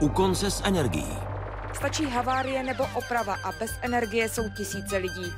[0.00, 1.16] U konce s energií.
[1.74, 5.32] Stačí havárie nebo oprava a bez energie jsou tisíce lidí.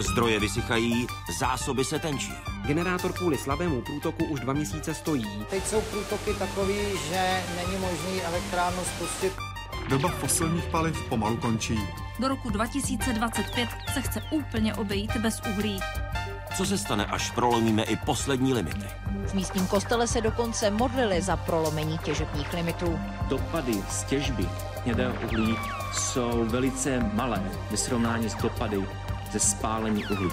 [0.00, 1.06] Zdroje vysychají,
[1.38, 2.32] zásoby se tenčí.
[2.66, 5.44] Generátor kvůli slabému průtoku už dva měsíce stojí.
[5.50, 6.78] Teď jsou průtoky takový,
[7.08, 9.32] že není možný elektrárnu spustit.
[9.88, 11.78] Doba fosilních paliv pomalu končí.
[12.18, 15.80] Do roku 2025 se chce úplně obejít bez uhlí.
[16.56, 18.86] Co se stane, až prolomíme i poslední limity?
[19.26, 23.00] V místním kostele se dokonce modlili za prolomení těžebních limitů.
[23.28, 24.48] Dopady z těžby
[24.84, 25.56] hnědého uhlí
[25.92, 28.86] jsou velice malé ve srovnání s dopady
[29.32, 30.30] ze spálení uhlí.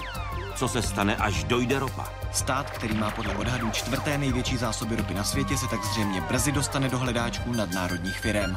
[0.56, 2.08] Co se stane, až dojde ropa?
[2.32, 6.52] Stát, který má podle odhadů čtvrté největší zásoby ropy na světě, se tak zřejmě brzy
[6.52, 8.56] dostane do hledáčků nadnárodních firem.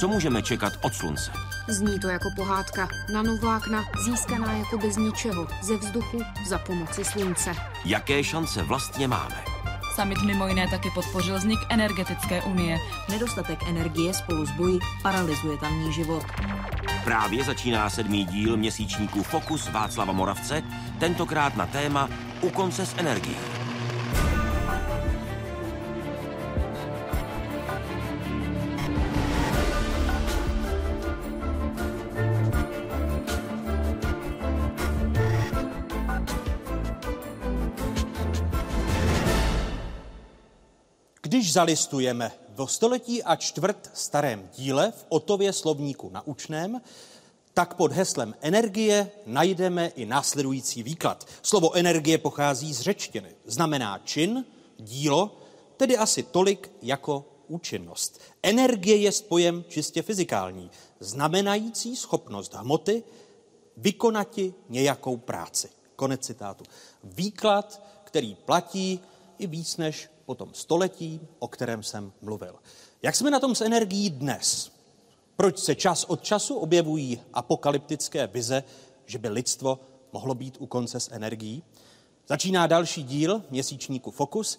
[0.00, 1.32] Co můžeme čekat od slunce?
[1.68, 2.88] Zní to jako pohádka.
[3.12, 7.52] Nanovákna získaná jako bez ničeho, ze vzduchu, za pomoci slunce.
[7.84, 9.44] Jaké šance vlastně máme?
[9.94, 12.78] Summit mimo jiné taky podpořil vznik energetické unie.
[13.10, 16.22] Nedostatek energie spolu s boji paralyzuje tamní život.
[17.04, 20.62] Právě začíná sedmý díl měsíčníků Fokus Václava Moravce,
[20.98, 22.08] tentokrát na téma
[22.40, 23.53] U konce s energií.
[41.54, 46.80] Zalistujeme v století a čtvrt starém díle v Otově slovníku naučném,
[47.54, 51.26] tak pod heslem energie najdeme i následující výklad.
[51.42, 53.36] Slovo energie pochází z řečtiny.
[53.44, 54.44] Znamená čin,
[54.78, 55.38] dílo,
[55.76, 58.20] tedy asi tolik jako účinnost.
[58.42, 63.02] Energie je spojem čistě fyzikální, znamenající schopnost hmoty
[63.76, 65.68] vykonati nějakou práci.
[65.96, 66.64] Konec citátu.
[67.04, 69.00] Výklad, který platí
[69.38, 72.54] i víc než po tom století, o kterém jsem mluvil.
[73.02, 74.72] Jak jsme na tom s energií dnes?
[75.36, 78.64] Proč se čas od času objevují apokalyptické vize,
[79.06, 79.80] že by lidstvo
[80.12, 81.62] mohlo být u konce s energií?
[82.28, 84.58] Začíná další díl měsíčníku Fokus.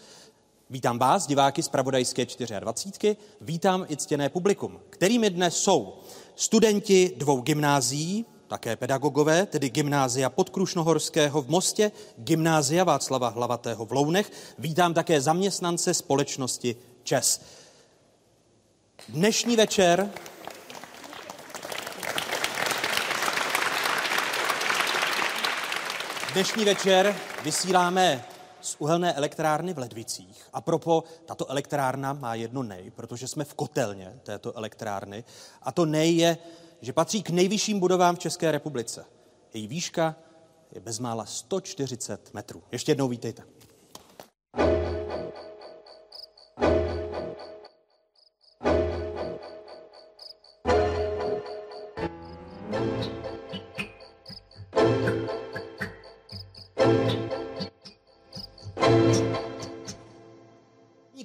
[0.70, 2.26] Vítám vás, diváky z Pravodajské
[2.60, 3.18] 24.
[3.42, 5.94] Vítám i ctěné publikum, kterými dnes jsou
[6.36, 14.32] studenti dvou gymnázií, také pedagogové, tedy gymnázia Podkrušnohorského v Mostě, gymnázia Václava Hlavatého v Lounech.
[14.60, 17.42] Vítám také zaměstnance společnosti ČES.
[19.10, 20.10] Dnešní večer
[26.34, 28.26] Dnešní večer vysíláme
[28.62, 30.48] z uhelné elektrárny v Ledvicích.
[30.54, 35.24] A propo, tato elektrárna má jedno nej, protože jsme v kotelně této elektrárny.
[35.62, 36.38] A to nej je
[36.82, 39.06] že patří k nejvyšším budovám v České republice.
[39.54, 40.16] Její výška
[40.72, 42.64] je bezmála 140 metrů.
[42.72, 43.44] Ještě jednou vítejte.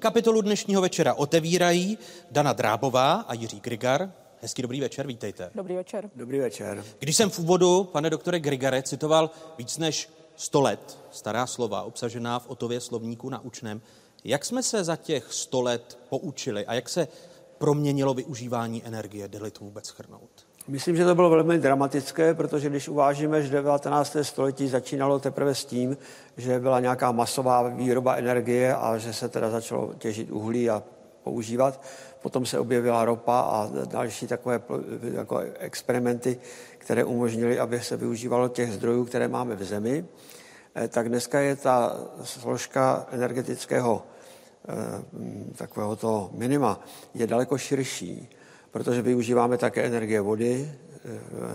[0.01, 1.99] Kapitolu dnešního večera otevírají
[2.31, 4.13] Dana Drábová a Jiří Grigar,
[4.43, 5.51] Hezký dobrý večer, vítejte.
[5.55, 6.11] Dobrý večer.
[6.17, 6.85] Dobrý večer.
[6.99, 12.39] Když jsem v úvodu, pane doktore Grigare, citoval víc než 100 let stará slova obsažená
[12.39, 13.81] v Otově slovníku naučném,
[14.25, 17.09] jak jsme se za těch 100 let poučili a jak se
[17.59, 20.31] proměnilo využívání energie, jde to vůbec schrnout?
[20.69, 24.17] Myslím, že to bylo velmi dramatické, protože když uvážíme, že 19.
[24.23, 25.97] století začínalo teprve s tím,
[26.37, 30.83] že byla nějaká masová výroba energie a že se teda začalo těžit uhlí a
[31.23, 31.81] používat,
[32.23, 34.63] Potom se objevila ropa a další takové
[35.15, 36.39] jako experimenty,
[36.79, 40.05] které umožnily, aby se využívalo těch zdrojů, které máme v zemi.
[40.75, 44.03] Eh, tak dneska je ta složka energetického
[44.69, 46.81] eh, takového toho minima
[47.15, 48.29] je daleko širší,
[48.71, 51.09] protože využíváme také energie vody eh,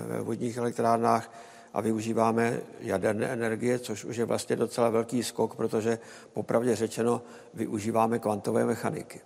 [0.07, 1.31] ve vodních elektrárnách
[1.73, 5.99] a využíváme jaderné energie, což už je vlastně docela velký skok, protože
[6.33, 7.21] popravdě řečeno
[7.53, 9.21] využíváme kvantové mechaniky.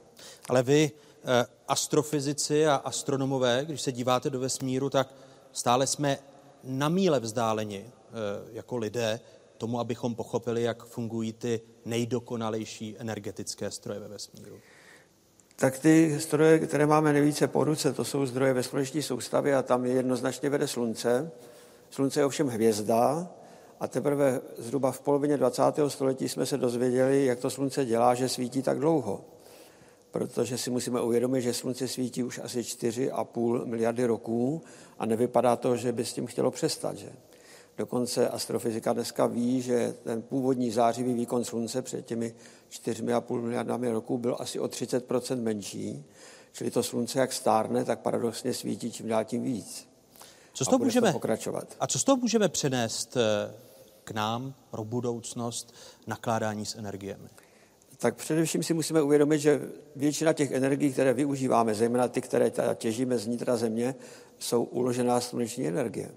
[0.49, 0.91] Ale vy
[1.67, 5.13] astrofyzici a astronomové, když se díváte do vesmíru, tak
[5.51, 6.17] stále jsme
[6.63, 8.11] na míle vzdáleni eh,
[8.51, 9.19] jako lidé
[9.57, 14.59] tomu, abychom pochopili, jak fungují ty nejdokonalejší energetické stroje ve vesmíru.
[15.55, 19.61] Tak ty stroje, které máme nejvíce po ruce, to jsou zdroje ve sluneční soustavě a
[19.61, 21.31] tam je jednoznačně vede slunce.
[21.89, 23.27] Slunce je ovšem hvězda
[23.79, 25.63] a teprve zhruba v polovině 20.
[25.87, 29.25] století jsme se dozvěděli, jak to slunce dělá, že svítí tak dlouho
[30.11, 34.61] protože si musíme uvědomit, že slunce svítí už asi 4,5 miliardy roků
[34.99, 36.97] a nevypadá to, že by s tím chtělo přestat.
[36.97, 37.09] Že?
[37.77, 42.35] Dokonce astrofyzika dneska ví, že ten původní zářivý výkon Slunce před těmi
[42.71, 46.05] 4,5 miliardami roků byl asi o 30% menší.
[46.51, 49.87] Čili to Slunce, jak stárne, tak paradoxně svítí čím dál tím víc.
[50.53, 51.75] Co z toho můžeme, to pokračovat.
[51.79, 53.53] A co z toho můžeme přenést eh,
[54.03, 55.73] k nám pro budoucnost
[56.07, 57.29] nakládání s energiemi?
[58.01, 59.61] Tak především si musíme uvědomit, že
[59.95, 63.95] většina těch energií, které využíváme, zejména ty, které těžíme z nitra země,
[64.39, 66.11] jsou uložená sluneční energie.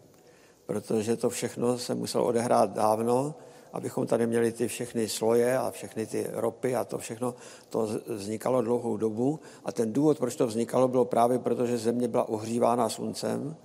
[0.67, 3.34] Protože to všechno se muselo odehrát dávno,
[3.73, 7.34] abychom tady měli ty všechny sloje a všechny ty ropy a to všechno,
[7.69, 9.40] to vznikalo dlouhou dobu.
[9.64, 13.56] A ten důvod, proč to vznikalo, bylo právě proto, že země byla ohřívána sluncem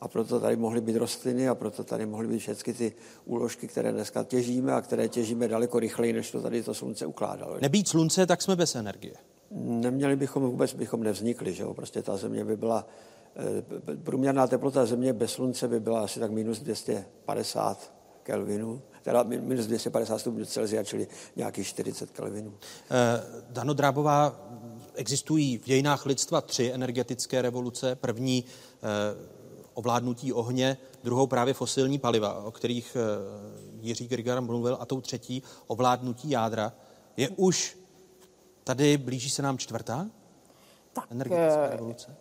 [0.00, 2.92] a proto tady mohly být rostliny a proto tady mohly být všechny ty
[3.24, 7.58] úložky, které dneska těžíme a které těžíme daleko rychleji, než to tady to slunce ukládalo.
[7.60, 9.14] Nebýt slunce, tak jsme bez energie.
[9.60, 11.74] Neměli bychom vůbec, bychom nevznikli, že jo?
[11.74, 12.86] Prostě ta země by byla,
[13.36, 19.66] eh, průměrná teplota země bez slunce by byla asi tak minus 250 Kelvinů, teda minus
[19.66, 21.06] 250 stupňů Celsia, čili
[21.36, 22.54] nějakých 40 Kelvinů.
[22.90, 24.40] Eh, Dano Drábová,
[24.94, 27.94] existují v dějinách lidstva tři energetické revoluce.
[27.94, 29.33] První eh,
[29.74, 33.00] ovládnutí ohně, druhou právě fosilní paliva, o kterých eh,
[33.80, 36.72] Jiří Grigar mluvil, a tou třetí ovládnutí jádra.
[37.16, 37.78] Je už
[38.64, 40.06] tady, blíží se nám čtvrtá
[40.92, 42.16] tak, energetická revoluce?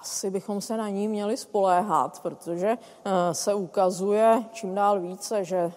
[0.00, 2.68] Asi bychom se na ní měli spoléhat, protože
[3.04, 5.72] eh, se ukazuje čím dál více, že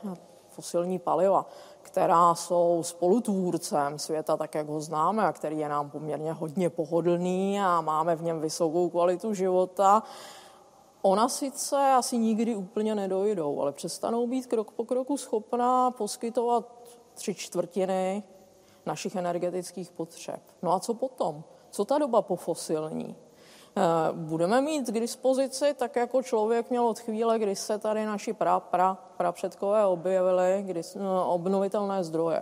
[0.49, 1.45] fosilní paliva,
[1.81, 7.59] která jsou spolutvůrcem světa, tak jak ho známe, a který je nám poměrně hodně pohodlný
[7.61, 10.03] a máme v něm vysokou kvalitu života,
[11.05, 16.83] Ona sice asi nikdy úplně nedojdou, ale přestanou být krok po kroku schopná poskytovat
[17.13, 18.23] tři čtvrtiny
[18.85, 20.41] našich energetických potřeb.
[20.61, 21.43] No a co potom?
[21.69, 23.15] Co ta doba po fosilní?
[23.77, 23.81] Eh,
[24.13, 28.59] budeme mít k dispozici, tak jako člověk měl od chvíle, kdy se tady naši pra,
[28.59, 32.41] pra, pra předkové objevili, kdy, no, obnovitelné zdroje.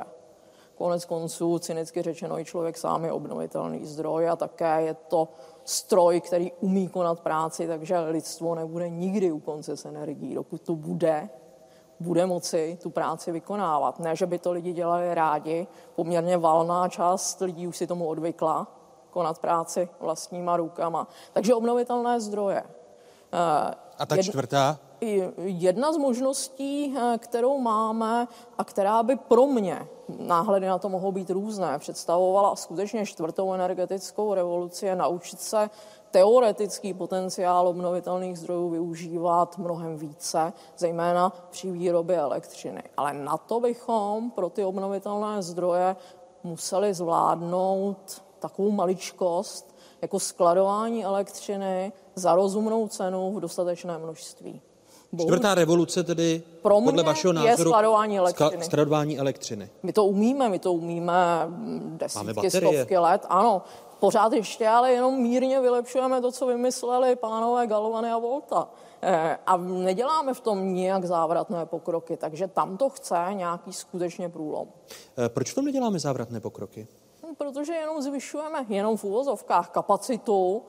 [0.75, 5.28] Konec konců, cynicky řečeno, i člověk sám je obnovitelný zdroj a také je to
[5.66, 10.75] stroj, který umí konat práci, takže lidstvo nebude nikdy u konce s energií, dokud to
[10.75, 11.30] bude,
[12.00, 14.00] bude moci tu práci vykonávat.
[14.00, 18.68] Ne, že by to lidi dělali rádi, poměrně valná část lidí už si tomu odvykla,
[19.10, 21.08] konat práci vlastníma rukama.
[21.34, 22.64] Takže obnovitelné zdroje.
[23.98, 24.80] A ta čtvrtá?
[25.38, 29.88] Jedna z možností, eh, kterou máme a která by pro mě,
[30.19, 35.69] náhledy na to mohou být různé, představovala skutečně čtvrtou energetickou revoluci, je naučit se
[36.12, 42.83] teoretický potenciál obnovitelných zdrojů využívat mnohem více, zejména při výrobě elektřiny.
[42.98, 45.95] Ale na to bychom pro ty obnovitelné zdroje
[46.44, 49.70] museli zvládnout takovou maličkost,
[50.01, 54.62] jako skladování elektřiny za rozumnou cenu v dostatečné množství.
[55.12, 55.31] Bohuž...
[55.31, 58.63] Čtvrtá revoluce tedy Pro podle vašeho názoru je skladování elektřiny.
[58.63, 59.69] skladování elektřiny.
[59.83, 61.48] My to umíme, my to umíme
[61.98, 63.62] desítky, stovky let, ano.
[64.00, 68.68] Pořád ještě, ale jenom mírně vylepšujeme to, co vymysleli pánové Galovany a Volta.
[69.01, 74.68] Eh, a neděláme v tom nijak závratné pokroky, takže tam to chce nějaký skutečně průlom.
[75.18, 76.88] Eh, proč v tom neděláme závratné pokroky?
[77.38, 80.63] Protože jenom zvyšujeme, jenom v úvozovkách, kapacitu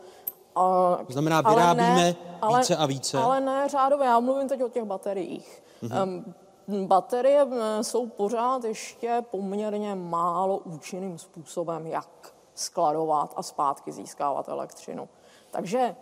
[0.55, 3.19] a, to znamená, vyrábíme ale ne, ale, více a více?
[3.19, 5.63] Ale ne řádově, já mluvím teď o těch bateriích.
[5.83, 6.87] Mm-hmm.
[6.87, 7.47] Baterie
[7.83, 15.09] jsou pořád ještě poměrně málo účinným způsobem, jak skladovat a zpátky získávat elektřinu.
[15.51, 15.97] Takže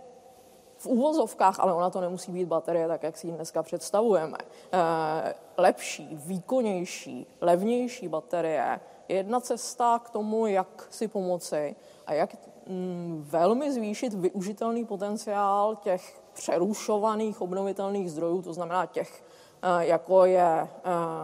[0.77, 4.39] v úvozovkách, ale ona to nemusí být baterie, tak jak si ji dneska představujeme.
[4.73, 8.81] E, lepší, výkonnější, levnější baterie
[9.15, 11.77] jedna cesta k tomu, jak si pomoci
[12.07, 12.37] a jak
[12.71, 19.25] Mm, velmi zvýšit využitelný potenciál těch přerušovaných obnovitelných zdrojů, to znamená těch,
[19.63, 20.69] eh, jako je eh,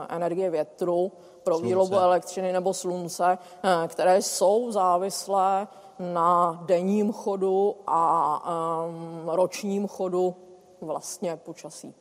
[0.09, 1.13] energie větru
[1.45, 1.67] pro slunce.
[1.67, 8.43] výrobu elektřiny nebo slunce, eh, které jsou závislé na denním chodu a
[9.27, 10.35] ročním chodu
[10.81, 11.95] vlastně počasí.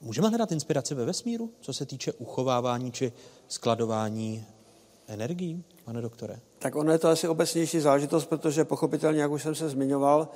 [0.00, 3.12] Můžeme hledat inspiraci ve vesmíru, co se týče uchovávání či
[3.48, 4.46] skladování
[5.08, 6.40] energií, pane doktore?
[6.58, 10.28] Tak ono je to asi obecnější zážitost, protože pochopitelně, jak už jsem se zmiňoval,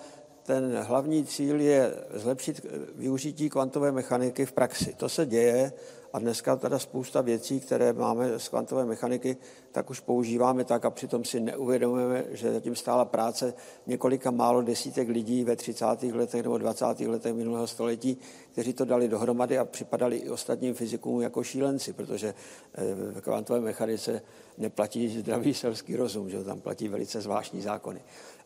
[0.42, 4.94] ten hlavní cíl je zlepšit využití kvantové mechaniky v praxi.
[4.96, 5.72] To se děje
[6.12, 9.36] a dneska teda spousta věcí, které máme z kvantové mechaniky,
[9.72, 13.54] tak už používáme tak a přitom si neuvědomujeme, že zatím stála práce
[13.86, 15.84] několika málo desítek lidí ve 30.
[16.12, 17.00] letech nebo 20.
[17.00, 18.18] letech minulého století,
[18.52, 22.34] kteří to dali dohromady a připadali i ostatním fyzikům jako šílenci, protože
[22.74, 24.22] eh, v kvantové mechanice
[24.58, 28.00] neplatí zdravý selský rozum, že tam platí velice zvláštní zákony.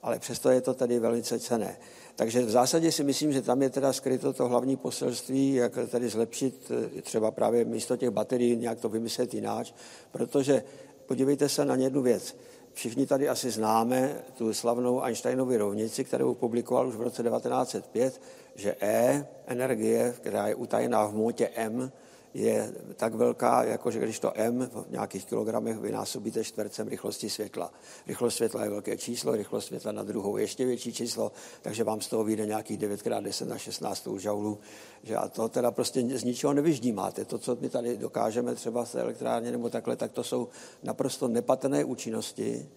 [0.05, 1.77] Ale přesto je to tady velice cené.
[2.17, 6.09] Takže v zásadě si myslím, že tam je teda skryto to hlavní poselství, jak tady
[6.09, 9.73] zlepšit eh, třeba právě místo těch baterií, nějak to vymyslet jináč,
[10.13, 10.65] protože
[11.07, 12.37] podívejte se na jednu věc.
[12.73, 18.21] Všichni tady asi známe tu slavnou Einsteinovou rovnici, kterou publikoval už v roce 1905,
[18.55, 21.93] že E, energie, která je utajená v hmotě M,
[22.35, 27.73] je tak velká, jako že když to M v nějakých kilogramech vynásobíte čtvercem rychlosti světla.
[28.07, 32.09] Rychlost světla je velké číslo, rychlost světla na druhou ještě větší číslo, takže vám z
[32.09, 34.59] toho vyjde nějakých 9x10 na 16 žaulů.
[35.03, 37.25] Že a to teda prostě z ničeho nevyždímáte.
[37.25, 40.49] To, co my tady dokážeme třeba z elektrárně nebo takhle, tak to jsou
[40.83, 42.69] naprosto nepatrné účinnosti,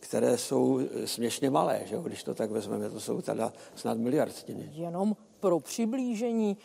[0.00, 1.96] které jsou směšně malé, že?
[2.02, 4.70] když to tak vezmeme, to jsou teda snad miliardstiny.
[4.72, 6.56] Jenom pro přiblížení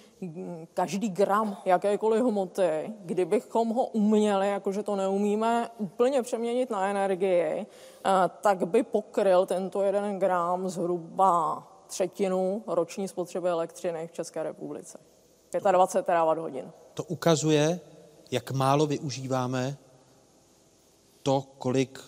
[0.74, 8.12] každý gram jakékoliv hmoty, kdybychom ho uměli, jakože to neumíme, úplně přeměnit na energii, eh,
[8.42, 15.00] tak by pokryl tento jeden gram zhruba třetinu roční spotřeby elektřiny v České republice.
[15.72, 16.72] 25 terawatt hodin.
[16.94, 17.80] To ukazuje,
[18.32, 19.78] jak málo využíváme
[21.24, 22.00] to, kolik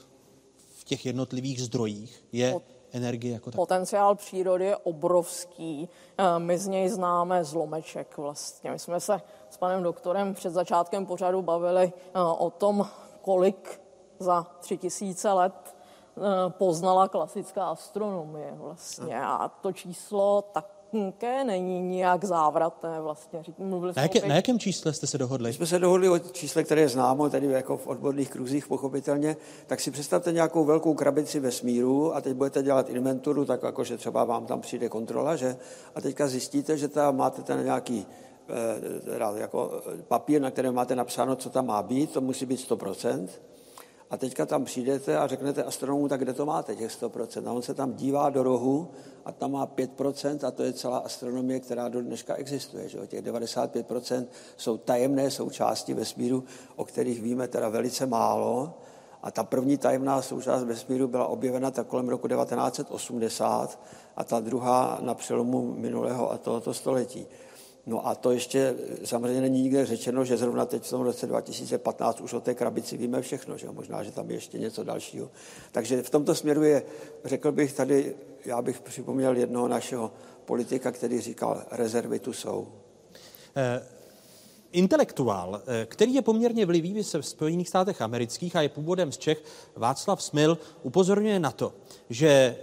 [0.80, 2.56] v těch jednotlivých zdrojích je
[2.92, 3.56] energie jako tak.
[3.56, 5.90] Potenciál přírody je obrovský.
[6.18, 8.72] Eh, my z něj známe zlomeček vlastně.
[8.72, 12.88] My jsme se s panem doktorem před začátkem pořadu bavili eh, o tom,
[13.22, 13.82] kolik
[14.20, 15.76] za tři tisíce let
[16.18, 19.22] eh, poznala klasická astronomie vlastně.
[19.22, 23.44] A to číslo tak také není nijak závratné vlastně.
[23.58, 25.50] Mluvili na, jaké, na jakém čísle jste se dohodli?
[25.50, 29.38] My jsme se dohodli o čísle, které je známo, tedy jako v odborných kruzích pochopitelně,
[29.68, 33.98] tak si představte nějakou velkou krabici vesmíru a teď budete dělat inventuru, tak jako, že
[33.98, 35.58] třeba vám tam přijde kontrola, že?
[35.96, 38.06] A teďka zjistíte, že tam máte ten nějaký
[39.10, 43.28] eh, jako papír, na kterém máte napsáno, co tam má být, to musí být 100%.
[44.12, 47.50] A teďka tam přijdete a řeknete astronomu, tak kde to máte, těch 100%.
[47.50, 48.88] A on se tam dívá do rohu
[49.26, 52.90] a tam má 5% a to je celá astronomie, která do dneška existuje.
[52.90, 53.08] Že?
[53.08, 54.26] Těch 95%
[54.58, 56.44] jsou tajemné součásti vesmíru,
[56.76, 58.74] o kterých víme teda velice málo.
[59.24, 63.80] A ta první tajemná součást vesmíru byla objevena tak kolem roku 1980
[64.16, 67.28] a ta druhá na přelomu minulého a tohoto století.
[67.86, 72.22] No a to ještě samozřejmě není nikde řečeno, že zrovna teď v tom roce 2015
[72.22, 75.32] už o té krabici víme všechno, že možná, že tam je ještě něco dalšího.
[75.72, 76.84] Takže v tomto směru je,
[77.26, 80.12] řekl bych tady, já bych připomněl jednoho našeho
[80.46, 82.68] politika, který říkal, rezervy tu jsou.
[83.56, 83.84] Eh,
[84.72, 89.44] intelektuál, eh, který je poměrně vlivý v Spojených státech amerických a je původem z Čech,
[89.76, 91.74] Václav Smil, upozorňuje na to,
[92.10, 92.58] že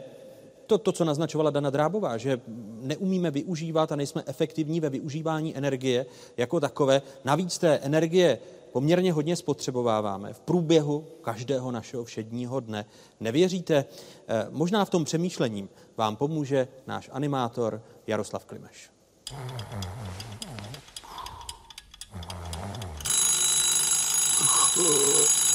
[0.68, 2.40] to, to, co naznačovala Dana Drábová, že
[2.80, 6.06] neumíme využívat a nejsme efektivní ve využívání energie
[6.37, 7.02] jako takové.
[7.25, 8.38] Navíc té energie
[8.72, 12.84] poměrně hodně spotřebováváme v průběhu každého našeho všedního dne.
[13.20, 13.84] Nevěříte?
[14.28, 18.90] Eh, možná v tom přemýšlením vám pomůže náš animátor Jaroslav Klimeš.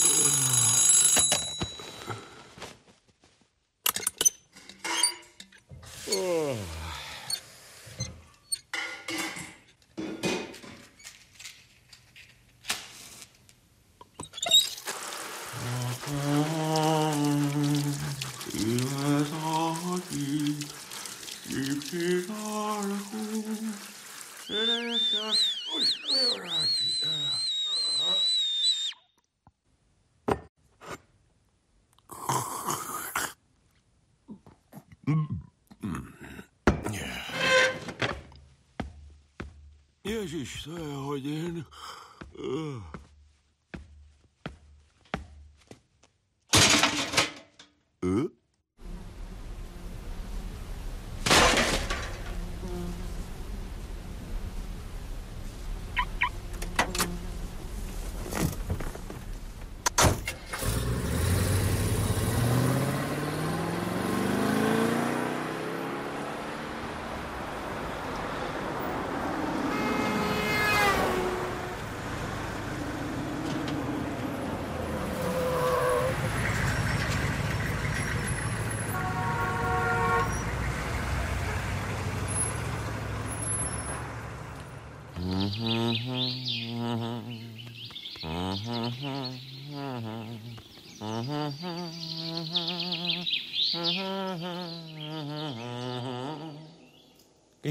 [0.04, 0.50] Ježíš,
[6.14, 6.83] to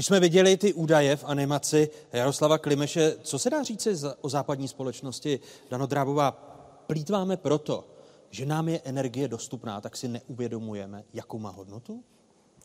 [0.03, 4.67] Když jsme viděli ty údaje v animaci Jaroslava Klimeše, co se dá říci o západní
[4.67, 5.39] společnosti?
[5.69, 6.31] Dano Drábová,
[6.87, 7.83] plítváme proto,
[8.29, 12.03] že nám je energie dostupná, tak si neuvědomujeme, jakou má hodnotu?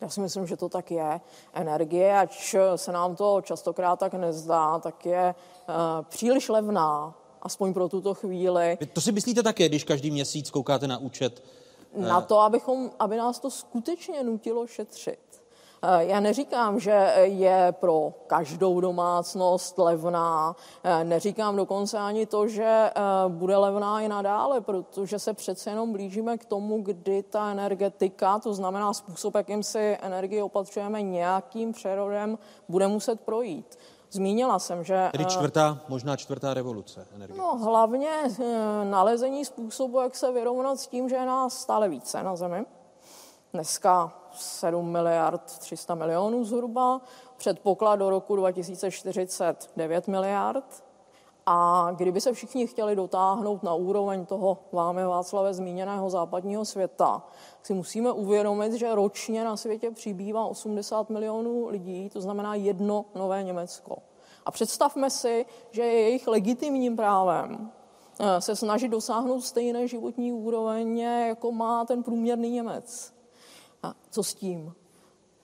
[0.01, 1.21] Já si myslím, že to tak je.
[1.53, 5.35] Energie, ač se nám to častokrát tak nezdá, tak je
[5.69, 5.75] uh,
[6.09, 8.79] příliš levná, aspoň pro tuto chvíli.
[8.93, 11.45] To si myslíte také, když každý měsíc koukáte na účet?
[11.97, 15.28] Na to, abychom, aby nás to skutečně nutilo šetřit.
[15.83, 22.65] Eh, já neříkám, že je pro každou domácnost levná, eh, neříkám dokonce ani to, že
[22.65, 28.39] eh, bude levná i nadále, protože se přece jenom blížíme k tomu, kdy ta energetika,
[28.39, 33.79] to znamená způsob, jakým si energii opatřujeme nějakým přerodem, bude muset projít.
[34.11, 35.09] Zmínila jsem, že...
[35.13, 37.39] Tedy čtvrtá, možná čtvrtá revoluce energie.
[37.39, 38.11] No hlavně
[38.85, 42.65] nalezení způsobu, jak se vyrovnat s tím, že je nás stále více na Zemi.
[43.53, 47.01] Dneska 7 miliard 300 milionů zhruba,
[47.37, 50.85] předpoklad do roku 2040 9 miliard.
[51.51, 57.23] A kdyby se všichni chtěli dotáhnout na úroveň toho vámi Václave zmíněného západního světa,
[57.63, 63.43] si musíme uvědomit, že ročně na světě přibývá 80 milionů lidí, to znamená jedno nové
[63.43, 63.99] Německo.
[64.47, 67.71] A představme si, že je jejich legitimním právem
[68.21, 73.18] eh, se snažit dosáhnout stejné životní úroveň, jako má ten průměrný Němec.
[73.83, 74.75] A co s tím?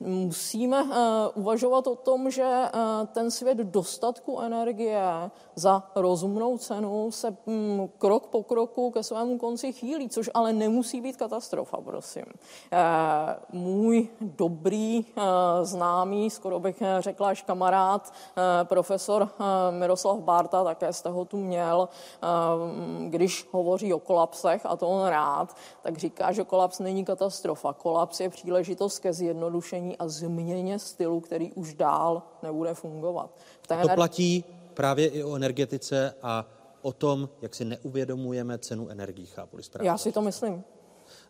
[0.05, 0.91] Musíme uh,
[1.35, 8.27] uvažovat o tom, že uh, ten svět dostatku energie za rozumnou cenu se um, krok
[8.27, 12.25] po kroku ke svému konci chýlí, což ale nemusí být katastrofa, prosím.
[12.25, 15.05] Uh, můj dobrý
[15.63, 18.13] známý, skoro bych řekla až kamarád,
[18.65, 19.29] profesor
[19.71, 21.89] Miroslav Barta, také jste ho tu měl,
[22.23, 27.73] uh, když hovoří o kolapsech, a to on rád, tak říká, že kolaps není katastrofa.
[27.73, 33.39] Kolaps je příležitost ke zjednodušení a změně stylu, který už dál nebude fungovat.
[33.63, 36.47] V to platí právě i o energetice a
[36.83, 39.89] o tom, jak si neuvědomujeme cenu energií, chápu správně.
[39.89, 40.65] Já si to myslím.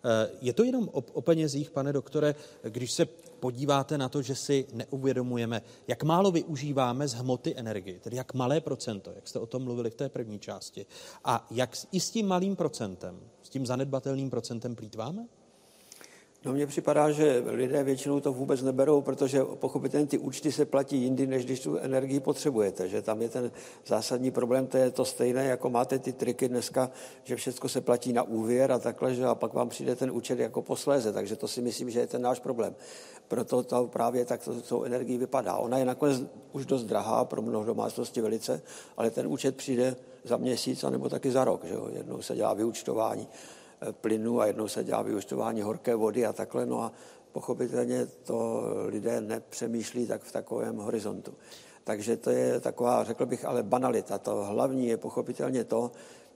[0.05, 3.07] Eh, je to jenom o, o penězích, pane doktore, když se
[3.41, 8.61] podíváte na to, že si neuvědomujeme, jak málo využíváme z hmoty energie, tedy jak malé
[8.61, 10.87] procento, jak jste o tom mluvili v té první části,
[11.25, 15.27] a jak i s tím malým procentem, s tím zanedbatelným procentem plítváme?
[16.45, 20.97] No mně připadá, že lidé většinou to vůbec neberou, protože pochopitelně ty účty se platí
[20.97, 22.89] jindy, než když tu energii potřebujete.
[22.89, 23.53] Že tam je ten
[23.87, 26.91] zásadní problém, to je to stejné, jako máte ty triky dneska,
[27.25, 30.39] že všechno se platí na úvěr a takhle, že a pak vám přijde ten účet
[30.39, 31.13] jako posléze.
[31.13, 32.75] Takže to si myslím, že je ten náš problém.
[33.29, 35.57] Proto to právě tak to, to energii vypadá.
[35.57, 38.63] Ona je nakonec už dost drahá pro mnoho domácnosti velice,
[38.97, 41.65] ale ten účet přijde za měsíc, anebo taky za rok.
[41.65, 41.89] Že jo?
[41.93, 43.29] Jednou se dělá vyučtování
[43.91, 46.67] plynu a jednou se dělá vyučtování horké vody a takhle.
[46.67, 46.93] No a
[47.33, 51.35] pochopitelně to lidé nepřemýšlí tak v takovém horizontu.
[51.85, 54.19] Takže to je taková, řekl bych, ale banalita.
[54.19, 55.93] To hlavní je pochopitelně to,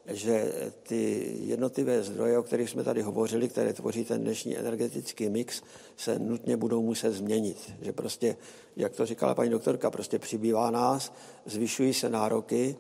[0.07, 5.63] že ty jednotlivé zdroje, o kterých jsme tady hovořili, které tvoří ten dnešní energetický mix,
[5.97, 7.73] se nutně budou muset změnit.
[7.81, 8.37] Že prostě,
[8.77, 11.13] jak to říkala paní doktorka, prostě přibývá nás,
[11.47, 12.77] zvyšují se nároky,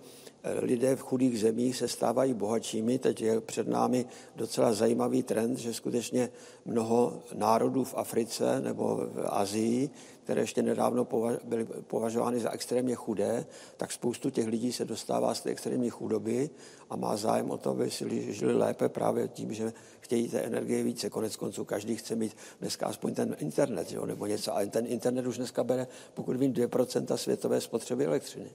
[0.60, 2.98] lidé v chudých zemích se stávají bohatšími.
[2.98, 6.30] Teď je před námi docela zajímavý trend, že skutečně
[6.64, 9.90] mnoho národů v Africe nebo v Azii,
[10.24, 11.06] které ještě nedávno
[11.44, 13.46] byly považovány za extrémně chudé,
[13.76, 16.50] tak spoustu těch lidí se dostává z té extrémní chudoby
[16.90, 20.82] a má zájem o to, aby si žili lépe právě tím, že chtějí té energie
[20.82, 21.10] více.
[21.10, 24.56] Konec konců každý chce mít dneska aspoň ten internet, jo, nebo něco.
[24.56, 28.50] A ten internet už dneska bere, pokud vím, 2% světové spotřeby elektřiny.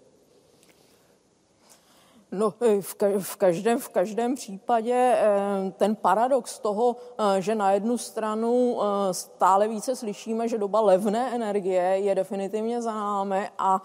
[2.33, 2.81] No, e,
[3.19, 6.95] v každém, v každém případě e, ten paradox toho,
[7.37, 8.77] e, že na jednu stranu
[9.11, 13.81] stále více slyšíme, že doba levné energie je definitivně za námi a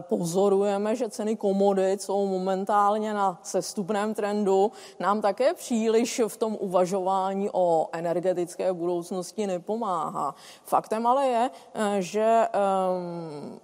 [0.00, 7.50] pozorujeme, že ceny komodit jsou momentálně na sestupném trendu, nám také příliš v tom uvažování
[7.52, 10.34] o energetické budoucnosti nepomáhá.
[10.64, 11.50] Faktem ale je,
[11.98, 12.48] že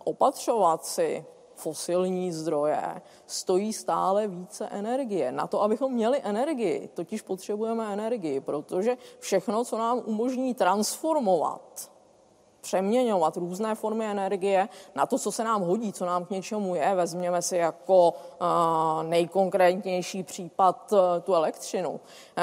[0.04, 1.24] opatřovat si
[1.56, 5.32] fosilní zdroje stojí stále více energie.
[5.32, 11.90] Na to, abychom měli energii, totiž potřebujeme energii, protože všechno, co nám umožní transformovat,
[12.66, 16.94] přeměňovat různé formy energie na to, co se nám hodí, co nám k něčemu je.
[16.94, 21.90] Vezměme si jako uh, nejkonkrétnější případ uh, tu elektřinu.
[21.90, 21.98] Uh,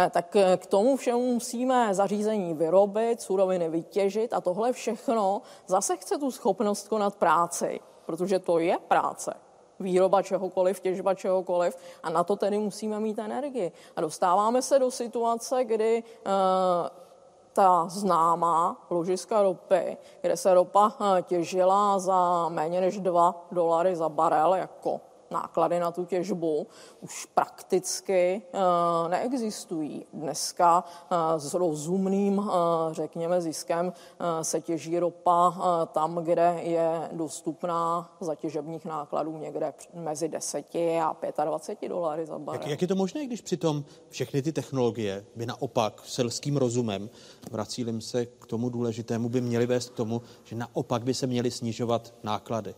[0.09, 6.31] tak k tomu všemu musíme zařízení vyrobit, suroviny vytěžit a tohle všechno zase chce tu
[6.31, 9.33] schopnost konat práci protože to je práce.
[9.79, 13.71] Výroba čehokoliv, těžba čehokoliv a na to tedy musíme mít energii.
[13.95, 16.31] A dostáváme se do situace, kdy uh,
[17.53, 24.53] ta známá ložiska ropy, kde se ropa těžila za méně než 2 dolary za barel
[24.53, 25.01] jako
[25.33, 26.67] náklady na tu těžbu
[27.01, 30.05] už prakticky uh, neexistují.
[30.13, 32.53] Dneska uh, s rozumným, uh,
[32.91, 33.93] řekněme, ziskem
[34.41, 35.53] se těží ropa
[35.91, 40.65] tam, kde je dostupná za těžebních nákladů někde mezi 10
[41.01, 42.61] a 25 dolary za barel.
[42.61, 47.09] Jak, jak je to možné, když přitom všechny ty technologie by naopak selským rozumem,
[47.51, 51.51] vracím se k tomu důležitému, by měly vést k tomu, že naopak by se měly
[51.51, 52.75] snižovat náklady?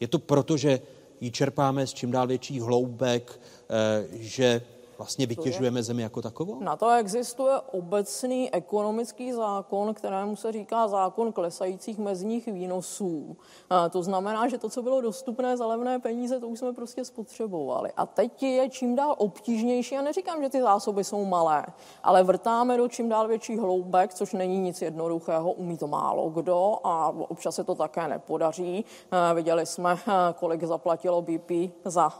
[0.00, 0.80] Je to proto, že
[1.20, 4.60] ji čerpáme z čím dál větších hloubek, eh, že
[4.98, 6.60] vlastně vytěžujeme zemi jako takovou?
[6.60, 13.36] Na to existuje obecný ekonomický zákon, kterému se říká zákon klesajících mezních výnosů.
[13.70, 17.04] A to znamená, že to, co bylo dostupné za levné peníze, to už jsme prostě
[17.04, 17.92] spotřebovali.
[17.96, 19.94] A teď je čím dál obtížnější.
[19.94, 21.66] Já neříkám, že ty zásoby jsou malé,
[22.02, 26.76] ale vrtáme do čím dál větších hloubek, což není nic jednoduchého, umí to málo kdo
[26.84, 28.84] a občas se to také nepodaří.
[29.34, 29.96] Viděli jsme,
[30.38, 31.50] kolik zaplatilo BP
[31.84, 32.12] za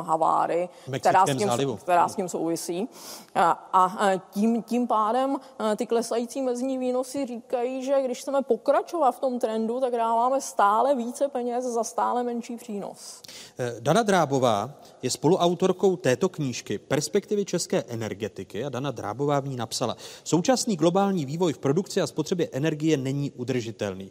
[0.00, 2.88] haváry, která s tím, která s tím souvisí.
[3.34, 5.36] A, a tím, tím pádem
[5.76, 10.94] ty klesající mezní výnosy říkají, že když chceme pokračovat v tom trendu, tak dáváme stále
[10.94, 13.22] více peněz za stále menší přínos.
[13.58, 14.70] Eh, Dana Drábová
[15.02, 21.24] je spoluautorkou této knížky Perspektivy české energetiky a Dana Drábová v ní napsala, současný globální
[21.24, 24.10] vývoj v produkci a spotřebě energie není udržitelný.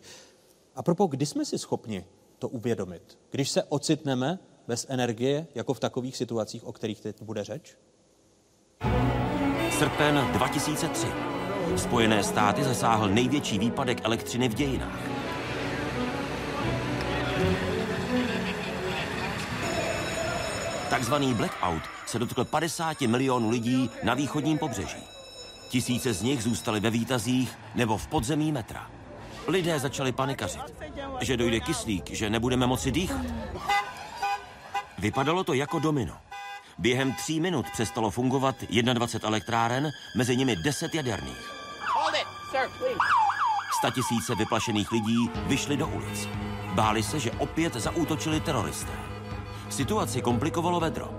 [0.76, 2.06] A propo, kdy jsme si schopni
[2.40, 3.18] to uvědomit?
[3.32, 7.76] Když se ocitneme bez energie, jako v takových situacích, o kterých teď bude řeč?
[9.78, 11.08] Srpen 2003.
[11.76, 15.00] Spojené státy zasáhl největší výpadek elektřiny v dějinách.
[20.90, 25.04] Takzvaný blackout se dotkl 50 milionů lidí na východním pobřeží.
[25.70, 28.92] Tisíce z nich zůstaly ve výtazích nebo v podzemí metra.
[29.48, 30.62] Lidé začali panikařit,
[31.22, 33.26] že dojde kyslík, že nebudeme moci dýchat.
[35.06, 36.18] Vypadalo to jako domino.
[36.78, 38.56] Během tří minut přestalo fungovat
[38.94, 41.52] 21 elektráren, mezi nimi 10 jaderných.
[43.78, 46.30] Statisíce vyplašených lidí vyšly do ulic.
[46.74, 48.92] Báli se, že opět zaútočili teroristé.
[49.70, 51.10] Situaci komplikovalo vedro.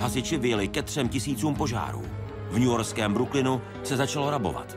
[0.00, 2.02] Hasiči vyjeli ke třem tisícům požárů.
[2.50, 4.76] V New Yorkském Brooklynu se začalo rabovat.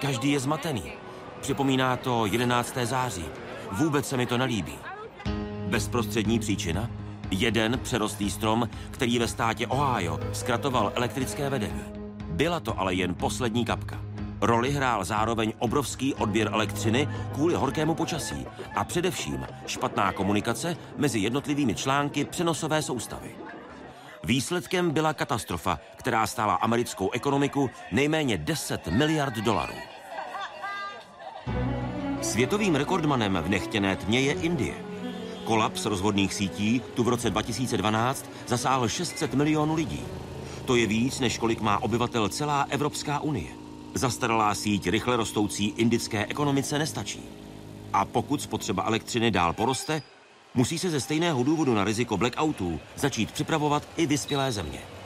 [0.00, 0.92] Každý je zmatený.
[1.40, 2.74] Připomíná to 11.
[2.84, 3.24] září.
[3.72, 4.78] Vůbec se mi to nelíbí.
[5.68, 6.90] Bezprostřední příčina?
[7.30, 11.82] Jeden přerostlý strom, který ve státě Ohio zkratoval elektrické vedení.
[12.30, 14.00] Byla to ale jen poslední kapka.
[14.40, 21.74] Roli hrál zároveň obrovský odběr elektřiny kvůli horkému počasí a především špatná komunikace mezi jednotlivými
[21.74, 23.36] články přenosové soustavy.
[24.24, 29.74] Výsledkem byla katastrofa, která stála americkou ekonomiku nejméně 10 miliard dolarů.
[32.22, 34.87] Světovým rekordmanem v nechtěné tmě je Indie.
[35.48, 40.00] Kolaps rozvodných sítí tu v roce 2012 zasáhl 600 milionů lidí.
[40.64, 43.48] To je víc, než kolik má obyvatel celá Evropská unie.
[43.94, 47.20] Zastaralá síť rychle rostoucí indické ekonomice nestačí.
[47.92, 50.02] A pokud spotřeba elektřiny dál poroste,
[50.54, 54.97] musí se ze stejného důvodu na riziko blackoutů začít připravovat i vyspělé země.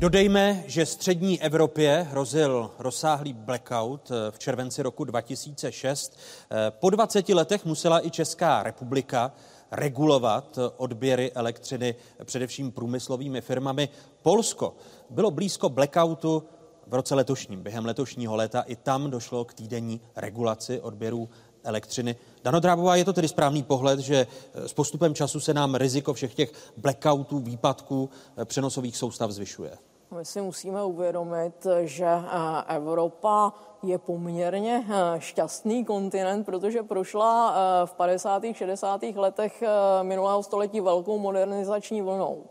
[0.00, 6.18] Dodejme, že střední Evropě hrozil rozsáhlý blackout eh, v červenci roku 2006.
[6.50, 9.32] Eh, po 20 letech musela i Česká republika
[9.70, 13.88] regulovat odběry elektřiny především průmyslovými firmami.
[14.22, 14.76] Polsko
[15.10, 16.42] bylo blízko blackoutu
[16.86, 17.62] v roce letošním.
[17.62, 21.28] Během letošního léta i tam došlo k týdenní regulaci odběrů
[21.64, 22.16] elektřiny.
[22.44, 26.34] Dano Drábová, je to tedy správný pohled, že s postupem času se nám riziko všech
[26.34, 28.10] těch blackoutů, výpadků
[28.44, 29.87] přenosových soustav zvyšuje?
[30.10, 32.22] My si musíme uvědomit, že eh,
[32.66, 38.42] Evropa je poměrně eh, šťastný kontinent, protože prošla eh, v 50.
[38.52, 39.02] 60.
[39.02, 39.62] letech
[40.02, 42.44] minulého století velkou modernizační vlnou.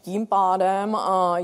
[0.00, 0.96] Tím pádem,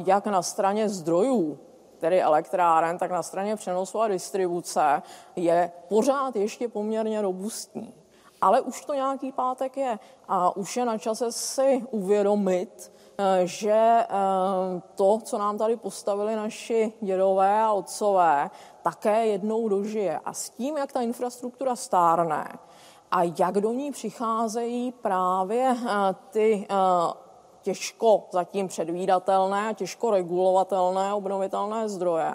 [0.06, 1.58] jak na straně zdrojů,
[1.98, 5.02] tedy elektráren, tak na straně přenosu a distribuce
[5.36, 7.94] je pořád ještě poměrně robustní.
[8.40, 12.92] Ale už to nějaký pátek je a už je na čase si uvědomit,
[13.44, 14.06] že eh,
[14.94, 18.50] to, co nám tady postavili naši dědové a otcové,
[18.82, 20.20] také jednou dožije.
[20.24, 22.58] A s tím, jak ta infrastruktura stárne
[23.10, 26.66] a jak do ní přicházejí právě eh, ty
[27.62, 32.32] těžko zatím předvídatelné a těžko regulovatelné obnovitelné zdroje,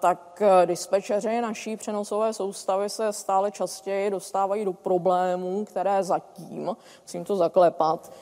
[0.00, 0.33] tak
[0.66, 8.12] dispečeři naší přenosové soustavy se stále častěji dostávají do problémů, které zatím, musím to zaklepat,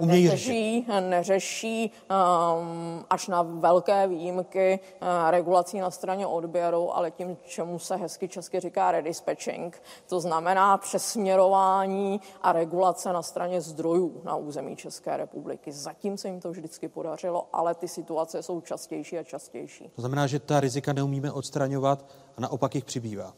[0.00, 1.92] neřeší, neřeší
[3.10, 4.80] až na velké výjimky
[5.30, 9.82] regulací na straně odběru, ale tím, čemu se hezky česky říká redispatching.
[10.08, 15.72] To znamená přesměrování a regulace na straně zdrojů na území České republiky.
[15.72, 19.90] Zatím se jim to vždycky podařilo, ale ty situace jsou častější a častější.
[19.96, 22.04] To znamená, že ta rizika neumíme odstraňovat
[22.36, 23.32] a naopak jich přibývá.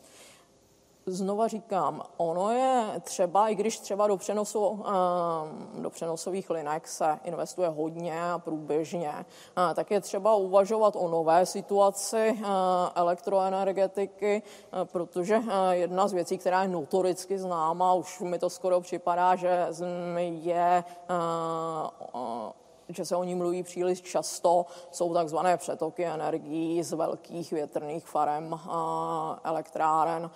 [1.06, 7.18] Znova říkám, ono je třeba, i když třeba do, přenosu, ehm, do přenosových linek se
[7.24, 12.44] investuje hodně a průběžně, eh, tak je třeba uvažovat o nové situaci eh,
[12.94, 19.36] elektroenergetiky, eh, protože jedna z věcí, která je notoricky známa, už mi to skoro připadá,
[19.36, 19.66] že
[20.20, 20.84] je
[22.96, 28.60] že se o ní mluví příliš často, jsou takzvané přetoky energií z velkých větrných farem
[29.44, 30.30] elektráren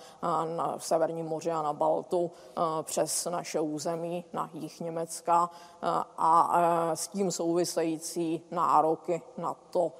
[0.56, 2.30] na Severním moři a na Baltu
[2.82, 5.50] přes naše území na jih Německa
[6.18, 6.60] a
[6.94, 9.92] s tím související nároky na to,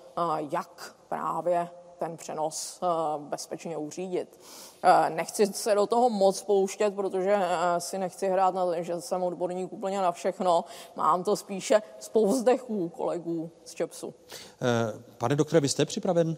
[0.51, 2.81] jak právě ten přenos
[3.19, 4.41] bezpečně uřídit.
[4.83, 9.01] Eh, nechci se do toho moc pouštět, protože eh, si nechci hrát na to, že
[9.01, 10.65] jsem odborník úplně na všechno.
[10.97, 14.15] Mám to spíše z povzdechů kolegů z ČEPSu.
[14.63, 16.37] Eh, pane doktore, vy jste připraven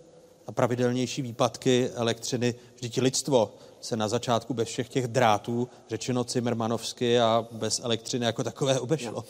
[0.49, 2.55] na pravidelnější výpadky elektřiny?
[2.75, 8.45] Vždyť lidstvo se na začátku bez všech těch drátů, řečeno Cimrmanovsky a bez elektřiny jako
[8.45, 9.25] takové obešlo.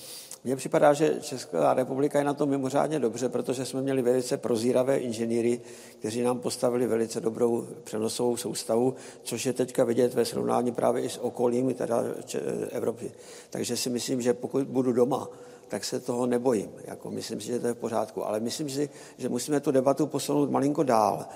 [0.46, 4.98] Mně připadá, že Česká republika je na tom mimořádně dobře, protože jsme měli velice prozíravé
[4.98, 5.60] inženýry,
[5.98, 11.08] kteří nám postavili velice dobrou přenosovou soustavu, což je teďka vidět ve srovnání právě i
[11.08, 12.02] s okolím teda
[12.70, 13.12] Evropy.
[13.50, 15.28] Takže si myslím, že pokud budu doma,
[15.68, 16.70] tak se toho nebojím.
[16.84, 18.26] Jako myslím si, že to je v pořádku.
[18.26, 21.26] Ale myslím si, že musíme tu debatu posunout malinko dál.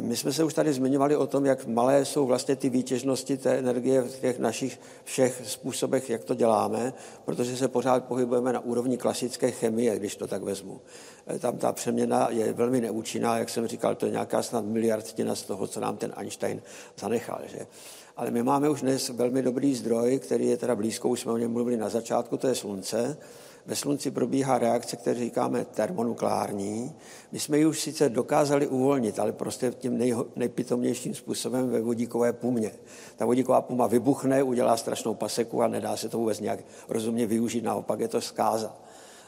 [0.00, 3.58] My jsme se už tady zmiňovali o tom, jak malé jsou vlastně ty výtěžnosti té
[3.58, 6.92] energie v těch našich všech způsobech, jak to děláme,
[7.24, 10.80] protože se pořád pohybujeme na úrovni klasické chemie, když to tak vezmu.
[11.38, 15.42] Tam ta přeměna je velmi neúčinná, jak jsem říkal, to je nějaká snad miliardtina z
[15.42, 16.62] toho, co nám ten Einstein
[16.98, 17.40] zanechal.
[17.46, 17.66] Že?
[18.16, 21.36] Ale my máme už dnes velmi dobrý zdroj, který je teda blízko, už jsme o
[21.36, 23.18] něm mluvili na začátku, to je slunce.
[23.68, 26.94] Ve slunci probíhá reakce, které říkáme termonukleární.
[27.32, 32.32] My jsme ji už sice dokázali uvolnit, ale prostě tím nej, nejpitomnějším způsobem ve vodíkové
[32.32, 32.70] pumě.
[33.16, 37.64] Ta vodíková puma vybuchne, udělá strašnou paseku a nedá se to vůbec nějak rozumně využít,
[37.64, 38.76] naopak je to zkáza.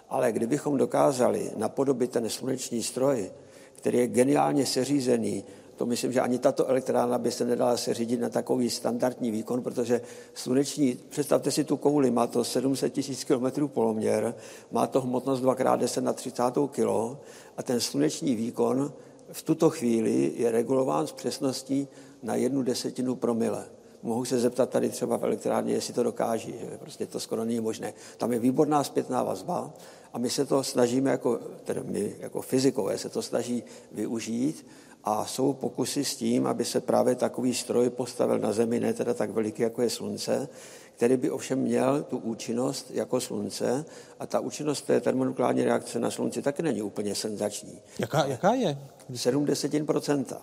[0.08, 3.30] Ale kdybychom dokázali napodobit ten sluneční stroj,
[3.74, 5.44] který je geniálně seřízený,
[5.80, 9.62] to myslím, že ani tato elektrárna by se nedala se řídit na takový standardní výkon,
[9.62, 10.00] protože
[10.34, 14.34] sluneční, představte si tu kouli, má to 700 tisíc km poloměr,
[14.70, 17.16] má to hmotnost 2x10 na 30 kg
[17.56, 18.92] a ten sluneční výkon
[19.32, 21.88] v tuto chvíli je regulován s přesností
[22.22, 23.64] na jednu desetinu promile.
[24.02, 27.60] Mohu se zeptat tady třeba v elektrárně, jestli to dokáží, že prostě to skoro není
[27.60, 27.94] možné.
[28.16, 29.72] Tam je výborná zpětná vazba
[30.12, 33.62] a my se to snažíme, jako, tedy my jako fyzikové se to snaží
[33.92, 34.66] využít
[35.04, 39.14] a jsou pokusy s tím, aby se právě takový stroj postavil na Zemi, ne teda
[39.14, 40.48] tak veliký, jako je Slunce,
[40.96, 43.84] který by ovšem měl tu účinnost jako Slunce
[44.18, 47.78] a ta účinnost té termonukleární reakce na Slunci taky není úplně senzační.
[47.98, 48.78] Jaká, jaká je?
[49.12, 50.36] 70%.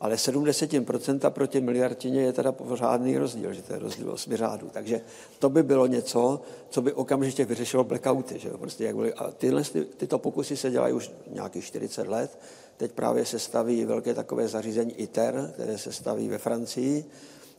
[0.00, 4.70] Ale 70% proti miliardině je teda pořádný rozdíl, že to je rozdíl osmi řádů.
[4.72, 5.00] Takže
[5.38, 8.38] to by bylo něco, co by okamžitě vyřešilo blackouty.
[8.38, 12.38] Že Prostě jak byly, a tyhle, ty, tyto pokusy se dělají už nějakých 40 let
[12.76, 17.04] Teď právě se staví velké takové zařízení ITER, které se staví ve Francii.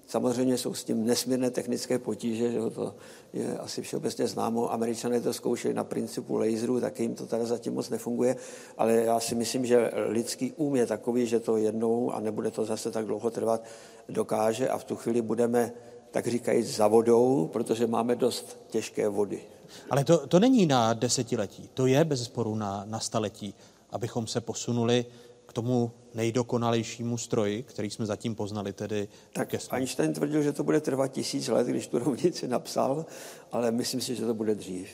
[0.07, 2.95] Samozřejmě jsou s tím nesmírné technické potíže, že to
[3.33, 4.73] je asi všeobecně známo.
[4.73, 8.35] Američané to zkoušejí na principu laseru, taky jim to tady zatím moc nefunguje,
[8.77, 12.65] ale já si myslím, že lidský úm je takový, že to jednou, a nebude to
[12.65, 13.63] zase tak dlouho trvat,
[14.09, 15.71] dokáže a v tu chvíli budeme,
[16.11, 19.41] tak říkají, za vodou, protože máme dost těžké vody.
[19.89, 23.53] Ale to, to není na desetiletí, to je bez sporu na, na staletí
[23.89, 25.05] abychom se posunuli
[25.45, 30.81] k tomu nejdokonalejšímu stroji, který jsme zatím poznali, tedy tak Einstein tvrdil, že to bude
[30.81, 33.05] trvat tisíc let, když tu rovnici napsal,
[33.51, 34.89] ale myslím si, že to bude dřív.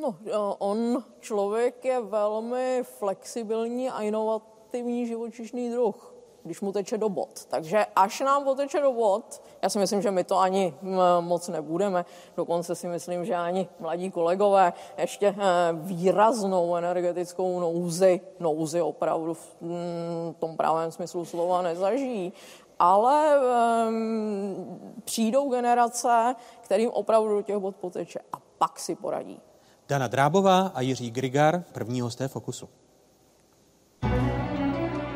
[0.00, 0.16] No,
[0.58, 6.11] on člověk je velmi flexibilní a inovativní živočišný druh
[6.44, 7.44] když mu teče do bod.
[7.44, 10.74] Takže až nám poteče do bod, já si myslím, že my to ani
[11.20, 12.04] moc nebudeme,
[12.36, 19.56] dokonce si myslím, že ani mladí kolegové ještě eh, výraznou energetickou nouzi, nouzi opravdu v
[19.60, 22.32] mm, tom pravém smyslu slova nezažijí,
[22.78, 23.40] ale
[23.88, 29.40] um, přijdou generace, kterým opravdu do těch bod poteče a pak si poradí.
[29.88, 32.68] Dana Drábová a Jiří Grigar, první hosté Fokusu.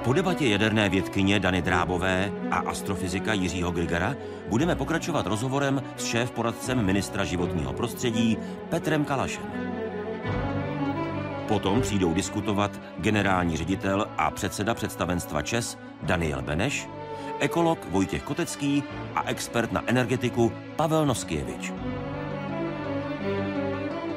[0.07, 4.17] Po debatě jaderné vědkyně Dany Drábové a astrofyzika Jiřího Grigara
[4.49, 8.39] budeme pokračovat rozhovorem s šéf poradcem ministra životního prostředí
[8.69, 9.43] Petrem Kalašem.
[11.49, 16.89] Potom přijdou diskutovat generální ředitel a předseda představenstva ČES Daniel Beneš,
[17.41, 18.83] ekolog Vojtěch Kotecký
[19.15, 21.73] a expert na energetiku Pavel Noskievič.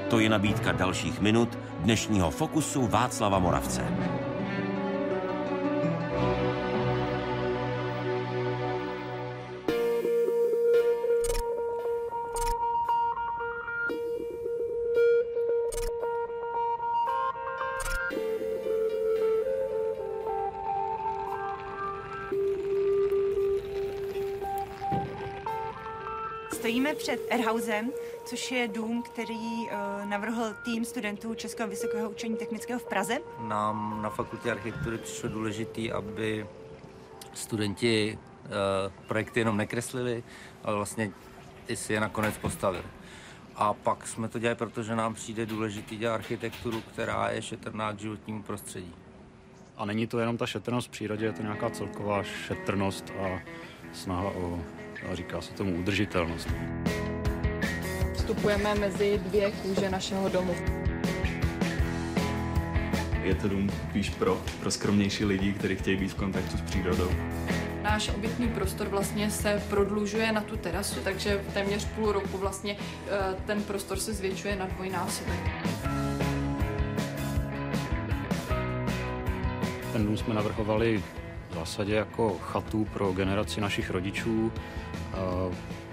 [0.10, 3.86] To je nabídka dalších minut dnešního Fokusu Václava Moravce.
[27.10, 27.92] Před Erhausem,
[28.26, 29.70] což je dům, který uh,
[30.06, 33.18] navrhl tým studentů Českého vysokého učení technického v Praze.
[33.40, 36.48] Nám na fakultě architektury přišlo důležité, aby
[37.34, 38.52] studenti uh,
[39.08, 40.24] projekty jenom nekreslili,
[40.64, 41.12] ale vlastně
[41.68, 42.84] i si je nakonec postavili.
[43.56, 48.00] A pak jsme to dělali, protože nám přijde důležitý dělat architekturu, která je šetrná k
[48.00, 48.96] životnímu prostředí.
[49.78, 53.40] A není to jenom ta šetrnost v přírodě, je to nějaká celková šetrnost a
[53.94, 54.60] snaha o,
[55.12, 56.48] a říká se tomu, udržitelnost.
[58.14, 60.56] Vstupujeme mezi dvě kůže našeho domu.
[63.24, 67.12] Je to dům spíš pro, pro skromnější lidi, kteří chtějí být v kontaktu s přírodou.
[67.82, 72.76] Náš obytný prostor vlastně se prodlužuje na tu terasu, takže téměř půl roku vlastně
[73.08, 75.40] eh, ten prostor se zvětšuje na dvojnásobek.
[79.94, 81.04] Ten dům jsme navrhovali
[81.60, 84.52] zásadě jako chatu pro generaci našich rodičů,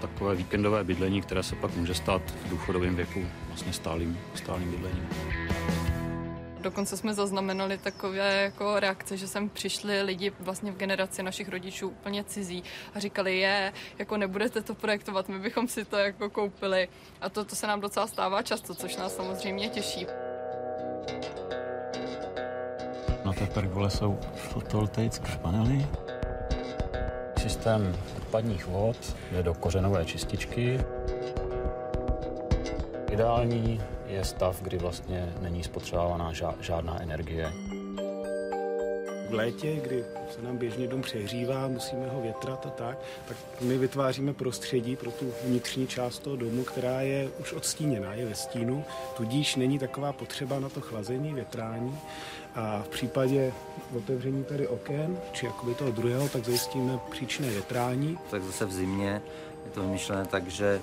[0.01, 5.09] takové víkendové bydlení, které se pak může stát v důchodovém věku vlastně stálým, stálým bydlením.
[6.61, 11.87] Dokonce jsme zaznamenali takové jako reakce, že sem přišli lidi vlastně v generaci našich rodičů
[11.87, 12.63] úplně cizí
[12.95, 16.87] a říkali, je, jako nebudete to projektovat, my bychom si to jako koupili.
[17.21, 20.07] A to, to se nám docela stává často, což nás samozřejmě těší.
[23.27, 25.87] Na té pergole jsou fotovoltaické panely.
[27.41, 30.79] Systém odpadních vod jde do kořenové čističky.
[33.11, 37.51] Ideální je stav, kdy vlastně není spotřebována žádná energie.
[39.29, 43.77] V létě, kdy se nám běžně dům přehřívá, musíme ho větrat a tak, tak my
[43.77, 48.85] vytváříme prostředí pro tu vnitřní část toho domu, která je už odstíněná, je ve stínu,
[49.17, 51.99] tudíž není taková potřeba na to chlazení, větrání
[52.55, 53.53] a v případě
[53.97, 58.19] otevření tady oken, či jakoby toho druhého, tak zajistíme příčné větrání.
[58.31, 59.21] Tak zase v zimě
[59.65, 60.81] je to vymyšlené tak, že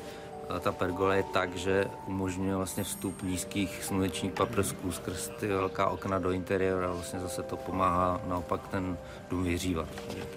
[0.61, 6.19] ta pergola je tak, že umožňuje vlastně vstup nízkých slunečních paprsků skrz ty velká okna
[6.19, 8.99] do interiéru a vlastně zase to pomáhá naopak ten
[9.31, 9.89] dům vyhřívat.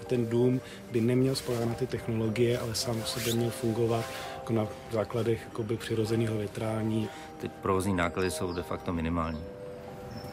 [0.06, 0.60] Ten dům
[0.92, 5.40] by neměl spolehat na ty technologie, ale sám o sobě měl fungovat jako na základech
[5.44, 7.08] jakoby přirozeného větrání.
[7.40, 9.40] Ty provozní náklady jsou de facto minimální.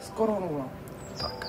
[0.02, 0.68] Skoro nula.
[1.18, 1.46] Tak.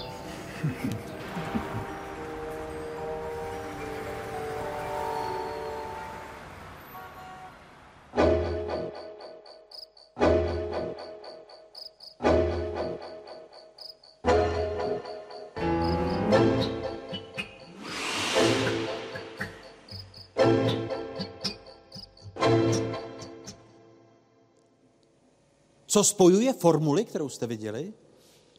[25.88, 27.93] Co spojuje formuli, kterou jste viděli,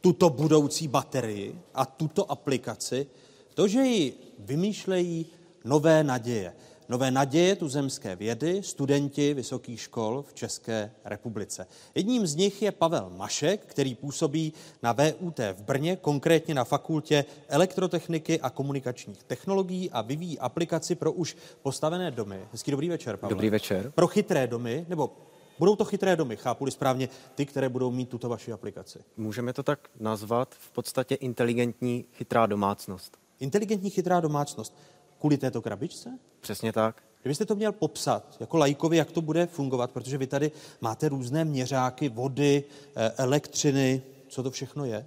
[0.00, 3.06] tuto budoucí baterii a tuto aplikaci,
[3.54, 5.26] to, že ji vymýšlejí
[5.64, 6.52] nové naděje.
[6.88, 11.66] Nové naděje tuzemské vědy, studenti vysokých škol v České republice.
[11.94, 17.24] Jedním z nich je Pavel Mašek, který působí na VUT v Brně, konkrétně na fakultě
[17.48, 22.40] elektrotechniky a komunikačních technologií a vyvíjí aplikaci pro už postavené domy.
[22.52, 23.36] Hezký dobrý večer, Pavel.
[23.36, 23.92] Dobrý večer.
[23.94, 25.16] Pro chytré domy, nebo
[25.58, 28.98] Budou to chytré domy, chápu správně, ty, které budou mít tuto vaši aplikaci.
[29.16, 33.18] Můžeme to tak nazvat v podstatě inteligentní chytrá domácnost.
[33.40, 34.76] Inteligentní chytrá domácnost.
[35.18, 36.18] Kvůli této krabičce?
[36.40, 37.02] Přesně tak.
[37.22, 41.44] Kdybyste to měl popsat jako lajkovi, jak to bude fungovat, protože vy tady máte různé
[41.44, 42.64] měřáky vody,
[42.96, 45.06] eh, elektřiny, co to všechno je?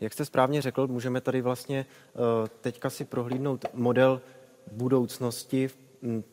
[0.00, 4.20] Jak jste správně řekl, můžeme tady vlastně eh, teďka si prohlídnout model
[4.72, 5.76] budoucnosti v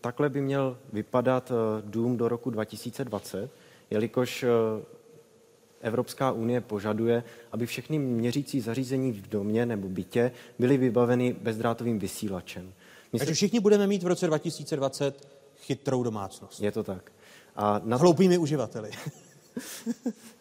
[0.02, 3.50] takhle by měl vypadat eh, dům do roku 2020,
[3.90, 4.48] jelikož eh,
[5.82, 12.74] Evropská unie požaduje, aby všechny měřící zařízení v domě nebo bytě byly vybaveny bezdrátovým vysílačem.
[13.14, 13.36] My Takže se...
[13.36, 15.28] všichni budeme mít v roce 2020
[15.58, 16.62] chytrou domácnost.
[16.62, 17.12] Je to tak.
[17.56, 17.98] A na...
[17.98, 18.92] Hloupými uživateli.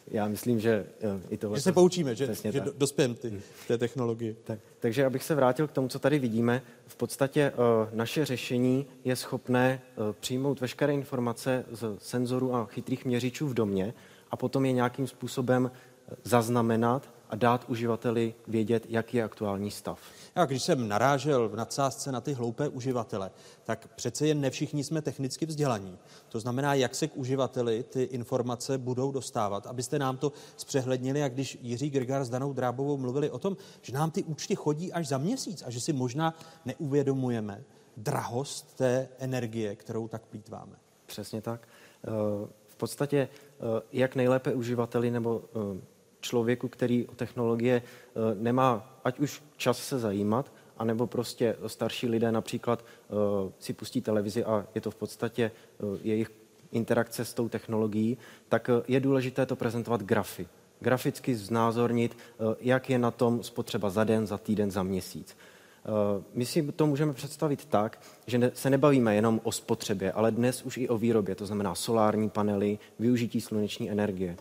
[0.06, 1.58] Já myslím, že eh, i tohle...
[1.58, 2.74] Že se poučíme, že, že tak.
[2.76, 4.36] dospějeme ty, té technologii.
[4.44, 8.86] Tak, takže abych se vrátil k tomu, co tady vidíme, v podstatě uh, naše řešení
[9.04, 13.94] je schopné uh, přijmout veškeré informace z senzorů a chytrých měřičů v domě
[14.32, 20.00] a potom je nějakým způsobem eh, zaznamenat a dát uživateli vědět, jaký je aktuální stav.
[20.36, 23.30] Já když jsem narážel v nadsázce na ty hloupé uživatele,
[23.64, 25.98] tak přece jen ne všichni jsme technicky vzdělaní.
[26.28, 29.66] To znamená, jak se k uživateli ty informace budou dostávat.
[29.66, 33.92] Abyste nám to zpřehlednili, jak když Jiří Grgar s Danou Drábovou mluvili o tom, že
[33.92, 37.64] nám ty účty chodí až za měsíc a že si možná neuvědomujeme
[37.96, 40.76] drahost té energie, kterou tak plítváme.
[41.06, 41.68] Přesně tak.
[42.04, 42.08] Eh,
[42.68, 45.42] V podstatě, eh, jak nejlépe uživateli nebo
[45.76, 45.91] eh,
[46.22, 52.32] člověku, který o technologie eh, nemá ať už čas se zajímat, anebo prostě starší lidé
[52.32, 53.14] například eh,
[53.58, 56.30] si pustí televizi a je to v podstatě eh, jejich
[56.72, 58.18] interakce s tou technologií,
[58.48, 60.48] tak je důležité to prezentovat grafy.
[60.80, 62.16] Graficky znázornit,
[62.60, 65.36] jak je na tom spotřeba za den, za týden, za měsíc.
[66.34, 70.76] My si to můžeme představit tak, že se nebavíme jenom o spotřebě, ale dnes už
[70.76, 74.36] i o výrobě, to znamená solární panely, využití sluneční energie.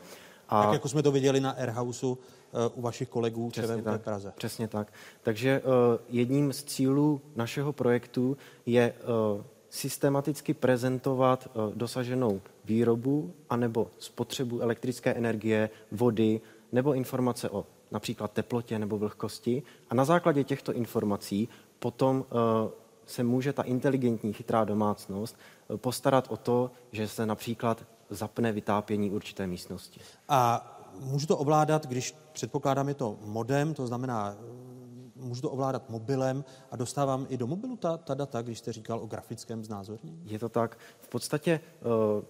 [0.52, 0.64] A...
[0.64, 4.34] Tak jako jsme to viděli na Airhouseu eh, u vašich kolegů v tak, Praze.
[4.38, 4.94] Přesně tak.
[5.24, 5.72] Takže uh,
[6.10, 8.94] jedním z cílů našeho projektu je
[9.36, 16.42] uh, systematicky prezentovat uh, dosaženou výrobu anebo spotřebu elektrické energie, vody
[16.72, 19.64] nebo informace o například teplotě nebo vlhkosti.
[19.90, 21.50] A na základě těchto informací
[21.80, 22.72] potom uh,
[23.06, 25.38] se může ta inteligentní chytrá domácnost
[25.76, 30.00] postarat o to, že se například zapne vytápění určité místnosti.
[30.30, 30.68] A
[31.00, 36.44] můžu to ovládat, když předpokládám, je to modem, to znamená, mm, můžu to ovládat mobilem
[36.72, 40.22] a dostávám i do mobilu ta, ta data, když jste říkal o grafickém znázornění?
[40.26, 40.78] Je to tak.
[41.00, 42.26] V podstatě eh,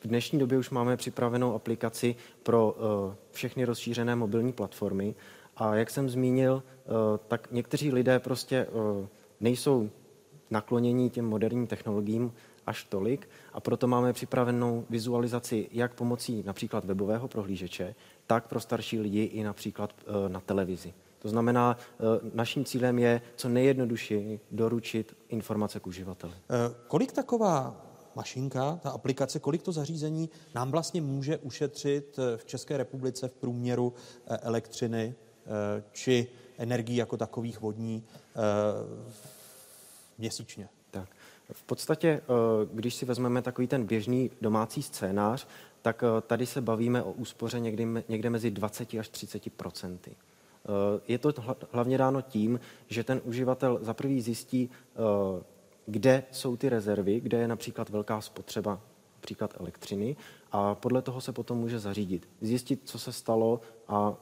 [0.00, 5.14] v dnešní době už máme připravenou aplikaci pro eh, všechny rozšířené mobilní platformy
[5.56, 6.90] a jak jsem zmínil, eh,
[7.28, 9.08] tak někteří lidé prostě eh,
[9.40, 9.90] nejsou
[10.50, 12.32] naklonění těm moderním technologiím
[12.70, 17.94] až tolik a proto máme připravenou vizualizaci jak pomocí například webového prohlížeče,
[18.26, 20.94] tak pro starší lidi i například eh, na televizi.
[21.18, 22.04] To znamená, eh,
[22.34, 26.32] naším cílem je co nejjednodušeji doručit informace k uživateli.
[26.32, 32.76] Eh, Kolik taková mašinka, ta aplikace, kolik to zařízení nám vlastně může ušetřit v České
[32.76, 33.94] republice v průměru
[34.26, 35.14] elektřiny
[35.92, 36.26] či
[36.58, 38.04] energií jako takových vodní
[40.18, 40.68] měsíčně?
[41.52, 42.22] V podstatě, eh,
[42.72, 45.46] když si vezmeme takový ten běžný domácí scénář,
[45.82, 50.10] tak eh, tady se bavíme o úspoře někdy, někde mezi 20 až 30 procenty.
[50.10, 54.70] Eh, Je to hla- hlavně dáno tím, že ten uživatel za prvý zjistí,
[55.86, 58.80] kde jsou ty rezervy, kde je například velká spotřeba
[59.16, 60.16] například elektřiny
[60.52, 62.28] a podle toho se potom může zařídit.
[62.40, 64.14] Zjistit, co se stalo a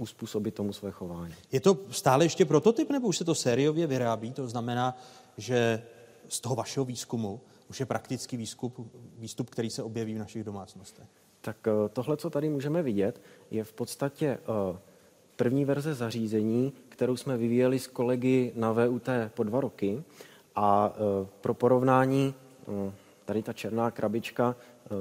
[0.00, 1.34] uspůsobit tomu své chování.
[1.52, 4.32] Je to stále ještě prototyp, nebo už se to sériově vyrábí?
[4.32, 4.96] To znamená,
[5.36, 5.82] že
[6.28, 11.06] z toho vašeho výzkumu už je praktický výzkup, výstup, který se objeví v našich domácnostech.
[11.40, 13.20] Tak eh, tohle, co tady můžeme vidět,
[13.50, 14.78] je v podstatě eh,
[15.36, 20.02] první verze zařízení, kterou jsme vyvíjeli s kolegy na VUT po dva roky.
[20.54, 22.34] A eh, pro porovnání,
[23.24, 24.56] tady ta černá krabička,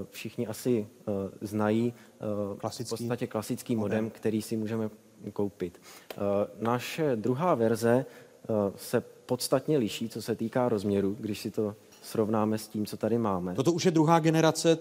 [0.10, 0.88] všichni asi
[1.42, 1.94] znají
[2.58, 4.04] Klasický v podstatě klasický modem.
[4.04, 4.90] modem, který si můžeme
[5.34, 5.82] koupit.
[6.60, 8.06] Naše druhá verze
[8.76, 13.18] se podstatně liší, co se týká rozměru, když si to srovnáme s tím, co tady
[13.18, 13.56] máme.
[13.56, 14.78] Toto už je druhá generace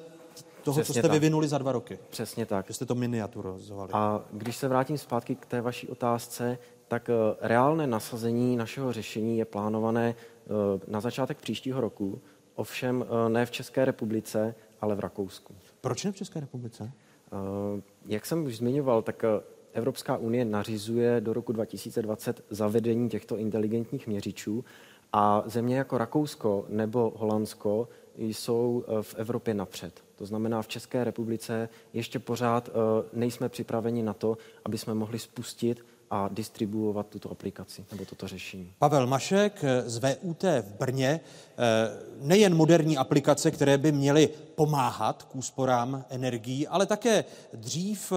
[0.62, 1.12] toho, co Přesně jste tak.
[1.12, 1.98] vyvinuli za dva roky.
[2.10, 2.66] Přesně tak.
[2.66, 3.90] Že jste to miniaturizovali.
[3.92, 6.58] A když se vrátím zpátky k té vaší otázce,
[6.88, 10.50] tak eh, reálné nasazení našeho řešení je plánované eh,
[10.88, 12.20] na začátek příštího roku,
[12.54, 15.54] ovšem eh, ne v České republice, ale v Rakousku.
[15.80, 16.92] Proč ne v České republice?
[17.32, 19.28] Eh, Jak jsem už zmiňoval, tak eh,
[19.72, 24.64] Evropská unie nařizuje do roku 2020 zavedení těchto inteligentních měřičů
[25.12, 30.00] a země jako Rakousko nebo Holandsko jsou eh, v Evropě napřed.
[30.16, 32.72] To znamená, v České republice ještě pořád eh,
[33.12, 38.72] nejsme připraveni na to, aby jsme mohli spustit a distribuovat tuto aplikaci nebo toto řešení.
[38.78, 41.20] Pavel Mašek z VUT v Brně.
[41.58, 48.12] Eh, Nejen moderní aplikace, které by měly pomáhat k úsporám energií, ale také dřív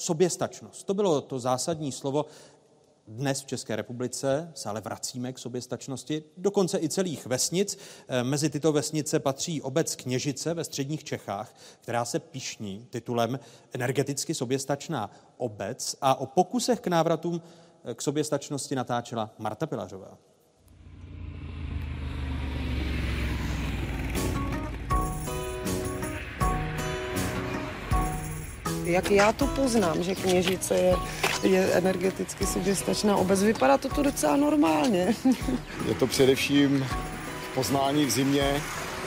[0.00, 0.86] soběstačnost.
[0.86, 2.26] To bylo to zásadní slovo.
[3.08, 7.78] Dnes v České republice se ale vracíme k soběstačnosti, dokonce i celých vesnic.
[8.08, 13.40] Eh, Mezi tyto vesnice patří obec Kněžice ve středních Čechách, která se pišní titulem
[13.72, 17.42] energeticky soběstačná obec a o pokusech k návratům
[17.84, 20.29] eh, k soběstačnosti natáčela Marta Pilařová.
[28.90, 30.96] Jak já to poznám, že Kněžice je,
[31.42, 33.42] je energeticky soběstačná obec?
[33.42, 35.14] Vypadá to tu docela normálně.
[35.88, 36.86] Je to především
[37.54, 38.60] poznání v zimě,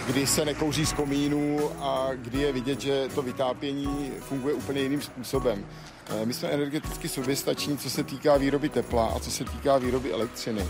[0.07, 5.01] kdy se nekouří z komínů a kdy je vidět, že to vytápění funguje úplně jiným
[5.01, 5.65] způsobem.
[6.09, 10.13] Eh, my jsme energeticky soběstační, co se týká výroby tepla a co se týká výroby
[10.13, 10.61] elektřiny.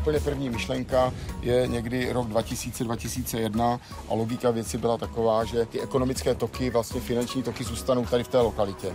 [0.00, 6.34] Úplně první myšlenka je někdy rok 2000-2001 a logika věci byla taková, že ty ekonomické
[6.34, 8.94] toky, vlastně finanční toky zůstanou tady v té lokalitě.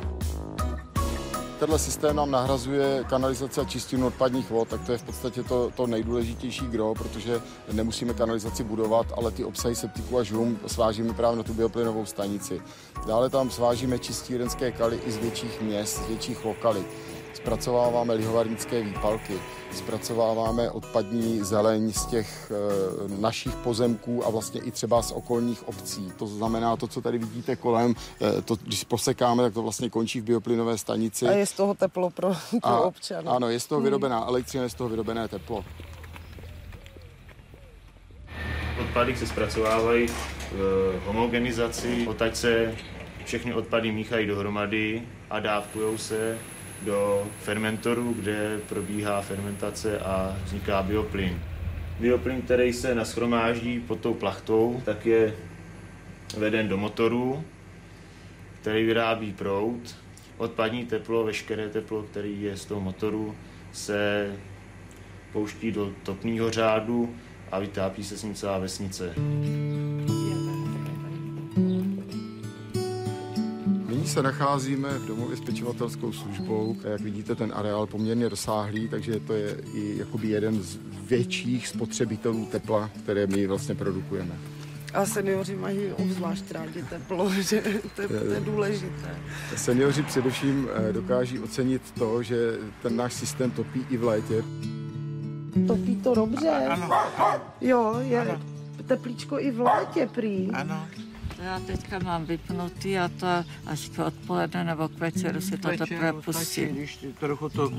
[1.60, 5.72] Tenhle systém nám nahrazuje kanalizace a čistinu odpadních vod, tak to je v podstatě to,
[5.76, 7.42] to nejdůležitější gro, protože
[7.72, 12.62] nemusíme kanalizaci budovat, ale ty obsahy septiku a žum svážíme právě na tu bioplynovou stanici.
[13.08, 16.88] Dále tam svážíme čistírenské kaly i z větších měst, z větších lokalit
[17.36, 19.34] zpracováváme lihovarnické výpalky,
[19.72, 26.12] zpracováváme odpadní zeleň z těch e, našich pozemků a vlastně i třeba z okolních obcí.
[26.18, 30.22] To znamená to, co tady vidíte kolem, e, to, když posekáme, tak to vlastně končí
[30.22, 31.28] v bioplynové stanici.
[31.28, 33.28] A je z toho teplo pro, pro a, občany.
[33.28, 33.86] Ano, je z toho hmm.
[33.86, 35.66] vyrobená elektřina, je z toho vyrobené teplo.
[38.82, 40.08] Odpady se zpracovávají
[40.52, 42.76] v homogenizaci, odtaď se
[43.26, 46.38] všechny odpady míchají dohromady a dávkují se
[46.86, 51.40] do fermentoru, kde probíhá fermentace a vzniká bioplyn.
[52.00, 55.34] Bioplyn, který se naschromáždí pod tou plachtou, tak je
[56.38, 57.44] veden do motoru,
[58.62, 59.96] který vyrábí proud.
[60.38, 63.36] Odpadní teplo, veškeré teplo, který je z toho motoru,
[63.72, 64.32] se
[65.34, 67.16] pouští do topného řádu
[67.52, 69.14] a vytápí se s ním celá vesnice.
[74.16, 76.76] Se nacházíme v domově s pečovatelskou službou.
[76.84, 82.46] Jak vidíte, ten areál poměrně rozsáhlý, takže to je i jakoby jeden z větších spotřebitelů
[82.46, 84.36] tepla, které my vlastně produkujeme.
[84.94, 87.64] A seniori mají obzvlášť rádi teplo, že
[87.96, 89.16] to je, to je důležité.
[89.56, 94.44] Seniori především eh, dokáží ocenit to, že ten náš systém topí i v létě.
[95.68, 96.50] Topí to dobře.
[96.50, 96.90] Ano.
[97.62, 98.42] Jo, je ano.
[98.88, 100.50] teplíčko i v létě prý.
[100.54, 100.88] Ano.
[101.44, 103.28] Já teďka mám vypnutý a to
[103.66, 106.76] až k odpoledne nebo k večeru si to teprve pustím.
[106.76, 107.70] Když trochu to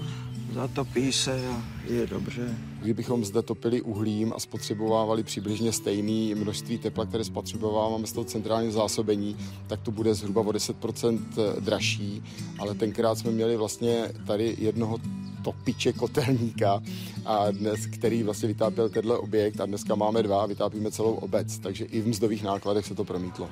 [0.56, 2.54] zatopí se a je dobře.
[2.82, 8.72] Kdybychom zde topili uhlím a spotřebovávali přibližně stejné množství tepla, které spotřebováváme z toho centrálního
[8.72, 9.36] zásobení,
[9.66, 11.20] tak to bude zhruba o 10%
[11.60, 12.22] dražší,
[12.58, 14.98] ale tenkrát jsme měli vlastně tady jednoho
[15.44, 16.82] topiče kotelníka,
[17.26, 21.84] a dnes, který vlastně vytápěl tenhle objekt a dneska máme dva vytápíme celou obec, takže
[21.84, 23.48] i v mzdových nákladech se to promítlo.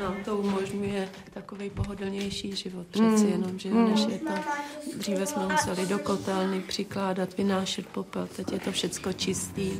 [0.00, 3.28] Nám to umožňuje takový pohodlnější život přeci mm.
[3.28, 4.32] jenom, že než je to,
[4.96, 9.70] dříve jsme museli do kotelny přikládat, vynášet popel, teď je to všecko čistý.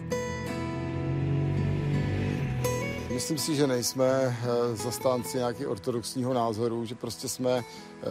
[3.14, 7.64] Myslím si, že nejsme eh, zastánci nějaký ortodoxního názoru, že prostě jsme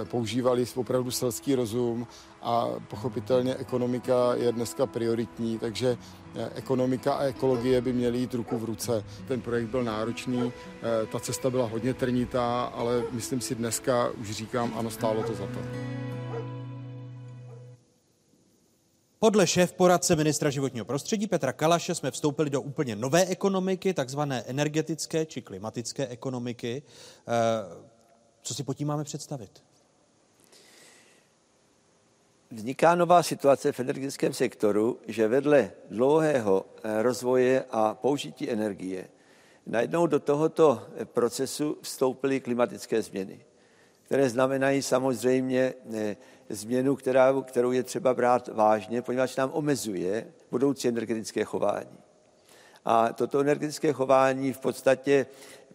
[0.04, 2.08] používali opravdu selský rozum
[2.42, 5.98] a pochopitelně ekonomika je dneska prioritní, takže
[6.36, 9.04] eh, ekonomika a ekologie by měly jít ruku v ruce.
[9.28, 10.52] Ten projekt byl náročný,
[11.12, 15.48] ta cesta byla hodně trnitá, ale myslím si dneska, už říkám, ano, stálo to za
[15.48, 15.60] to.
[19.22, 24.44] Podle šéf poradce ministra životního prostředí Petra Kalaše jsme vstoupili do úplně nové ekonomiky, takzvané
[24.48, 26.84] energetické či klimatické ekonomiky.
[27.28, 27.90] Eh,
[28.42, 29.64] co si pod tím máme představit?
[32.52, 39.08] Vzniká nová situace v energetickém sektoru, že vedle dlouhého eh, rozvoje a použití energie
[39.66, 43.40] najednou do tohoto procesu vstoupily klimatické změny,
[44.04, 46.16] které znamenají samozřejmě eh,
[46.50, 51.98] změnu, která, kterou je třeba brát vážně, poněvadž nám omezuje budoucí energetické chování.
[52.86, 55.26] A toto energetické chování v podstatě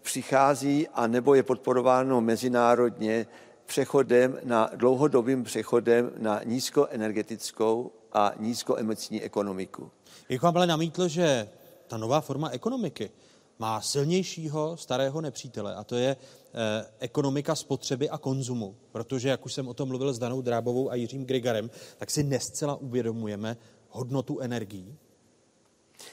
[0.02, 3.26] přichází a nebo je podporováno mezinárodně
[3.66, 9.90] přechodem na dlouhodobým přechodem na nízkoenergetickou a nízkoemocní ekonomiku.
[10.28, 11.48] Jak vám ale namítl, že
[11.86, 13.10] ta nová forma ekonomiky
[13.58, 18.76] má silnějšího starého nepřítele a to je eh, ekonomika spotřeby a konzumu.
[18.92, 22.22] Protože, jak už jsem o tom mluvil s Danou Drábovou a Jiřím Grigarem, tak si
[22.22, 23.56] nescela uvědomujeme
[23.88, 24.98] hodnotu energií.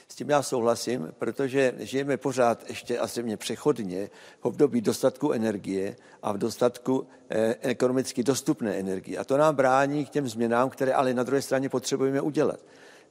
[0.08, 5.96] S tím já souhlasím, protože žijeme pořád ještě a země přechodně v období dostatku energie
[6.22, 9.18] a v dostatku eh, ekonomicky dostupné energie.
[9.18, 12.60] A to nám brání k těm změnám, které ale na druhé straně potřebujeme udělat.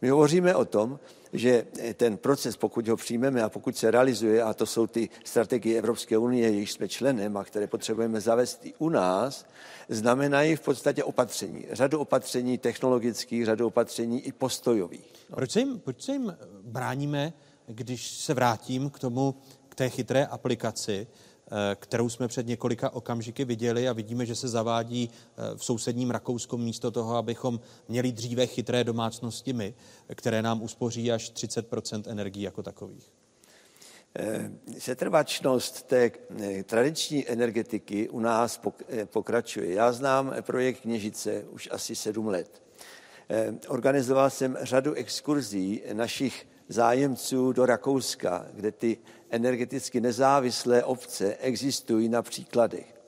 [0.02, 1.00] My hovoříme o tom,
[1.34, 5.78] že ten proces, pokud ho přijmeme a pokud se realizuje, a to jsou ty strategie
[5.78, 9.46] Evropské unie, jejichž jsme členem a které potřebujeme zavést i u nás,
[9.90, 11.66] znamenají v podstatě opatření.
[11.72, 15.14] Řadu opatření technologických, řadu opatření i postojových.
[15.36, 17.34] Proč se jim, proč se jim bráníme,
[17.68, 19.36] když se vrátím k tomu,
[19.70, 21.08] k té chytré aplikaci,
[21.76, 26.58] kterou jsme před několika okamžiky viděli a vidíme, že se zavádí eh, v sousedním Rakousku
[26.58, 29.74] místo toho, abychom měli dříve chytré domácnosti my,
[30.16, 33.12] které nám uspoří až 30% energií jako takových.
[34.16, 36.12] Eh, setrvačnost té
[36.64, 38.62] tradiční energetiky u nás
[39.06, 39.74] pokračuje.
[39.74, 42.62] Já znám projekt Kněžice už asi sedm let.
[43.68, 48.98] Organizoval jsem řadu exkurzí našich zájemců do Rakouska, kde ty
[49.32, 53.01] energeticky nezávislé obce existují na příkladech.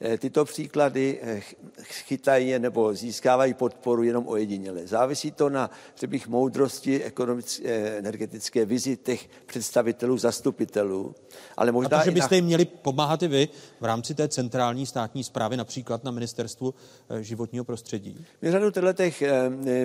[0.00, 1.40] Eh, tyto příklady eh,
[1.82, 4.86] chytají nebo získávají podporu jenom ojediněle.
[4.86, 11.14] Závisí to na, řekl moudrosti ekonomické, eh, energetické vizi těch představitelů, zastupitelů.
[11.56, 13.48] Ale možná A to, že byste jim měli pomáhat i vy
[13.80, 16.74] v rámci té centrální státní zprávy, například na ministerstvu
[17.20, 18.26] životního prostředí?
[18.42, 19.22] My řadu těch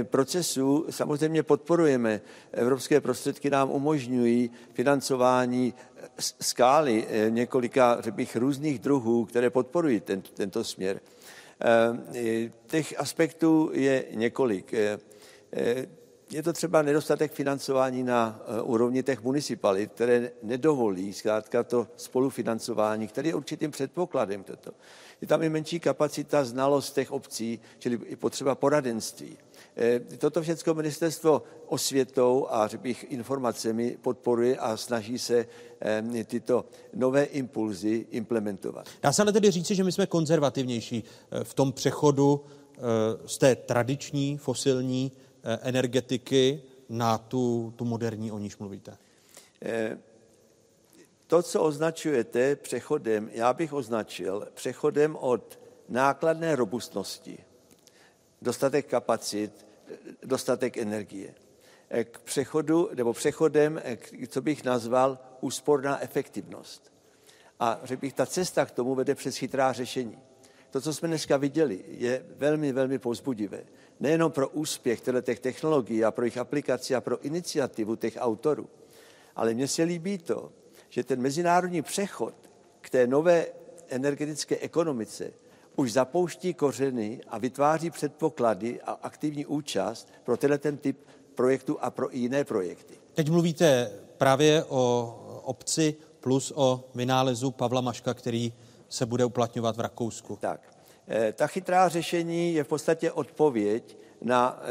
[0.03, 2.21] procesů samozřejmě podporujeme.
[2.51, 5.73] Evropské prostředky nám umožňují financování
[6.19, 10.99] skály několika, řekl bych, různých druhů, které podporují ten, tento směr.
[11.61, 14.73] Eh, těch aspektů je několik.
[14.73, 14.99] Eh,
[15.53, 15.85] eh,
[16.31, 23.29] je to třeba nedostatek financování na úrovni těch municipalit, které nedovolí zkrátka to spolufinancování, které
[23.29, 24.43] je určitým předpokladem.
[24.43, 24.71] Toto.
[25.21, 29.37] Je tam i menší kapacita, znalost těch obcí, čili i potřeba poradenství.
[30.17, 35.45] Toto všechno ministerstvo osvětou a bych informacemi podporuje a snaží se
[36.25, 38.87] tyto nové impulzy implementovat.
[39.01, 42.79] Dá se ale tedy říci, že my jsme konzervativnější eh, v tom přechodu eh,
[43.25, 45.11] z té tradiční fosilní
[45.43, 48.97] eh, energetiky na tu, tu moderní, o níž mluvíte?
[51.27, 55.59] To, co označujete přechodem, já bych označil přechodem od
[55.89, 57.37] nákladné robustnosti,
[58.41, 59.68] dostatek kapacit,
[60.23, 61.35] dostatek energie,
[62.03, 63.81] k přechodu, nebo přechodem,
[64.27, 66.93] co bych nazval úsporná efektivnost.
[67.59, 70.19] A řekl bych, ta cesta k tomu vede přes chytrá řešení.
[70.71, 73.63] To, co jsme dneska viděli, je velmi, velmi pozbudivé.
[73.99, 78.69] Nejenom pro úspěch těch technologií a pro jejich aplikaci a pro iniciativu těch autorů,
[79.35, 80.51] ale mně se líbí to,
[80.89, 82.33] že ten mezinárodní přechod
[82.81, 83.45] k té nové
[83.89, 85.33] energetické ekonomice
[85.79, 90.97] už zapouští kořeny a vytváří předpoklady a aktivní účast pro tenhle ten typ
[91.35, 92.93] projektu a pro jiné projekty.
[93.13, 98.53] Teď mluvíte právě o obci plus o vynálezu Pavla Maška, který
[98.89, 100.37] se bude uplatňovat v Rakousku.
[100.41, 100.61] Tak.
[101.07, 104.61] Eh, ta chytrá řešení je v podstatě odpověď na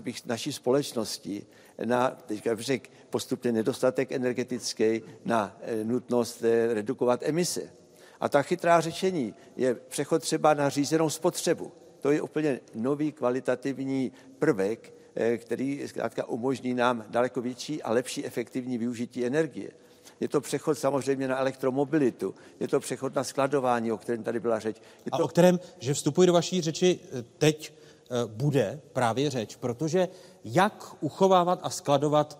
[0.00, 1.46] bych, naší společnosti,
[1.84, 7.81] na teďka řek, postupně nedostatek energetický, na eh, nutnost eh, redukovat emise.
[8.22, 11.72] A ta chytrá řešení je přechod třeba na řízenou spotřebu.
[12.00, 14.94] To je úplně nový kvalitativní prvek,
[15.38, 19.70] který zkrátka umožní nám daleko větší a lepší efektivní využití energie.
[20.20, 24.58] Je to přechod samozřejmě na elektromobilitu, je to přechod na skladování, o kterém tady byla
[24.58, 24.76] řeč.
[25.04, 25.16] Je to...
[25.16, 30.08] A o kterém, že vstupuji do vaší řeči eh, teď, eh, bude právě řeč, protože
[30.44, 32.38] jak uchovávat a skladovat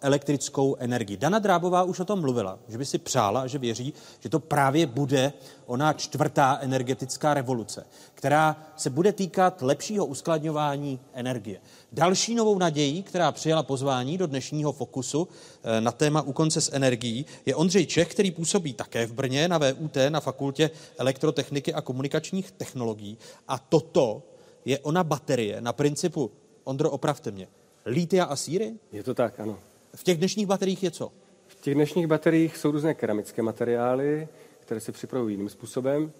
[0.00, 1.16] elektrickou energii.
[1.16, 4.86] Dana Drábová už o tom mluvila, že by si přála, že věří, že to právě
[4.86, 5.32] bude
[5.66, 11.60] ona čtvrtá energetická revoluce, která se bude týkat lepšího uskladňování energie.
[11.92, 15.28] Další novou nadějí, která přijala pozvání do dnešního fokusu
[15.62, 19.48] eh, na téma U konce s energií, je Ondřej Čech, který působí také v Brně
[19.48, 23.18] na VUT na fakultě elektrotechniky a komunikačních technologií.
[23.48, 24.22] A toto
[24.64, 26.30] je ona baterie na principu,
[26.64, 27.48] Ondro, opravte mě,
[27.86, 28.72] lítia a síry?
[28.92, 29.58] Je to tak, ano.
[29.96, 31.12] V těch dnešních bateriích je co?
[31.46, 34.28] V těch dnešních bateriích jsou různé keramické materiály,
[34.60, 36.12] které se připravují jiným způsobem,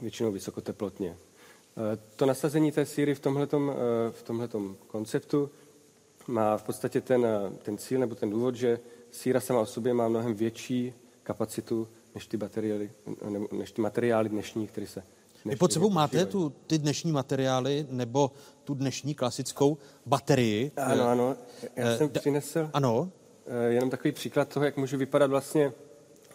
[0.00, 1.16] většinou vysokoteplotně.
[1.76, 5.50] Eh, to nasazení té síry v tomhletom, eh, v tomhletom konceptu
[6.26, 9.94] má v podstatě ten, eh, ten cíl nebo ten důvod, že síra sama o sobě
[9.94, 12.38] má mnohem větší kapacitu než ty,
[13.52, 15.02] než ty materiály dnešní, které se
[15.44, 18.32] vy pod sebou máte tu, ty dnešní materiály nebo
[18.64, 20.72] tu dnešní klasickou baterii?
[20.76, 21.36] Ano, ano.
[21.76, 23.10] Já jsem přinesl ano.
[23.68, 25.72] jenom takový příklad toho, jak může vypadat vlastně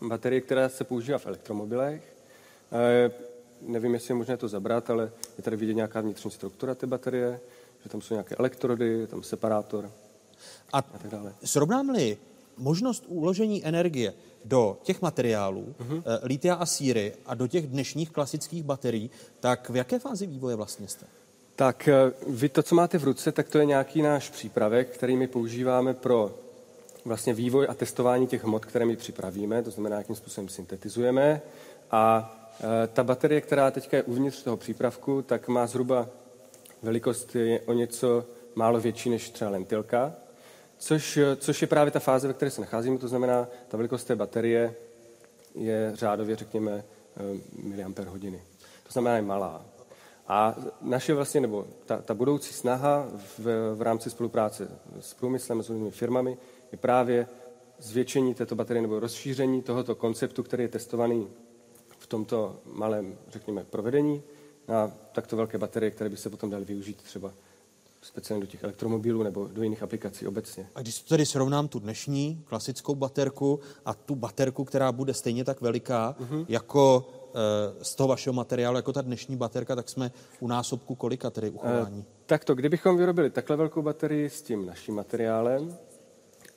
[0.01, 2.16] baterie, která se používá v elektromobilech.
[3.62, 7.39] Nevím, jestli je možné to zabrat, ale je tady vidět nějaká vnitřní struktura té baterie,
[7.84, 9.91] že tam jsou nějaké elektrody, je tam separátor
[10.74, 11.34] a, a tak dále.
[11.43, 12.18] Srovnám-li
[12.58, 14.14] možnost uložení energie
[14.46, 16.04] do těch materiálů, uh-huh.
[16.24, 20.88] lítia a síry a do těch dnešních klasických baterií, tak v jaké fázi vývoje vlastně
[20.88, 21.06] jste?
[21.56, 25.16] Tak eh, vy to, co máte v ruce, tak to je nějaký náš přípravek, který
[25.16, 26.32] my používáme pro
[27.06, 31.41] vlastně vývoj a testování těch hmot, které my připravíme, to znamená, jakým způsobem syntetizujeme.
[31.91, 32.36] A
[32.84, 36.08] e, ta baterie, která teďka je uvnitř toho přípravku, tak má zhruba
[36.84, 38.26] velikost je o něco
[38.56, 40.14] málo větší než třeba lentilka.
[40.78, 44.16] Což, což je právě ta fáze, ve které se nacházíme, to znamená, ta velikost té
[44.16, 44.76] baterie
[45.56, 46.84] je řádově, řekněme,
[47.64, 48.44] miliamper hodiny.
[48.84, 49.66] To znamená, je malá.
[50.28, 53.08] A naše vlastně, nebo ta, ta budoucí snaha
[53.38, 54.68] v, v rámci spolupráce
[55.00, 56.38] s průmyslem, s různými firmami,
[56.72, 57.28] je právě
[57.80, 61.28] zvětšení této baterie nebo rozšíření tohoto konceptu, který je testovaný
[62.00, 64.24] v tomto malém, řekněme, provedení
[64.68, 67.34] na takto velké baterie, které by se potom daly využít třeba
[68.06, 70.68] speciálně do těch elektromobilů nebo do jiných aplikací obecně.
[70.76, 75.62] A když tedy srovnám tu dnešní klasickou baterku a tu baterku, která bude stejně tak
[75.62, 76.45] veliká mm-hmm.
[76.49, 77.08] jako
[77.80, 81.49] e, z toho vašeho materiálu, jako ta dnešní baterka, tak jsme u násobku kolika tedy
[81.49, 81.99] uchování?
[81.99, 85.78] E, takto, kdybychom vyrobili takhle velkou baterii s tím naším materiálem,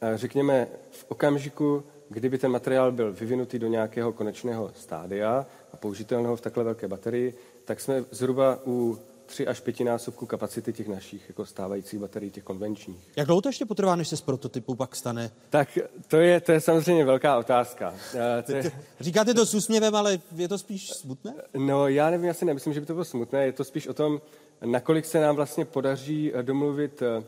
[0.01, 6.37] e, řekněme v okamžiku, kdyby ten materiál byl vyvinutý do nějakého konečného stádia a použitelného
[6.37, 7.35] v takhle velké baterii,
[7.65, 8.99] tak jsme zhruba u
[9.29, 13.09] tři až pětinásobku kapacity těch našich jako stávajících baterií, těch konvenčních.
[13.17, 15.31] Jak dlouho to ještě potrvá, než se z prototypu pak stane?
[15.51, 17.91] Tak to je, to je samozřejmě velká otázka.
[17.91, 18.73] Uh, to je...
[19.01, 21.35] Říkáte to s úsměvem, ale je to spíš smutné?
[21.57, 23.45] No já nevím, já si nemyslím, že by to bylo smutné.
[23.45, 24.21] Je to spíš o tom,
[24.65, 27.25] nakolik se nám vlastně podaří eh, domluvit eh,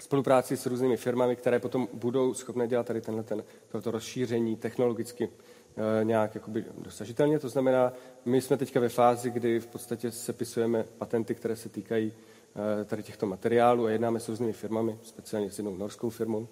[0.00, 5.28] spolupráci s různými firmami, které potom budou schopné dělat tady tenhle ten, tohoto rozšíření technologicky
[5.28, 5.53] Eh,
[6.02, 7.38] nějak jakoby dosažitelně.
[7.38, 7.92] To znamená,
[8.24, 13.02] my jsme teďka ve fázi, kdy v podstatě sepisujeme patenty, které se týkají eh, tady
[13.02, 16.48] těchto materiálů a jednáme s různými firmami, speciálně s jednou norskou firmou,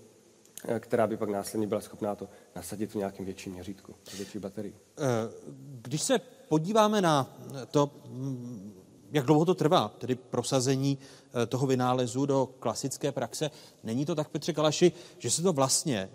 [0.68, 4.74] eh, která by pak následně byla schopná to nasadit v nějakém větším měřítku, větší baterii.
[5.82, 7.36] Když se podíváme na
[7.70, 7.90] to,
[9.12, 10.98] jak dlouho to trvá, tedy prosazení
[11.48, 13.50] toho vynálezu do klasické praxe,
[13.84, 16.10] není to tak, Petře Kalaši, že se to vlastně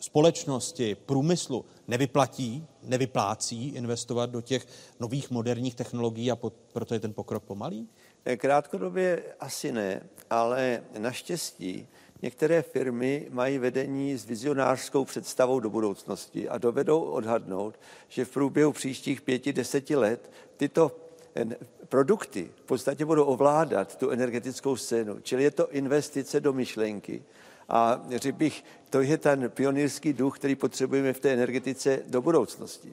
[0.00, 4.66] společnosti, průmyslu nevyplatí, nevyplácí investovat do těch
[5.00, 6.38] nových moderních technologií a
[6.72, 7.88] proto je ten pokrok pomalý?
[8.24, 11.88] Eh, krátkodobě asi ne, ale naštěstí
[12.22, 18.72] některé firmy mají vedení s vizionářskou představou do budoucnosti a dovedou odhadnout, že v průběhu
[18.72, 20.92] příštích pěti, deseti let tyto
[21.36, 21.44] eh,
[21.88, 25.20] produkty v podstatě budou ovládat tu energetickou scénu.
[25.20, 27.22] Čili je to investice do myšlenky.
[27.68, 32.92] A řekl bych, to je ten pionýrský duch, který potřebujeme v té energetice do budoucnosti.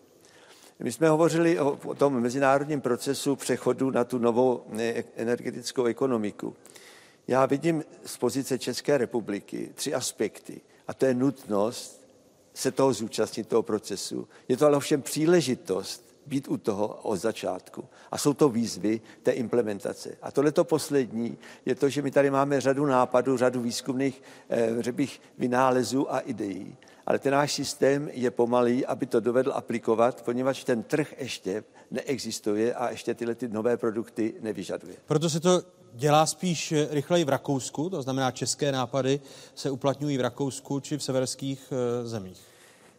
[0.80, 4.64] My jsme hovořili o, tom mezinárodním procesu přechodu na tu novou
[5.16, 6.56] energetickou ekonomiku.
[7.28, 10.62] Já vidím z pozice České republiky tři aspekty.
[10.88, 12.06] A to je nutnost
[12.54, 14.28] se toho zúčastnit, toho procesu.
[14.48, 17.86] Je to ale ovšem příležitost být u toho od začátku.
[18.12, 20.18] A jsou to výzvy té implementace.
[20.22, 24.92] A tohle to poslední je to, že my tady máme řadu nápadů, řadu výzkumných eh,
[24.92, 26.78] bych, vynálezů a ideí.
[27.06, 32.74] Ale ten náš systém je pomalý, aby to dovedl aplikovat, poněvadž ten trh ještě neexistuje
[32.74, 34.96] a ještě tyhle ty nové produkty nevyžaduje.
[35.06, 35.62] Proto se to
[35.94, 39.20] dělá spíš rychleji v Rakousku, to znamená české nápady
[39.56, 42.55] se uplatňují v Rakousku či v severských eh, zemích.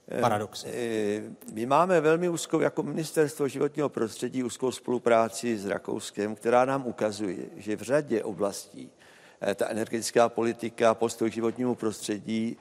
[0.09, 0.65] Eh, Paradox.
[0.65, 6.87] Eh, my máme velmi úzkou, jako ministerstvo životního prostředí, úzkou spolupráci s Rakouskem, která nám
[6.87, 8.91] ukazuje, že v řadě oblastí
[9.41, 12.57] eh, ta energetická politika, postoj k životnímu prostředí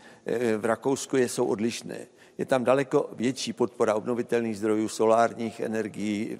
[0.57, 1.97] v Rakousku je, jsou odlišné.
[2.37, 6.39] Je tam daleko větší podpora obnovitelných zdrojů, solárních energií,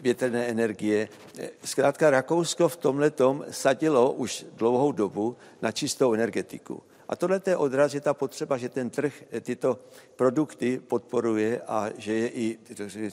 [0.00, 1.08] větrné energie.
[1.64, 3.12] Zkrátka Rakousko v tomhle
[3.50, 6.82] sadilo už dlouhou dobu na čistou energetiku.
[7.08, 9.78] A tohle je odraz, je ta potřeba, že ten trh tyto
[10.16, 12.58] produkty podporuje a že je i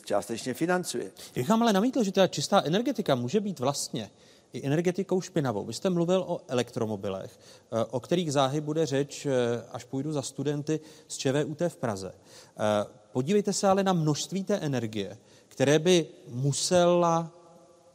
[0.05, 1.11] částečně financuje.
[1.35, 4.09] Jak vám ale namítl, že ta čistá energetika může být vlastně
[4.53, 5.65] i energetikou špinavou.
[5.65, 7.39] Vy jste mluvil o elektromobilech,
[7.71, 9.31] eh, o kterých záhy bude řeč, eh,
[9.71, 12.13] až půjdu za studenty z ČVUT v Praze.
[12.13, 15.17] Eh, podívejte se ale na množství té energie,
[15.47, 17.31] které by musela,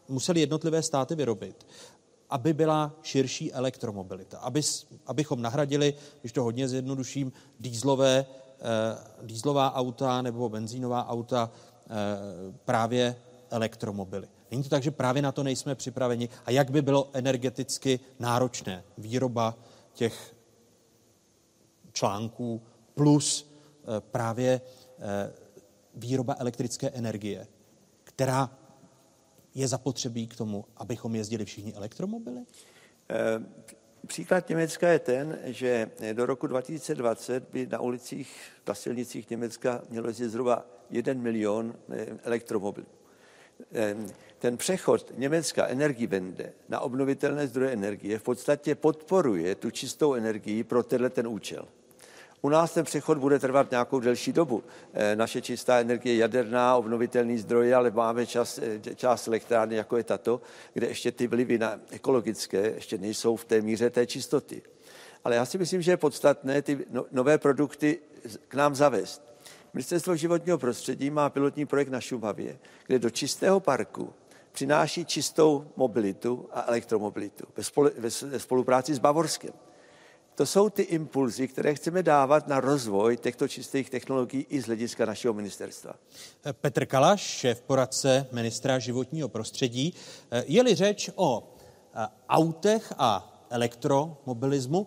[0.08, 1.66] museli jednotlivé státy vyrobit
[2.30, 4.60] aby byla širší elektromobilita, aby,
[5.06, 11.92] abychom nahradili, když to hodně zjednoduším, dýzlové, eh, dýzlová auta nebo benzínová auta eh,
[12.64, 13.16] právě
[13.50, 14.28] elektromobily.
[14.50, 16.28] Není to tak, že právě na to nejsme připraveni.
[16.46, 18.84] A jak by bylo energeticky náročné?
[18.98, 19.54] Výroba
[19.94, 20.34] těch
[21.92, 22.62] článků
[22.94, 24.60] plus eh, právě
[24.98, 25.32] eh,
[25.94, 27.46] výroba elektrické energie,
[28.04, 28.50] která
[29.56, 32.40] je zapotřebí k tomu, abychom jezdili všichni elektromobily?
[33.10, 33.16] Eh,
[34.06, 38.38] příklad Německa je ten, že do roku 2020 by na ulicích,
[38.68, 42.86] na silnicích Německa mělo jezdit zhruba 1 milion eh, elektromobilů.
[43.72, 43.96] Eh,
[44.38, 50.82] ten přechod Německa Energiewende na obnovitelné zdroje energie v podstatě podporuje tu čistou energii pro
[50.82, 51.68] tenhle ten účel.
[52.46, 54.64] U nás ten přechod bude trvat nějakou delší dobu.
[54.94, 59.96] Eh, naše čistá energie je jaderná, obnovitelný zdroje, ale máme čas, eh, část elektrárny, jako
[59.96, 60.40] je tato,
[60.72, 64.62] kde ještě ty vlivy na ekologické ještě nejsou v té míře té čistoty.
[65.24, 67.98] Ale já si myslím, že je podstatné ty no, nové produkty
[68.48, 69.22] k nám zavést.
[69.74, 74.14] Ministerstvo životního prostředí má pilotní projekt na Šumavě, kde do čistého parku
[74.52, 77.44] přináší čistou mobilitu a elektromobilitu
[78.28, 79.65] ve spolupráci s Bavorskem.
[80.36, 85.04] To jsou ty impulzy, které chceme dávat na rozvoj těchto čistých technologií i z hlediska
[85.06, 85.94] našeho ministerstva.
[86.52, 89.94] Petr Kalaš, šéf poradce ministra životního prostředí.
[90.46, 91.54] Je-li řeč o
[92.28, 94.86] autech a elektromobilismu.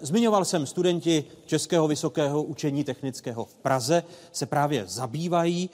[0.00, 5.70] Zmiňoval jsem studenti Českého vysokého učení technického v Praze, se právě zabývají,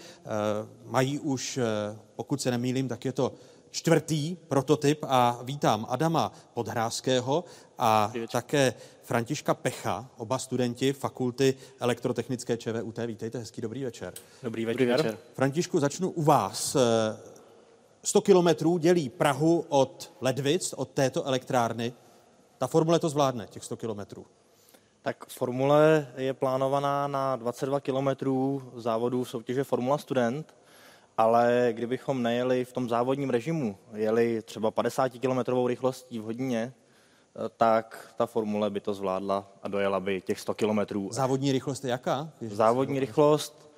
[0.85, 1.59] mají už,
[2.17, 3.33] pokud se nemýlím, tak je to
[3.71, 7.45] čtvrtý prototyp a vítám Adama Podhrázkého
[7.79, 8.75] a také
[9.11, 12.99] Františka Pecha, oba studenti Fakulty elektrotechnické ČVUT.
[13.07, 14.15] Vítejte, hezký dobrý večer.
[14.43, 14.89] Dobrý večer.
[14.89, 15.19] Dobrý večer.
[15.35, 16.77] Františku, začnu u vás.
[18.05, 21.93] 100 kilometrů dělí Prahu od Ledvic, od této elektrárny.
[22.59, 24.27] Ta formule to zvládne, těch 100 kilometrů.
[25.03, 30.55] Tak formule je plánovaná na 22 kilometrů závodů soutěže Formula Student,
[31.19, 36.73] ale kdybychom nejeli v tom závodním režimu, jeli třeba 50 kilometrovou rychlostí v hodině,
[37.57, 41.09] tak ta formule by to zvládla a dojela by těch 100 kilometrů.
[41.13, 42.29] Závodní rychlost je jaká?
[42.41, 43.71] Závodní rychlost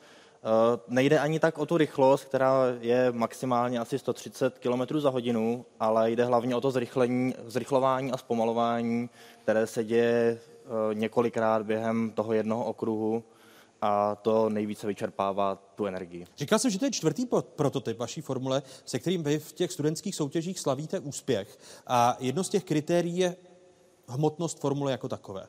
[0.44, 5.64] eh, nejde ani tak o tu rychlost, která je maximálně asi 130 km za hodinu,
[5.80, 9.10] ale jde hlavně o to zrychlení, zrychlování a zpomalování,
[9.42, 13.24] které se děje eh, několikrát během toho jednoho okruhu
[13.82, 16.26] a to nejvíce vyčerpává tu energii.
[16.36, 17.26] Říkal jsem, že to je čtvrtý
[17.56, 21.58] prototyp vaší formule, se kterým vy v těch studentských soutěžích slavíte úspěch.
[21.86, 23.36] A jedno z těch kritérií je
[24.08, 25.46] hmotnost formule jako takové.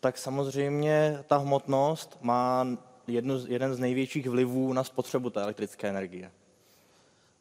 [0.00, 2.66] Tak samozřejmě ta hmotnost má
[3.06, 6.30] jednu, jeden z největších vlivů na spotřebu té elektrické energie.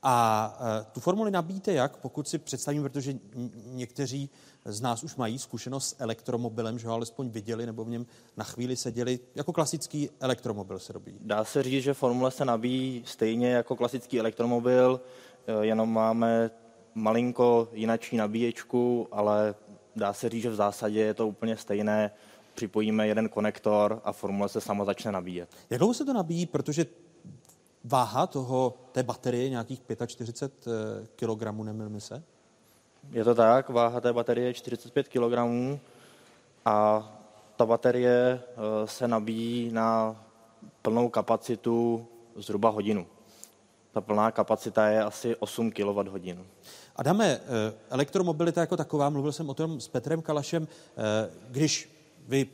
[0.04, 3.14] A e, tu formuli nabíjíte jak, pokud si představím, protože
[3.66, 4.30] někteří
[4.68, 8.06] z nás už mají zkušenost s elektromobilem, že ho alespoň viděli nebo v něm
[8.38, 9.20] na chvíli seděli.
[9.36, 11.18] Jako klasický elektromobil se robí.
[11.22, 15.02] Dá se říct, že formule se nabíjí stejně jako klasický elektromobil,
[15.48, 16.52] e, jenom máme
[16.96, 19.56] malinko jinačí nabíječku, ale
[19.96, 22.12] dá se říct, že v zásadě je to úplně stejné.
[22.56, 25.50] Připojíme jeden konektor a formule se sama začne nabíjet.
[25.70, 26.86] Jak dlouho se to nabíjí, protože
[27.84, 32.24] váha toho, té baterie je nějakých 45 eh, kg, nemilmi se?
[33.12, 35.38] Je to tak, váha té baterie je 45 kg
[36.66, 37.08] a
[37.56, 40.16] ta baterie eh, se nabíjí na
[40.82, 43.08] plnou kapacitu zhruba hodinu.
[43.92, 46.38] Ta plná kapacita je asi 8 kWh.
[46.96, 50.68] Adame, eh, elektromobilita jako taková, mluvil jsem o tom s Petrem Kalašem,
[51.50, 51.90] když
[52.28, 52.48] vy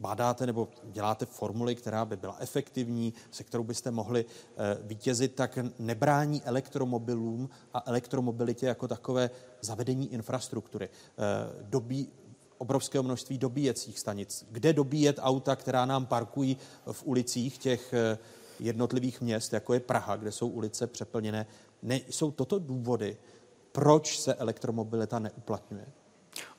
[0.00, 5.58] bádáte nebo děláte formuly, která by byla efektivní, se kterou byste mohli eh, vítězit, tak
[5.78, 9.30] nebrání elektromobilům a elektromobilitě jako takové
[9.60, 10.88] zavedení infrastruktury.
[10.88, 11.18] Eh,
[11.62, 12.08] dobí,
[12.58, 14.46] obrovského množství dobíjecích stanic.
[14.50, 16.56] Kde dobíjet auta, která nám parkují
[16.92, 18.18] v ulicích těch eh,
[18.60, 21.46] jednotlivých měst, jako je Praha, kde jsou ulice přeplněné.
[21.82, 23.16] Ne, jsou toto důvody,
[23.72, 25.86] proč se elektromobilita neuplatňuje?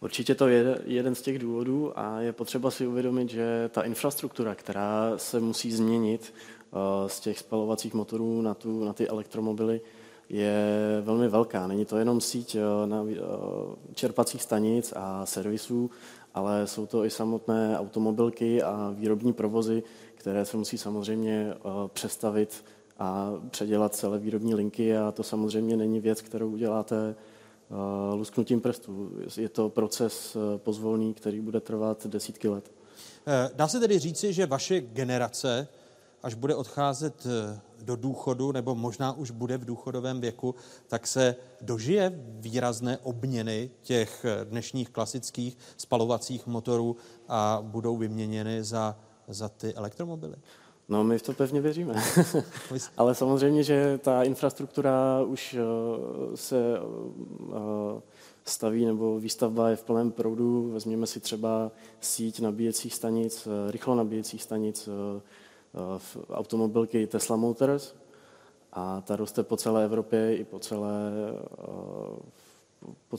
[0.01, 4.55] Určitě to je jeden z těch důvodů a je potřeba si uvědomit, že ta infrastruktura,
[4.55, 9.81] která se musí změnit eh, z těch spalovacích motorů na, tu, na ty elektromobily,
[10.29, 10.63] je
[11.01, 11.67] velmi velká.
[11.67, 13.15] Není to jenom síť eh, na eh,
[13.93, 15.91] čerpacích stanic a servisů,
[16.33, 19.83] ale jsou to i samotné automobilky a výrobní provozy,
[20.15, 21.53] které se musí samozřejmě
[21.93, 22.63] přestavit
[22.99, 27.15] a předělat celé výrobní linky a to samozřejmě není věc, kterou uděláte
[28.13, 29.11] lusknutím prstů.
[29.37, 32.71] Je to proces eh, pozvolný, který bude trvat desítky let.
[33.27, 35.67] Eh, dá se tedy říci, že vaše generace,
[36.23, 37.27] až bude odcházet
[37.81, 40.55] do důchodu, nebo možná už bude v důchodovém věku,
[40.87, 46.95] tak se dožije výrazné obměny těch dnešních klasických spalovacích motorů
[47.27, 50.35] a budou vyměněny za, za ty elektromobily?
[50.89, 51.93] No, my v to pevně věříme.
[52.97, 58.01] Ale samozřejmě, že ta infrastruktura už uh, se uh,
[58.45, 60.71] staví, nebo výstavba je v plném proudu.
[60.71, 61.71] Vezměme si třeba
[62.01, 64.89] síť nabíjecích stanic, uh, rychlo nabíjecích stanic
[65.97, 67.95] v automobilky Tesla Motors
[68.73, 71.11] a ta roste po celé Evropě i po, celé,
[73.07, 73.17] po,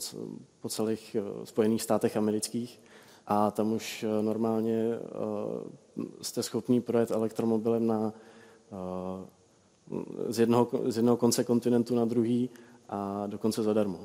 [0.61, 2.79] po celých Spojených státech amerických
[3.27, 8.13] a tam už eh, normálně eh, jste schopný projet elektromobilem na,
[8.71, 9.25] eh,
[10.29, 12.49] z, jednoho, z jednoho konce kontinentu na druhý
[12.89, 13.97] a dokonce zadarmo.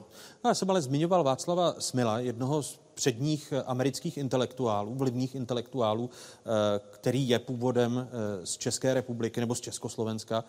[0.45, 6.11] No, já jsem ale zmiňoval Václava Smila, jednoho z předních amerických intelektuálů, vlivných intelektuálů,
[6.91, 8.09] který je původem
[8.45, 10.45] z České republiky nebo z Československa.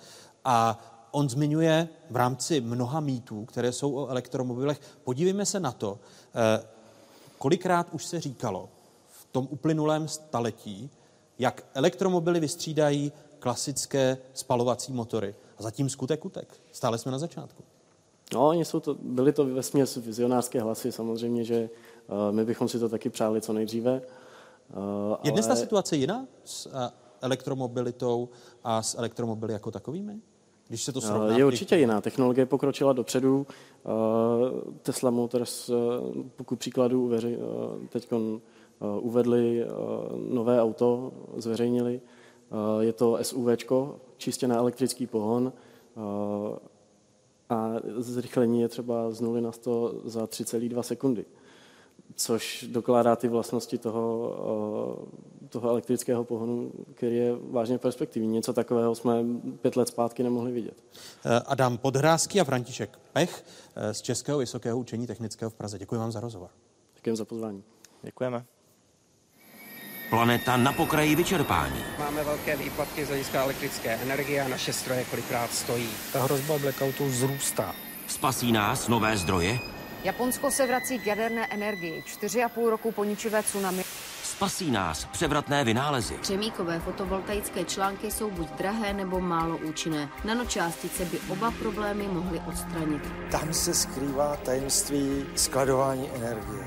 [0.45, 0.79] A
[1.11, 5.99] on zmiňuje v rámci mnoha mýtů, které jsou o elektromobilech, podívejme se na to,
[7.37, 8.69] Kolikrát už se říkalo
[9.07, 10.89] v tom uplynulém staletí,
[11.39, 15.35] jak elektromobily vystřídají klasické spalovací motory.
[15.57, 16.59] A zatím skutek utek.
[16.71, 17.63] Stále jsme na začátku.
[18.33, 21.69] No, oni jsou to, byly to ve směs vizionářské hlasy, samozřejmě, že
[22.07, 24.01] uh, my bychom si to taky přáli co nejdříve.
[24.01, 25.55] Uh, Je dnes ale...
[25.55, 26.71] ta situace jiná s uh,
[27.21, 28.29] elektromobilitou
[28.63, 30.19] a s elektromobily jako takovými?
[30.67, 31.37] Když se to srovná?
[31.37, 32.01] Je určitě jiná.
[32.01, 33.47] Technologie pokročila dopředu.
[34.81, 35.71] Tesla Motors,
[36.35, 37.11] pokud příkladu
[37.89, 38.09] teď
[38.99, 39.65] uvedli
[40.29, 42.01] nové auto, zveřejnili.
[42.79, 43.47] Je to SUV,
[44.17, 45.53] čistě na elektrický pohon
[47.49, 51.25] a zrychlení je třeba z 0 na 100 za 3,2 sekundy,
[52.17, 54.35] což dokládá ty vlastnosti toho,
[55.43, 58.27] eh, toho elektrického pohonu, který je vážně perspektivní.
[58.27, 59.23] Něco takového jsme
[59.61, 60.83] pět let zpátky nemohli vidět.
[61.25, 63.45] Eh, Adam Podhrázký a František Pech
[63.75, 65.79] eh, z Českého vysokého učení technického v Praze.
[65.79, 66.49] Děkuji vám za rozhovor.
[66.95, 67.63] Děkuji za pozvání.
[68.03, 68.45] Děkujeme.
[70.09, 71.79] Planeta na pokraji vyčerpání.
[71.99, 75.89] Máme velké výpadky z hlediska elektrické energie a naše stroje kolikrát stojí.
[76.13, 77.75] Ta hrozba blackoutů vzrůstá.
[78.07, 79.76] Spasí nás nové zdroje?
[80.07, 82.03] Japonsko se vrací k jaderné energii.
[82.05, 83.83] Čtyři a půl roku poničivé tsunami.
[84.23, 86.13] Spasí nás převratné vynálezy.
[86.21, 90.09] Přemíkové fotovoltaické články jsou buď drahé nebo málo účinné.
[90.23, 93.01] Nanočástice by oba problémy mohly odstranit.
[93.31, 96.65] Tam se skrývá tajemství skladování energie.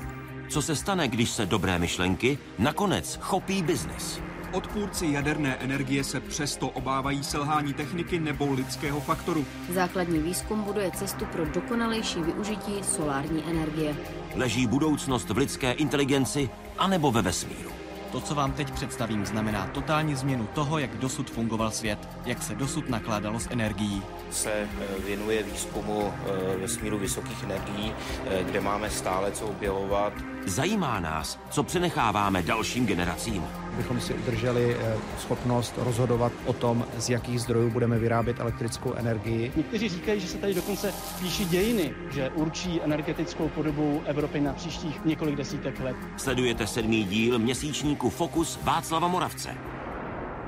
[0.49, 4.19] Co se stane, když se dobré myšlenky nakonec chopí biznis?
[4.51, 9.45] Odpůrci jaderné energie se přesto obávají selhání techniky nebo lidského faktoru.
[9.69, 13.95] Základní výzkum buduje cestu pro dokonalejší využití solární energie.
[14.35, 17.71] Leží budoucnost v lidské inteligenci anebo ve vesmíru?
[18.11, 22.55] To, co vám teď představím, znamená totální změnu toho, jak dosud fungoval svět, jak se
[22.55, 24.01] dosud nakládalo s energií.
[24.31, 24.67] Se eh,
[25.05, 27.93] věnuje výzkumu eh, vesmíru vysokých energií,
[28.25, 30.13] eh, kde máme stále co objevovat.
[30.45, 33.43] Zajímá nás, co přenecháváme dalším generacím.
[33.77, 34.77] Bychom si udrželi
[35.19, 39.51] schopnost rozhodovat o tom, z jakých zdrojů budeme vyrábět elektrickou energii.
[39.55, 45.05] Někteří říkají, že se tady dokonce píší dějiny, že určí energetickou podobu Evropy na příštích
[45.05, 45.95] několik desítek let.
[46.17, 49.57] Sledujete sedmý díl měsíčníku Fokus Václava Moravce.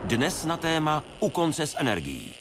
[0.04, 2.34] Dnes na téma U konce s energií.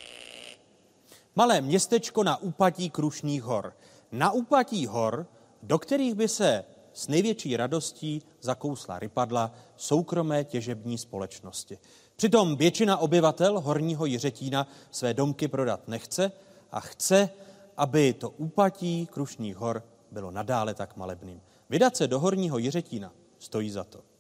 [1.37, 3.73] Malé městečko na úpatí Krušných hor.
[4.13, 5.27] Na úpatí hor,
[5.63, 11.79] do kterých by se s největší radostí zakousla rypadla soukromé těžební společnosti.
[12.17, 16.33] Přitom většina obyvatel Horního Jiřetína své domky prodat nechce
[16.73, 17.31] a chce,
[17.77, 21.41] aby to úpatí Krušných hor bylo nadále tak malebným.
[21.71, 24.12] Vydat se do Horního Jiřetína stojí za to.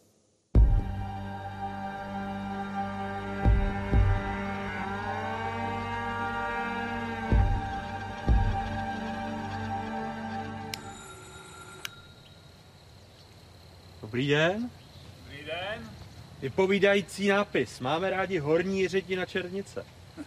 [14.13, 14.71] Dobrý den.
[15.25, 15.91] Dobrý den.
[16.43, 17.81] Vypovídající nápis.
[17.81, 19.85] Máme rádi horní řeti na Černice.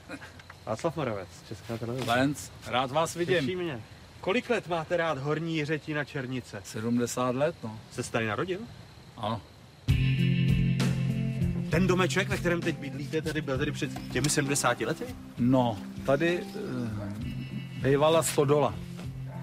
[0.65, 2.11] Václav Moravec, Česká televize.
[2.11, 3.35] Lenz, rád vás vidím.
[3.35, 3.81] Těší mě.
[4.21, 6.61] Kolik let máte rád horní řeti na Černice?
[6.63, 7.79] 70 let, no.
[7.91, 8.59] Jste se tady narodil?
[9.17, 9.41] Ano.
[11.69, 15.05] Ten domeček, ve kterém teď bydlíte, tady byl tady před těmi 70 lety?
[15.37, 16.43] No, tady e,
[17.81, 18.75] bývala stodola.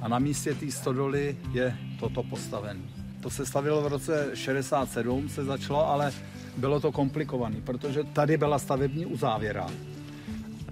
[0.01, 2.92] A na místě té stodoly je toto postavené.
[3.23, 6.13] To se stavilo v roce 67, se začalo, ale
[6.57, 9.67] bylo to komplikované, protože tady byla stavební uzávěra.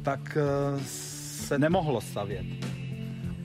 [0.02, 2.46] Tak eh, se nemohlo stavět.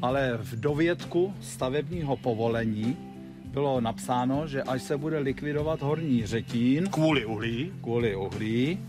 [0.01, 2.97] Ale v dovědku stavebního povolení
[3.45, 6.88] bylo napsáno, že až se bude likvidovat horní řetín...
[6.89, 7.74] Kvůli uhlí.
[7.82, 8.80] Kvůli uhlí,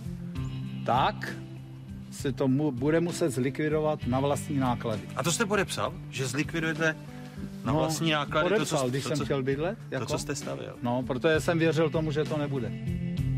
[0.87, 1.37] tak
[2.11, 5.03] se to mu, bude muset zlikvidovat na vlastní náklady.
[5.17, 6.97] A to jste podepsal, že zlikvidujete
[7.67, 9.79] na no, vlastní náklady podepsal, to, co, když to, jsem co, chtěl bydlet.
[9.91, 10.07] Jako?
[10.07, 10.75] To, co jste stavěl.
[10.83, 12.71] No, protože jsem věřil tomu, že to nebude.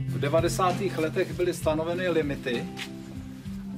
[0.06, 0.74] V 90.
[0.96, 2.64] letech byly stanoveny limity.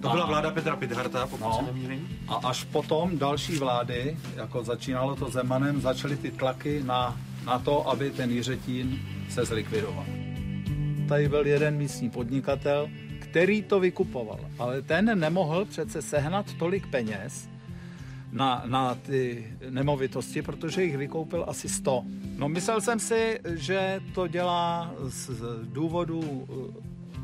[0.03, 2.09] To byla vláda Petra Pidharta, pokud no, se nemýlím.
[2.29, 7.89] A až potom další vlády, jako začínalo to Zemanem, začaly ty tlaky na, na to,
[7.89, 8.99] aby ten Jiřetín
[9.29, 10.07] se zlikvidoval.
[11.09, 12.89] Tady byl jeden místní podnikatel,
[13.19, 17.49] který to vykupoval, ale ten nemohl přece sehnat tolik peněz,
[18.33, 22.05] na, na ty nemovitosti, protože jich vykoupil asi 100.
[22.39, 25.31] No myslel jsem si, že to dělá z
[25.63, 26.47] důvodu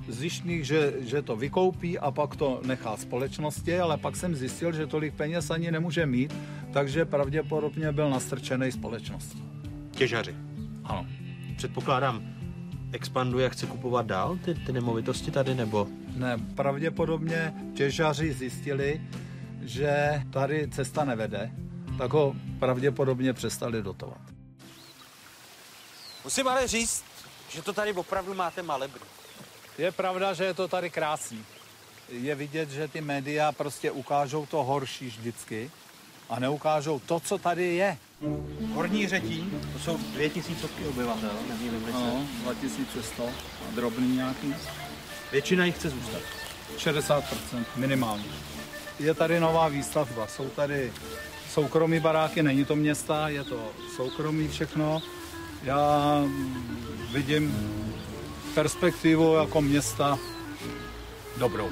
[0.08, 4.72] eh, zjištných, že, že to vykoupí a pak to nechá společnosti, ale pak jsem zjistil,
[4.72, 6.34] že tolik peněz ani nemůže mít,
[6.72, 9.42] takže pravděpodobně byl nastrčený společností.
[9.90, 10.34] Těžaři.
[10.84, 11.06] Ano.
[11.56, 12.22] Předpokládám,
[12.92, 15.88] expanduje a chce kupovat dál ty, ty nemovitosti tady, nebo?
[16.16, 19.00] Ne, pravděpodobně těžaři zjistili,
[19.66, 21.50] že tady cesta nevede,
[21.98, 24.20] tak ho pravděpodobně přestali dotovat.
[26.24, 27.04] Musím ale říct,
[27.48, 29.00] že to tady opravdu máte malebný.
[29.78, 31.44] Je pravda, že je to tady krásný.
[32.08, 35.70] Je vidět, že ty média prostě ukážou to horší vždycky
[36.30, 37.96] a neukážou to, co tady je.
[38.74, 43.30] Horní řetín, to jsou dvě tisícovky obyvatel, nemýlím No, 2100 a
[43.74, 44.54] drobný nějaký.
[45.32, 46.22] Většina jich chce zůstat.
[46.76, 48.45] 60% minimálně.
[48.98, 50.92] Je tady nová výstavba, jsou tady
[51.50, 55.02] soukromí baráky, není to města, je to soukromí všechno.
[55.62, 56.22] Já
[57.12, 57.56] vidím
[58.54, 60.18] perspektivu jako města
[61.36, 61.70] dobrou.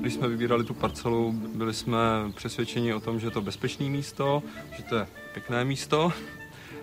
[0.00, 1.98] Když jsme vybírali tu parcelu, byli jsme
[2.34, 4.42] přesvědčeni o tom, že je to bezpečné místo,
[4.76, 6.12] že to je pěkné místo,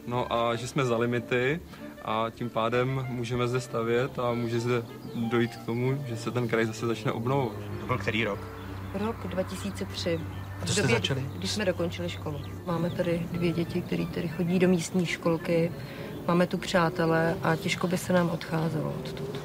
[0.08, 1.60] no a že jsme za limity
[2.06, 4.84] a tím pádem můžeme zde stavět a může zde
[5.16, 7.58] dojít k tomu, že se ten kraj zase začne obnovovat.
[7.80, 8.40] To byl který rok?
[8.94, 10.20] Rok 2003.
[10.62, 11.30] A co jste době, začali?
[11.38, 12.42] Když jsme dokončili školu.
[12.66, 15.72] Máme tady dvě děti, které tady chodí do místní školky.
[16.28, 19.40] Máme tu přátelé a těžko by se nám odcházelo odtud.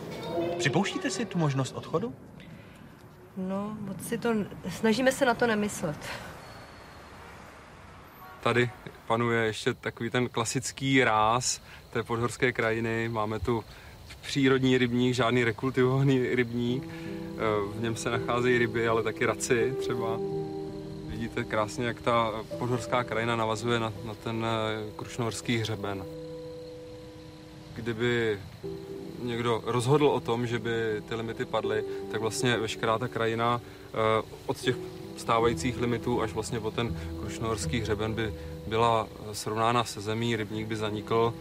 [0.59, 2.15] Připouštíte si tu možnost odchodu?
[3.37, 4.35] No, moc si to...
[4.69, 5.99] Snažíme se na to nemyslet.
[8.41, 8.71] Tady
[9.07, 13.09] panuje ještě takový ten klasický ráz té podhorské krajiny.
[13.09, 13.65] Máme tu
[14.23, 16.89] přírodní rybník, žádný rekultivovaný rybník.
[16.89, 20.19] Eh, V něm se nacházejí ryby, ale taky raci třeba.
[21.07, 26.05] Vidíte krásně, jak ta podhorská krajina navazuje na, na ten eh, krušnohorský hřeben.
[27.75, 28.39] Kdyby
[29.23, 34.23] někdo rozhodl o tom, že by ty limity padly, tak vlastně veškerá ta krajina eh,
[34.47, 34.77] od těch
[35.17, 38.35] stávajících limitů až vlastně po ten krušnohorský hřeben by
[38.67, 41.35] byla srovnána se zemí, rybník by zanikl,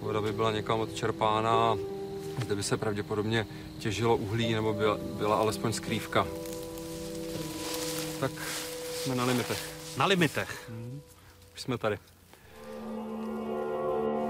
[0.00, 1.76] voda by byla někam odčerpána,
[2.44, 3.46] zde by se pravděpodobně
[3.78, 6.26] těžilo uhlí nebo byla, byla alespoň skrývka.
[8.20, 8.30] Tak
[9.02, 9.70] jsme na limitech.
[9.96, 10.70] Na limitech.
[11.54, 11.98] Už jsme tady.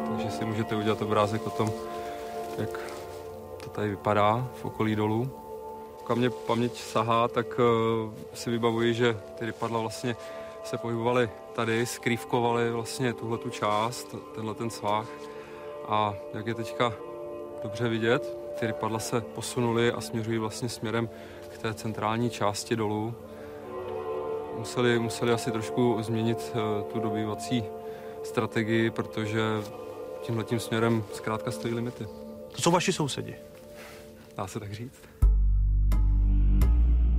[0.09, 1.73] Takže si můžete udělat obrázek o tom,
[2.59, 2.81] jak
[3.65, 5.31] to tady vypadá v okolí dolů.
[6.07, 10.17] Kam mě paměť sahá, tak uh, si vybavuji, že ty rypadla vlastně
[10.65, 15.07] se pohybovaly tady, skrývkovaly vlastně tuhle tu část, tenhle ten svah.
[15.89, 16.93] A jak je teďka
[17.63, 21.09] dobře vidět, ty rypadla se posunuly a směřují vlastně směrem
[21.49, 23.15] k té centrální části dolů.
[24.59, 27.65] Museli, museli asi trošku změnit uh, tu dobývací
[28.23, 29.41] strategii, protože
[30.23, 32.07] tímhletím směrem zkrátka stojí limity.
[32.53, 33.35] To jsou vaši sousedi.
[34.37, 35.03] Dá se tak říct.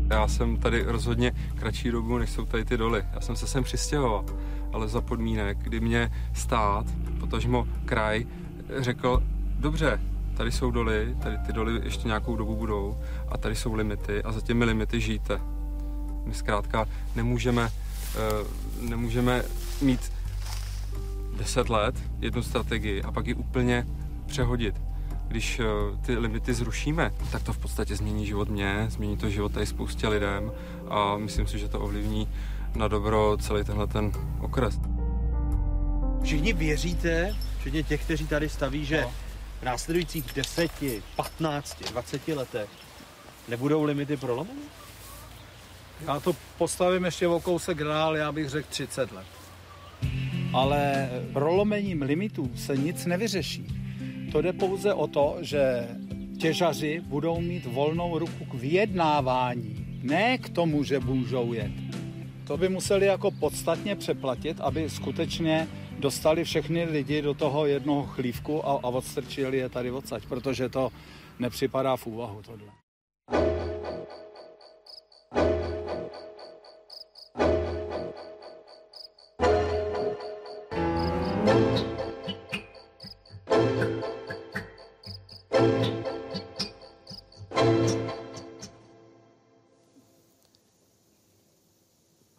[0.10, 3.06] Já jsem tady rozhodně kratší dobu, než jsou tady ty doly.
[3.14, 4.26] Já jsem se sem přistěhoval,
[4.74, 6.86] ale za podmínek, kdy mě stát,
[7.20, 8.26] potažmo kraj,
[8.78, 9.24] řekl,
[9.60, 10.00] dobře,
[10.38, 12.98] tady jsou doly, tady ty doly ještě nějakou dobu budou
[13.30, 15.40] a tady jsou limity a za těmi limity žijte.
[16.26, 17.70] My zkrátka nemůžeme,
[18.16, 18.46] eh,
[18.90, 19.44] nemůžeme
[19.82, 20.12] mít
[21.38, 23.88] 10 let jednu strategii a pak ji úplně
[24.26, 24.76] přehodit.
[25.28, 25.64] Když eh,
[26.06, 30.08] ty limity zrušíme, tak to v podstatě změní život mě, změní to život tady spoustě
[30.08, 30.52] lidem
[30.90, 32.28] a myslím si, že to ovlivní
[32.76, 34.80] na dobro celý tenhle ten okres.
[36.24, 39.12] Všichni věříte, včetně těch, kteří tady staví, že No.
[39.62, 40.72] v následujících 10,
[41.16, 42.70] 15, 20 letech
[43.50, 44.60] nebudou limity prolomeny?
[46.08, 49.26] Já to postavím ještě o kousek dál, já bych řekl 30 let.
[50.54, 53.66] Ale prolomením limitů se nic nevyřeší.
[54.32, 55.88] To jde pouze o to, že
[56.40, 61.72] těžaři budou mít volnou ruku k vyjednávání, ne k tomu, že můžou jet.
[62.48, 65.68] To by museli jako podstatně přeplatit, aby skutečně
[66.00, 70.92] dostali všechny lidi do toho jednoho chlívku a, a odstrčili je tady odsaď, protože to
[71.40, 73.69] nepřipadá v úvahu tohle.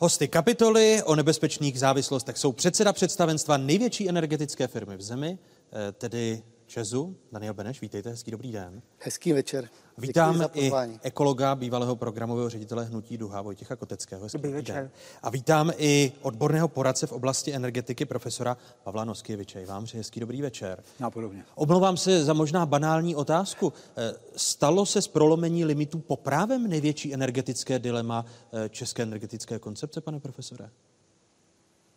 [0.03, 5.38] Hosty kapitoly o nebezpečných závislostech jsou předseda představenstva největší energetické firmy v zemi,
[5.72, 7.80] eh, tedy Česu, Daniel Beneš.
[7.80, 8.83] Vítejte, hezký dobrý den.
[8.99, 9.68] Hezký večer.
[9.99, 10.72] Vítám i
[11.03, 14.22] ekologa, bývalého programového ředitele Hnutí Duha Vojtěcha Koteckého.
[14.22, 14.61] Hezký Dobrý den.
[14.61, 14.91] večer.
[15.22, 19.63] A vítám i odborného poradce v oblasti energetiky profesora Pavla Noskěviče.
[19.63, 20.83] I Vám přeji hezký dobrý večer.
[21.01, 21.45] Napodobně.
[21.55, 23.72] Omlouvám se za možná banální otázku.
[23.97, 30.21] Eh, Stalo se z prolomení limitů poprávem největší energetické dilema eh, české energetické koncepce, pane
[30.21, 30.71] profesore?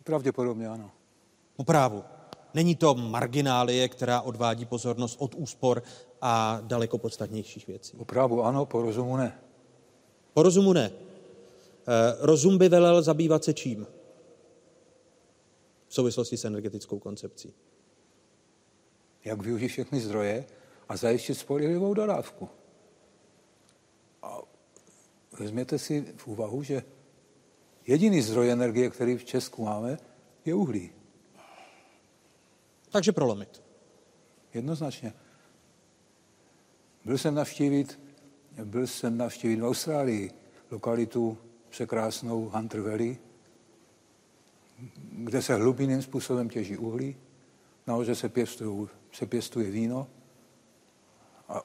[0.04, 0.90] Pravděpodobně ano.
[1.56, 2.04] Po právu.
[2.54, 5.82] Není to marginálie, která odvádí pozornost od úspor
[6.20, 7.96] a daleko podstatnějších věcí.
[7.96, 9.38] Po právu ano, po rozumu ne.
[10.32, 10.90] Po rozumu ne.
[10.90, 13.86] Eh, Rozum by velel zabývat se čím?
[15.88, 17.54] V souvislosti s energetickou koncepcí.
[19.24, 20.44] Jak využít všechny zdroje
[20.88, 22.48] a zajistit spolehlivou dodávku.
[24.22, 24.38] A
[25.38, 26.82] vezměte si v úvahu, že
[27.86, 29.98] jediný zdroj energie, který v Česku máme,
[30.44, 30.92] je uhlí.
[32.94, 33.62] Takže prolomit.
[34.54, 35.12] Jednoznačně.
[37.04, 38.00] Byl jsem navštívit,
[38.64, 40.30] byl jsem navštívit v Austrálii
[40.70, 41.38] lokalitu
[41.68, 43.18] překrásnou Hunter Valley,
[45.12, 47.16] kde se hlubinným způsobem těží uhlí,
[47.86, 50.06] nahoře se, pěstují, se pěstuje víno
[51.48, 51.62] a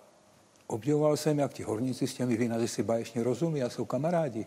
[0.67, 4.45] obdivoval jsem, jak ti horníci s těmi vinaři si báječně rozumí a jsou kamarádi.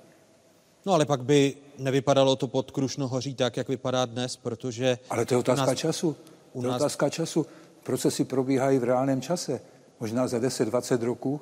[0.86, 4.98] No ale pak by nevypadalo to pod Krušnohoří tak, jak vypadá dnes, protože...
[5.10, 6.16] Ale to je otázka nás, času.
[6.54, 6.80] Je nás...
[6.80, 7.46] otázka času.
[7.82, 9.60] Procesy probíhají v reálném čase.
[10.00, 11.40] Možná za 10-20 roků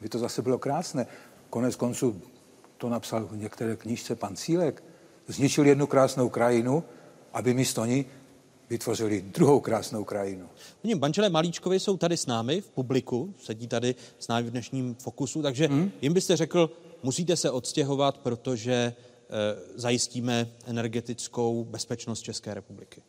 [0.00, 1.06] by to zase bylo krásné.
[1.50, 2.22] Konec konců
[2.78, 4.82] to napsal v některé knížce pan Cílek.
[5.26, 6.84] Zničil jednu krásnou krajinu,
[7.32, 8.06] aby místo ní
[8.70, 10.48] vytvořili druhou krásnou krajinu.
[10.84, 14.94] Oni manželé Malíčkovi jsou tady s námi v publiku, sedí tady s námi v dnešním
[14.94, 15.90] fokusu, takže hmm?
[16.02, 16.70] jim byste řekl,
[17.02, 18.94] musíte se odstěhovat, protože e,
[19.74, 23.02] zajistíme energetickou bezpečnost České republiky.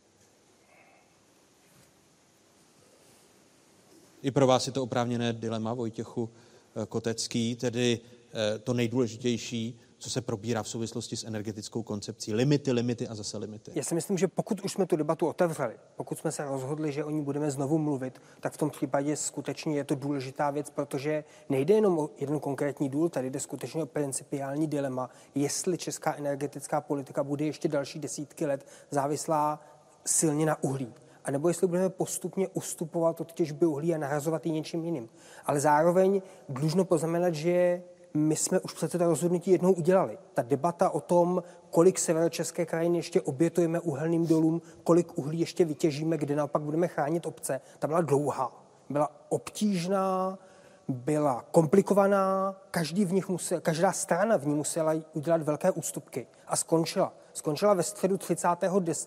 [4.26, 6.30] I pro vás je to oprávněné dilema, Vojtěchu
[6.76, 8.00] eh, Kotecký, tedy
[8.34, 12.34] eh, to nejdůležitější, co se probírá v souvislosti s energetickou koncepcí.
[12.34, 13.72] Limity, limity a zase limity.
[13.76, 17.04] Já si myslím, že pokud už jsme tu debatu otevřeli, pokud jsme se rozhodli, že
[17.04, 21.24] o ní budeme znovu mluvit, tak v tom případě skutečně je to důležitá věc, protože
[21.50, 26.82] nejde jenom o jeden konkrétní důl, tady jde skutečně o principiální dilema, jestli česká energetická
[26.82, 29.60] politika bude ještě další desítky let závislá
[30.06, 30.94] silně na uhlí
[31.26, 35.10] a nebo jestli budeme postupně ustupovat od těžby uhlí a nahrazovat ji něčím jiným.
[35.46, 37.84] Ale zároveň dlužno poznamenat, že
[38.14, 40.18] my jsme už přece to rozhodnutí jednou udělali.
[40.34, 46.18] Ta debata o tom, kolik severočeské krajiny ještě obětujeme uhelným dolům, kolik uhlí ještě vytěžíme,
[46.18, 48.52] kde naopak budeme chránit obce, ta byla dlouhá.
[48.90, 50.40] Byla obtížná,
[50.88, 56.56] byla komplikovaná, každý v nich musel, každá strana v ní musela udělat velké ústupky a
[56.56, 57.14] skončila.
[57.36, 58.48] Skončila ve středu 30.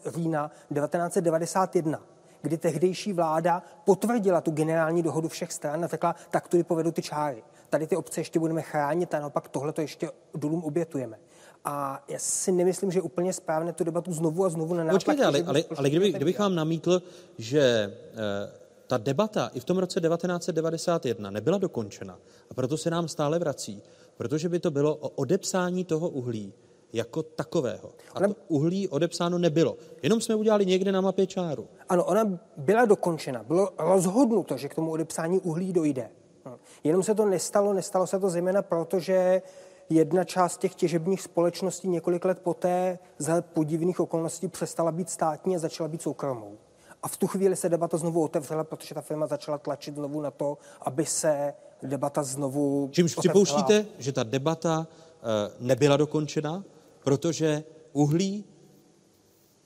[0.06, 2.02] října 1991,
[2.42, 7.02] kdy tehdejší vláda potvrdila tu generální dohodu všech stran a řekla, tak tudy povedu ty
[7.02, 7.42] čáry.
[7.70, 11.18] Tady ty obce ještě budeme chránit a naopak tohle to ještě dolům obětujeme.
[11.64, 15.24] A já si nemyslím, že je úplně správné tu debatu znovu a znovu na Počkejte,
[15.24, 17.02] ale, ale, ale kdyby, kdybych vám namítl,
[17.38, 18.52] že eh,
[18.86, 22.18] ta debata i v tom roce 1991 nebyla dokončena
[22.50, 23.82] a proto se nám stále vrací,
[24.16, 26.54] protože by to bylo o odepsání toho uhlí
[26.92, 27.92] jako takového.
[28.14, 29.76] A to uhlí odepsáno nebylo.
[30.02, 31.68] Jenom jsme udělali někde na mapě čáru.
[31.88, 33.42] Ano, ona byla dokončena.
[33.42, 36.10] Bylo rozhodnuto, že k tomu odepsání uhlí dojde.
[36.46, 36.58] No.
[36.84, 39.42] Jenom se to nestalo, nestalo se to zejména proto, že
[39.90, 45.58] jedna část těch těžebních společností několik let poté za podivných okolností přestala být státní a
[45.58, 46.58] začala být soukromou.
[47.02, 50.30] A v tu chvíli se debata znovu otevřela, protože ta firma začala tlačit znovu na
[50.30, 56.64] to, aby se debata znovu Čímž připouštíte, že ta debata uh, nebyla dokončena,
[57.08, 58.44] protože uhlí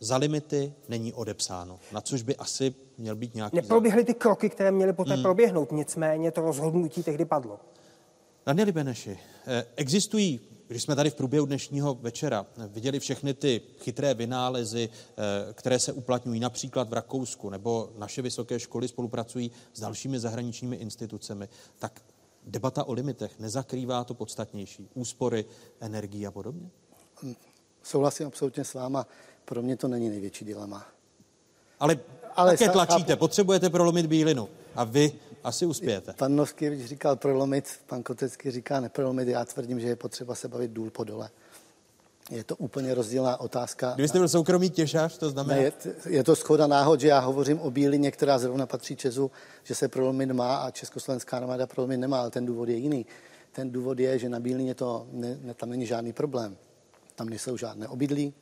[0.00, 3.56] za limity není odepsáno, na což by asi měl být nějaký...
[3.56, 5.22] Neproběhly ty kroky, které měly poté hmm.
[5.22, 7.60] proběhnout, nicméně to rozhodnutí tehdy padlo.
[8.46, 14.14] Danieli Beneši, eh, existují když jsme tady v průběhu dnešního večera viděli všechny ty chytré
[14.14, 20.18] vynálezy, eh, které se uplatňují například v Rakousku, nebo naše vysoké školy spolupracují s dalšími
[20.18, 21.48] zahraničními institucemi,
[21.78, 22.02] tak
[22.46, 25.44] debata o limitech nezakrývá to podstatnější, úspory,
[25.80, 26.70] energii a podobně?
[27.82, 29.06] Souhlasím absolutně s váma.
[29.44, 30.86] Pro mě to není největší dilema.
[31.80, 31.98] Ale,
[32.36, 34.48] Ale také tlačíte, potřebujete prolomit bílinu.
[34.74, 35.12] A vy
[35.44, 36.12] asi uspějete.
[36.12, 39.28] Pan Noskyvič říkal prolomit, pan Kotecký říká neprolomit.
[39.28, 41.30] Já tvrdím, že je potřeba se bavit důl po dole.
[42.30, 43.92] Je to úplně rozdílná otázka.
[43.94, 45.60] Kdybyste byl soukromý těžař, to znamená...
[45.60, 45.72] Ne, je,
[46.08, 49.30] je to schoda náhod, že já hovořím o bílině, která zrovna patří Česu,
[49.62, 53.06] že se prolomit má a Československá armáda prolomit nemá, ale ten důvod je jiný.
[53.52, 56.56] Ten důvod je, že na bílině to ne, ne, tam není žádný problém.
[57.14, 58.34] Tam nejsou žádné obydlí,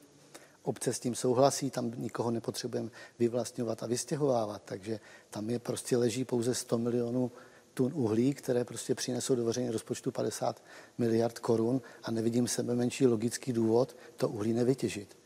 [0.63, 6.25] obce s tím souhlasí, tam nikoho nepotřebujeme vyvlastňovat a vystěhovávat, takže tam je prostě leží
[6.25, 7.33] pouze 100 milionů
[7.75, 10.63] tun uhlí, které prostě přinesou do veřejného rozpočtu 50
[10.99, 15.17] miliard korun a nevidím sebe menší logický důvod to uhlí nevytěžit.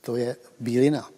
[0.00, 1.10] To je bílina.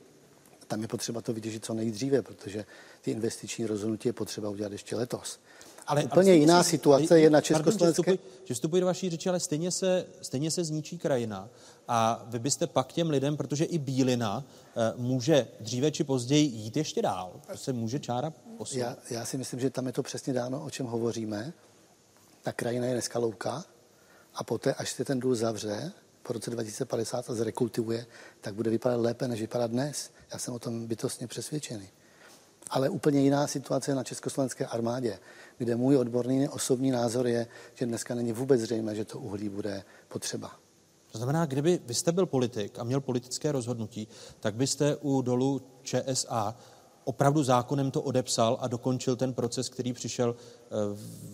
[0.66, 2.64] Tam je potřeba to vytěžit co nejdříve, protože
[3.00, 5.40] ty investiční rozhodnutí je potřeba udělat ještě letos.
[5.86, 8.12] Ale úplně ale jiná si, situace je na československé...
[8.12, 11.48] Že, že vstupuji do vaší řeči, ale stejně se, stejně se zničí krajina
[11.88, 14.44] a vy byste pak těm lidem, protože i bílina
[14.76, 18.82] e, může dříve či později jít ještě dál, to se může čára posunout.
[18.82, 21.52] Já, já si myslím, že tam je to přesně dáno, o čem hovoříme.
[22.42, 23.64] Ta krajina je dneska louka
[24.34, 25.92] a poté, až se ten důl zavře,
[26.22, 28.06] po roce 2050 a zrekultivuje,
[28.40, 30.10] tak bude vypadat lépe, než vypadá dnes.
[30.32, 31.88] Já jsem o tom bytostně přesvědčený.
[32.70, 35.18] Ale úplně jiná situace na československé armádě,
[35.58, 39.84] kde můj odborný osobní názor je, že dneska není vůbec zřejmé, že to uhlí bude
[40.08, 40.52] potřeba.
[41.12, 44.08] To znamená, kdyby vy jste byl politik a měl politické rozhodnutí,
[44.40, 46.56] tak byste u dolu ČSA
[47.04, 50.68] opravdu zákonem to odepsal a dokončil ten proces, který přišel eh,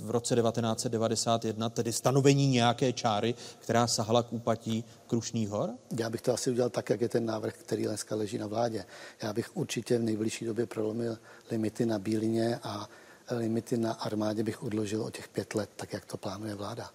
[0.03, 5.71] v roce 1991, tedy stanovení nějaké čáry, která sahala k úpatí Krušných hor?
[5.99, 8.85] Já bych to asi udělal tak, jak je ten návrh, který dneska leží na vládě.
[9.23, 11.19] Já bych určitě v nejbližší době prolomil
[11.51, 12.89] limity na Bílině a
[13.31, 16.91] limity na armádě bych odložil o těch pět let, tak jak to plánuje vláda.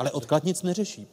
[0.00, 1.08] Ale odklad nic neřeší.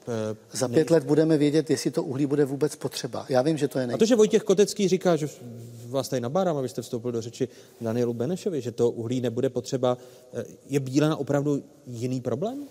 [0.52, 3.26] Za pět let budeme vědět, jestli to uhlí bude vůbec potřeba.
[3.30, 3.94] Já vím, že to je nej...
[3.94, 5.28] A to, že Vojtěch Kotecký říká, že
[5.88, 7.48] vás tady nabádám, abyste vstoupil do řeči
[7.82, 9.98] Danielu Benešovi, že to uhlí nebude potřeba,
[10.34, 12.68] eh, je bílena opravdu jiný problém?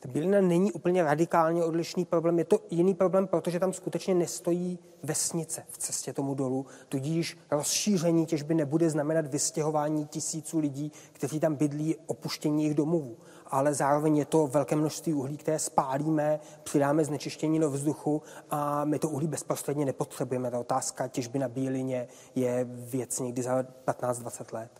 [0.00, 2.38] Ta bílina není úplně radikálně odlišný problém.
[2.38, 6.66] Je to jiný problém, protože tam skutečně nestojí vesnice v cestě tomu dolu.
[6.88, 13.16] Tudíž rozšíření těžby nebude znamenat vystěhování tisíců lidí, kteří tam bydlí, opuštění jejich domovů
[13.52, 18.98] ale zároveň je to velké množství uhlí, které spálíme, přidáme znečištění do vzduchu a my
[18.98, 20.50] to uhlí bezprostředně nepotřebujeme.
[20.50, 24.70] Ta otázka těžby na bílině je věc někdy za 15-20 let.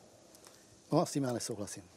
[0.92, 1.82] No a s tím já nesouhlasím.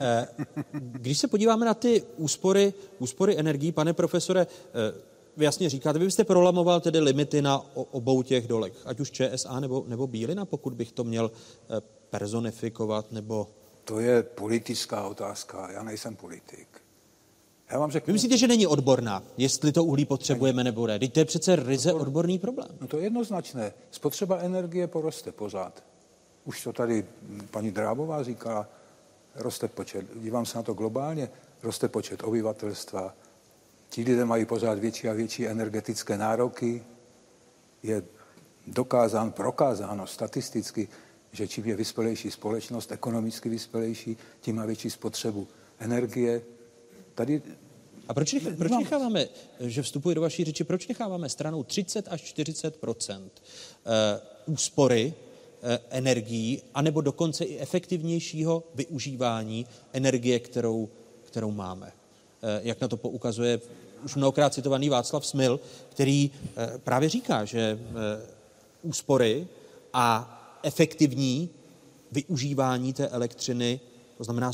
[0.00, 0.28] Eh,
[0.72, 5.00] když se podíváme na ty úspory, úspory energií, pane profesore, eh,
[5.36, 9.60] vy jasně říkáte, vy byste prolamoval tedy limity na obou těch dolech, ať už ČSA
[9.60, 11.80] nebo, nebo Bílina, pokud bych to měl eh,
[12.10, 13.48] personifikovat nebo
[13.84, 15.70] to je politická otázka.
[15.70, 16.68] Já nejsem politik.
[17.70, 18.06] Já vám řeknu...
[18.06, 20.98] Vy myslíte, že není odborná, jestli to uhlí potřebujeme nebo ne?
[20.98, 22.68] Teď to je přece ryze odborný problém.
[22.80, 23.72] No to je jednoznačné.
[23.90, 25.84] Spotřeba energie poroste pořád.
[26.44, 27.06] Už to tady
[27.50, 28.68] paní Drábová říkala,
[29.34, 31.30] roste počet, dívám se na to globálně,
[31.62, 33.14] roste počet obyvatelstva,
[33.88, 36.84] ti lidé mají pořád větší a větší energetické nároky,
[37.82, 38.02] je
[38.66, 40.88] dokázán, prokázáno statisticky,
[41.32, 45.48] že čím je vyspělejší společnost, ekonomicky vyspělejší, tím má větší spotřebu
[45.78, 46.42] energie.
[47.14, 47.42] Tady
[48.08, 49.28] a proč, nech, proč necháváme,
[49.60, 52.94] že vstupuje do vaší řeči, proč necháváme stranou 30 až 40 uh,
[54.46, 60.88] úspory uh, energií, anebo dokonce i efektivnějšího využívání energie, kterou,
[61.24, 61.86] kterou máme?
[61.86, 63.60] Uh, jak na to poukazuje
[64.04, 66.30] už mnohokrát citovaný Václav Smil, který
[66.84, 67.78] právě říká, že
[68.82, 69.46] úspory
[69.92, 71.50] a efektivní
[72.12, 73.80] využívání té elektřiny,
[74.16, 74.52] to znamená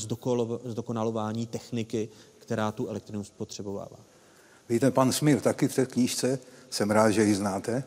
[0.65, 2.09] zdokonalování techniky,
[2.39, 3.97] která tu elektřinu spotřebovává.
[4.69, 6.39] Víte, pan Smir taky v té knížce,
[6.71, 7.85] jsem rád, že ji znáte,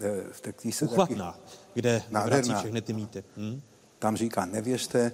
[0.00, 1.40] eh, v té knížce Uchvatná, taky,
[1.74, 3.24] kde vrací všechny ty mýty.
[3.36, 3.60] Hm?
[3.98, 5.12] Tam říká, nevěřte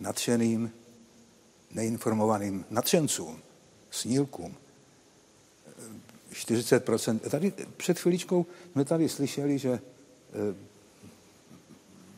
[0.00, 0.70] nadšeným,
[1.70, 3.38] neinformovaným nadšencům,
[3.90, 4.54] snílkům.
[6.32, 7.18] 40%.
[7.30, 9.80] Tady před chviličkou jsme tady slyšeli, že eh,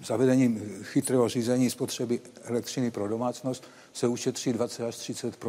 [0.05, 5.45] zavedením chytrého řízení spotřeby elektřiny pro domácnost se ušetří 20 až 30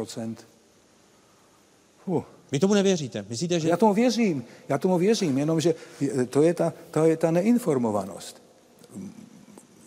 [2.06, 2.22] uh.
[2.52, 3.24] Vy tomu nevěříte?
[3.28, 3.68] Myslíte, že...
[3.68, 5.74] Já tomu věřím, já tomu věřím, jenomže
[6.30, 8.42] to je ta, to je ta neinformovanost.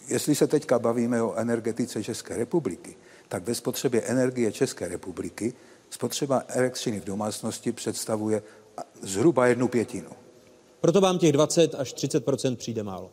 [0.08, 2.96] Jestli se teďka bavíme o energetice České republiky,
[3.28, 5.54] tak ve spotřebě energie České republiky
[5.90, 8.42] spotřeba elektřiny v domácnosti představuje
[9.02, 10.10] zhruba jednu pětinu.
[10.82, 13.12] Proto vám těch 20 až 30% přijde málo.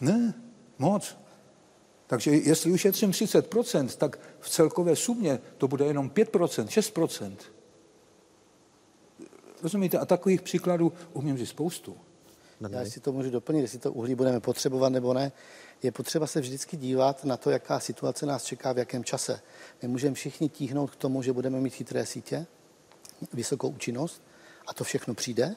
[0.00, 0.34] Ne,
[0.78, 1.18] moc.
[2.06, 7.36] Takže jestli ušetřím 30%, tak v celkové sumě to bude jenom 5%, 6%.
[9.62, 9.98] Rozumíte?
[9.98, 11.96] A takových příkladů umím říct spoustu.
[12.70, 15.32] Já si to můžu doplnit, jestli to uhlí budeme potřebovat nebo ne.
[15.82, 19.40] Je potřeba se vždycky dívat na to, jaká situace nás čeká, v jakém čase.
[19.82, 22.46] My můžeme všichni tíhnout k tomu, že budeme mít chytré sítě,
[23.32, 24.22] vysokou účinnost
[24.66, 25.56] a to všechno přijde,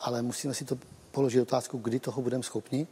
[0.00, 0.78] ale musíme si to
[1.10, 2.86] položit otázku, kdy toho budeme schopni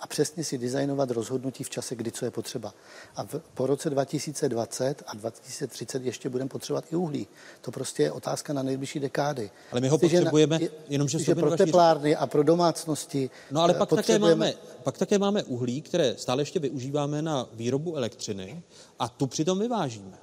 [0.00, 2.74] a přesně si designovat rozhodnutí v čase, kdy co je potřeba.
[3.16, 7.26] A v, po roce 2020 a 2030 ještě budeme potřebovat i uhlí.
[7.60, 9.50] To prostě je otázka na nejbližší dekády.
[9.72, 13.30] Ale my ho Jestli, potřebujeme, je, jenom že pro teplárny a pro domácnosti.
[13.50, 17.96] No ale pak také, máme, pak také máme uhlí, které stále ještě využíváme na výrobu
[17.96, 18.62] elektřiny
[18.98, 20.18] a tu přitom vyvážíme.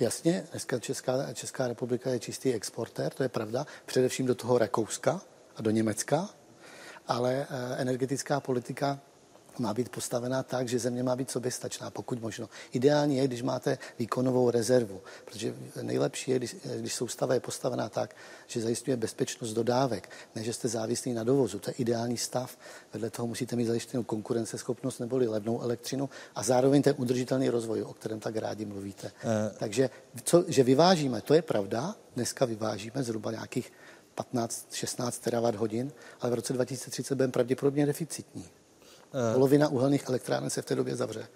[0.00, 5.20] Jasně, dneska Česká, Česká republika je čistý exportér, to je pravda, především do toho Rakouska
[5.56, 6.30] a do Německa,
[7.08, 8.98] ale eh, energetická politika
[9.58, 12.48] má být postavená tak, že země má být soběstačná, pokud možno.
[12.72, 17.88] Ideální je, když máte výkonovou rezervu, protože nejlepší je, když, eh, když soustava je postavená
[17.88, 18.16] tak,
[18.46, 21.58] že zajišťuje bezpečnost dodávek, než že jste závislí na dovozu.
[21.58, 22.58] To je ideální stav.
[22.92, 27.92] Vedle toho musíte mít zajištěnou konkurenceschopnost neboli levnou elektřinu a zároveň ten udržitelný rozvoj, o
[27.92, 29.06] kterém tak rádi mluvíte.
[29.06, 29.30] Uh...
[29.58, 29.90] Takže,
[30.24, 31.94] co, že vyvážíme, to je pravda.
[32.14, 33.72] Dneska vyvážíme zhruba nějakých
[34.18, 38.48] 15-16 terawatt hodin, ale v roce 2030 budeme pravděpodobně deficitní.
[39.34, 41.28] Polovina uhelných elektráren se v té době zavře.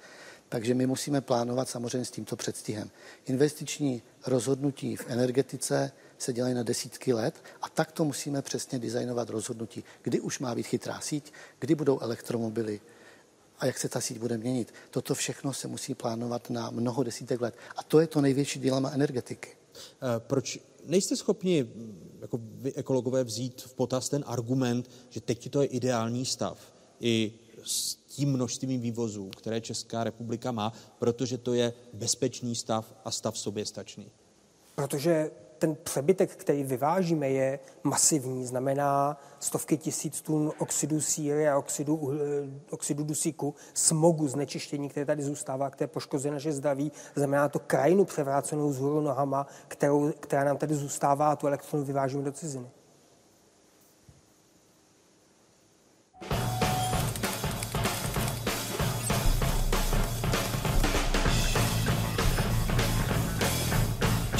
[0.48, 2.90] Takže my musíme plánovat samozřejmě s tímto předstihem.
[3.26, 9.30] Investiční rozhodnutí v energetice se dělají na desítky let a tak to musíme přesně designovat
[9.30, 12.80] rozhodnutí, kdy už má být chytrá síť, kdy budou elektromobily
[13.59, 14.74] a jak se ta síť bude měnit.
[14.90, 17.54] Toto všechno se musí plánovat na mnoho desítek let.
[17.76, 19.56] A to je to největší dilema energetiky.
[20.18, 21.70] Proč nejste schopni
[22.23, 27.32] jako vy ekologové vzít v potaz ten argument, že teď to je ideální stav i
[27.65, 33.39] s tím množstvím vývozů, které Česká republika má, protože to je bezpečný stav a stav
[33.39, 34.11] soběstačný?
[34.74, 35.31] Protože
[35.62, 42.12] ten přebytek, který vyvážíme, je masivní, znamená stovky tisíc tun oxidu síry a oxidu,
[42.70, 46.93] oxidu dusíku, smogu, znečištění, které tady zůstává, které poškozuje naše zdraví.
[47.14, 51.84] Znamená to krajinu převrácenou z hůru nohama, kterou, která nám tady zůstává a tu elektronu
[51.84, 52.66] vyvážíme do ciziny.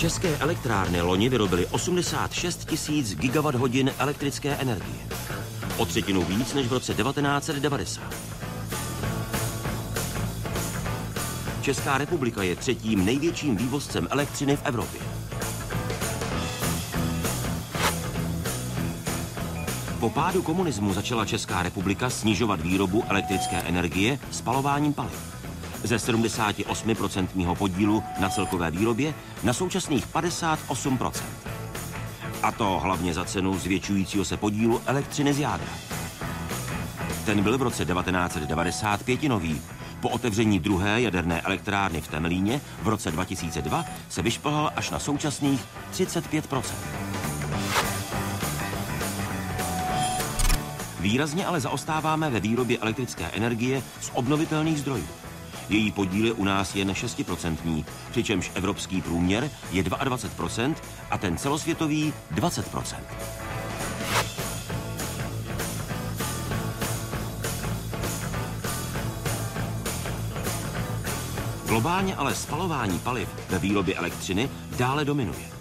[0.03, 5.03] České elektrárny loni vyrobily 86 tisíc gigawatt hodin elektrické energie.
[5.77, 8.03] O třetinu víc než v roce 1990.
[11.61, 15.01] Česká republika je třetím největším vývozcem elektřiny v Evropě.
[20.01, 25.42] Po pádu komunismu začala Česká republika snižovat výrobu elektrické energie spalováním paliv
[25.85, 31.13] ze 78% podílu na celkové výrobě na současných 58%.
[32.43, 35.73] A to hlavně za cenu zvětšujícího se podílu elektřiny z jádra.
[37.25, 39.61] Ten byl v roce 1995 nový.
[40.01, 45.61] Po otevření druhé jaderné elektrárny v Temelíně v roce 2002 se vyšplhal až na současných
[45.93, 46.63] 35%
[51.01, 55.07] Výrazně ale zaostáváme ve výrobě elektrické energie z obnovitelných zdrojů.
[55.69, 60.75] Její podíl je u nás jen 6%, přičemž evropský průměr je 22%
[61.11, 62.97] a ten celosvětový 20%.
[71.73, 75.53] Globálně ale spalování paliv ve výrobě elektřiny dále dominuje.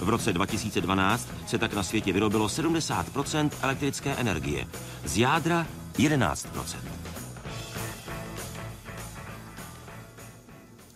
[0.00, 4.66] V roce 2012 se tak na světě vyrobilo 70% elektrické energie,
[5.04, 5.66] z jádra
[5.98, 6.48] 11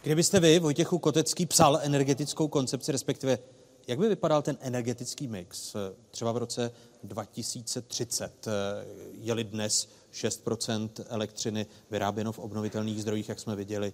[0.03, 3.39] Kdybyste vy, Vojtěchu Kotecký, psal energetickou koncepci, respektive
[3.89, 5.77] jak by vypadal ten energetický mix
[6.11, 6.73] třeba v roce
[7.05, 8.47] 2030?
[9.13, 13.93] Je-li dnes 6% elektřiny vyráběno v obnovitelných zdrojích, jak jsme viděli,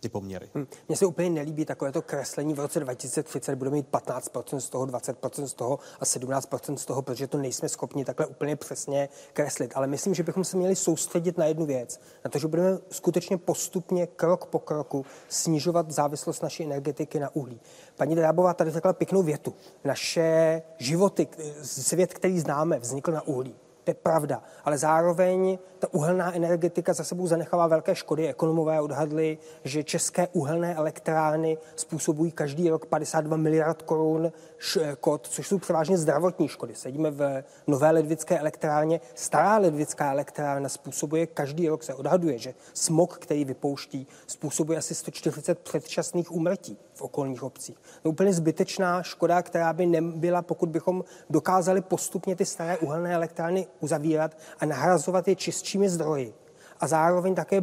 [0.00, 0.50] ty poměry.
[0.54, 0.66] Hmm.
[0.88, 2.54] Mně se úplně nelíbí takovéto kreslení.
[2.54, 7.02] V roce 2030 budeme mít 15% z toho, 20% z toho a 17% z toho,
[7.02, 9.72] protože to nejsme schopni takhle úplně přesně kreslit.
[9.74, 12.00] Ale myslím, že bychom se měli soustředit na jednu věc.
[12.24, 17.60] Na to, že budeme skutečně postupně, krok po kroku, snižovat závislost naší energetiky na uhlí.
[17.96, 19.54] Paní Drábová tady řekla pěknou větu.
[19.84, 21.28] Naše životy,
[21.62, 23.54] svět, který známe, vznikl na uhlí.
[23.84, 28.28] To je pravda, ale zároveň ta uhelná energetika za sebou zanechává velké škody.
[28.28, 35.58] Ekonomové odhadli, že české uhelné elektrárny způsobují každý rok 52 miliard korun škod, což jsou
[35.58, 36.74] převážně zdravotní škody.
[36.74, 39.00] Sedíme v nové ledvické elektrárně.
[39.14, 45.58] Stará ledvická elektrárna způsobuje každý rok, se odhaduje, že smog, který vypouští, způsobuje asi 140
[45.58, 47.76] předčasných úmrtí v okolních obcích.
[47.76, 53.14] To je úplně zbytečná škoda, která by nebyla, pokud bychom dokázali postupně ty staré uhelné
[53.14, 56.34] elektrárny uzavírat a nahrazovat je čistšími zdroji.
[56.80, 57.62] A zároveň také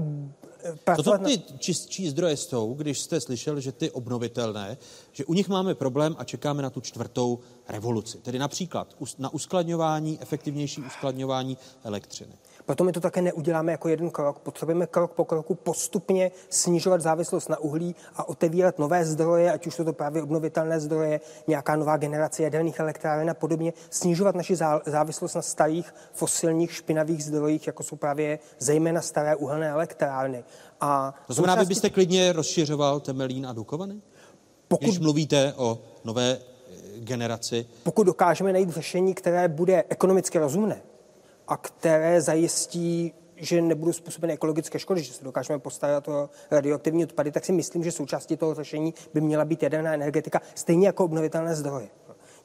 [0.95, 4.77] Co to ty čistší zdroje jsou, když jste slyšel, že ty obnovitelné,
[5.11, 7.39] že u nich máme problém a čekáme na tu čtvrtou
[7.69, 8.17] revoluci.
[8.17, 12.33] Tedy například na uskladňování, efektivnější uskladňování elektřiny.
[12.67, 14.39] Proto my to také neuděláme jako jeden krok.
[14.39, 19.75] Potřebujeme krok po kroku postupně snižovat závislost na uhlí a otevírat nové zdroje, ať už
[19.75, 25.33] jsou to právě obnovitelné zdroje, nějaká nová generace jaderných elektráren a podobně, snižovat naši závislost
[25.33, 30.43] na starých fosilních špinavých zdrojích, jako jsou právě zejména staré uhelné elektrárny.
[30.81, 31.69] A to znamená, součástí...
[31.69, 34.01] byste klidně rozšiřoval Temelín a Dukovany?
[34.67, 34.85] Pokud...
[34.85, 37.65] Když mluvíte o nové eh, generaci?
[37.83, 40.81] Pokud dokážeme najít řešení, které bude ekonomicky rozumné,
[41.47, 47.31] a které zajistí že nebudou způsobeny ekologické škody, že se dokážeme postarat o radioaktivní odpady,
[47.31, 51.55] tak si myslím, že součástí toho řešení by měla být jaderná energetika, stejně jako obnovitelné
[51.55, 51.87] zdroje.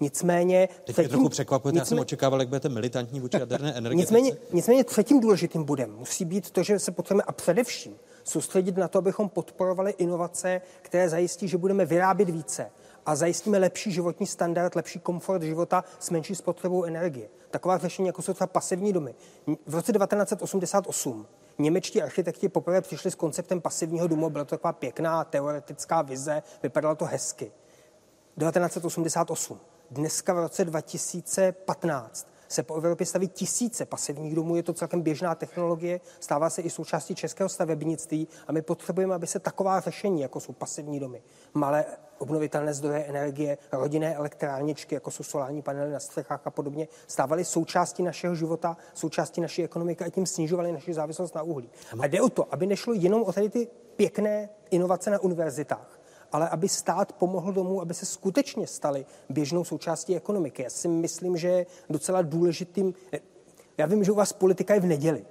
[0.01, 0.69] Nicméně...
[0.69, 4.15] Teď třetím, mě trochu překvapujete, nicméně, já jsem očekával, jak budete militantní vůči jaderné energetice.
[4.15, 8.89] Nicméně, nicméně třetím důležitým bodem musí být to, že se potřebujeme a především soustředit na
[8.89, 12.71] to, abychom podporovali inovace, které zajistí, že budeme vyrábět více
[13.07, 17.29] a zajistíme lepší životní standard, lepší komfort života s menší spotřebou energie.
[17.51, 19.15] Taková řešení, jako jsou třeba pasivní domy.
[19.67, 21.27] V roce 1988
[21.59, 26.95] němečtí architekti poprvé přišli s konceptem pasivního domu, byla to taková pěkná teoretická vize, vypadalo
[26.95, 27.53] to hezky.
[28.39, 29.61] 1988.
[29.91, 35.35] Dneska v roce 2015 se po Evropě staví tisíce pasivních domů, je to celkem běžná
[35.35, 40.41] technologie, stává se i součástí českého stavebnictví a my potřebujeme, aby se taková řešení, jako
[40.41, 41.23] jsou pasivní domy,
[41.55, 41.85] malé
[42.19, 48.03] obnovitelné zdroje energie, rodinné elektrárničky, jako jsou solární panely na střechách a podobně, stávaly součástí
[48.03, 51.71] našeho života, součástí naší ekonomiky a tím snižovaly naši závislost na uhlí.
[52.01, 56.02] A jde o to, aby nešlo jenom o tady ty pěkné inovace na univerzitách,
[56.33, 60.63] ale aby stát pomohl domů, aby se skutečně staly běžnou součástí ekonomiky.
[60.63, 62.95] Já si myslím, že je docela důležitým.
[63.79, 65.25] Já vím, že u vás politika je v neděli,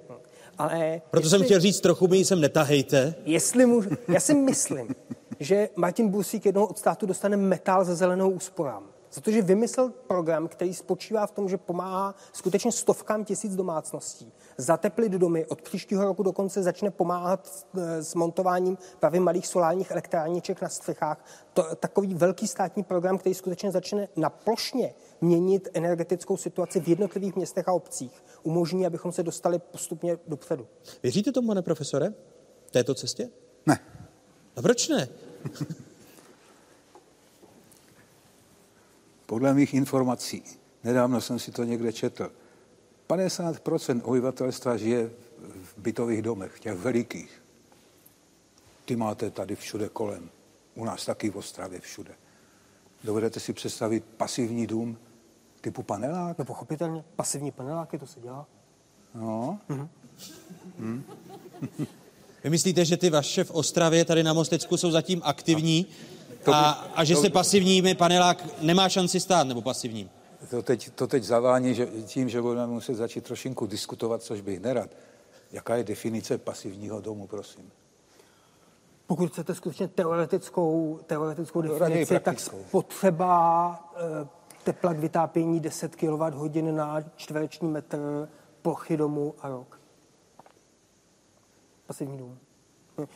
[0.57, 1.01] ale...
[1.11, 3.15] Proto jestli, jsem chtěl říct, trochu mi sem netahejte.
[3.25, 4.95] Jestli můžu, já si myslím,
[5.39, 8.90] že Martin Busík jednou od státu dostane metal za zelenou úsporám.
[9.15, 15.45] Protože vymyslel program, který spočívá v tom, že pomáhá skutečně stovkám tisíc domácností zateplit domy.
[15.45, 21.25] Od příštího roku dokonce začne pomáhat eh, s montováním právě malých solárních elektrárniček na střechách.
[21.53, 27.35] To takový velký státní program, který skutečně začne na plošně měnit energetickou situaci v jednotlivých
[27.35, 28.23] městech a obcích.
[28.43, 30.67] Umožní, abychom se dostali postupně dopředu.
[31.03, 32.13] Věříte tomu, pane profesore,
[32.71, 33.29] této cestě?
[33.65, 33.79] Ne.
[34.55, 35.09] A proč ne?
[39.31, 40.43] Podle mých informací,
[40.83, 42.31] nedávno jsem si to někde četl,
[43.09, 45.09] 50% obyvatelstva žije
[45.63, 47.43] v bytových domech, těch velikých.
[48.85, 50.29] Ty máte tady všude kolem.
[50.75, 52.11] U nás taky v Ostravě všude.
[53.03, 54.97] Dovedete si představit pasivní dům
[55.61, 56.37] typu panelák?
[56.37, 58.47] No pochopitelně, pasivní paneláky, to se dělá.
[59.15, 59.59] No.
[59.69, 59.89] Mhm.
[60.79, 61.03] Hmm.
[62.43, 66.20] Vy myslíte, že ty vaše v Ostravě tady na Mostecku jsou zatím aktivní no.
[66.47, 70.09] A, a že se pasivními panelák nemá šanci stát, nebo pasivním?
[70.49, 74.59] to teď, to teď zavání že, tím, že budeme muset začít trošinku diskutovat, což bych
[74.59, 74.89] nerad.
[75.51, 77.71] Jaká je definice pasivního domu, prosím?
[79.07, 84.27] Pokud chcete skutečně teoretickou, teoretickou definici, tak spotřeba e,
[84.63, 88.29] tepla k vytápění 10 kWh na čtvereční metr
[88.61, 89.79] plochy domu a rok.
[91.87, 92.37] Pasivní dům.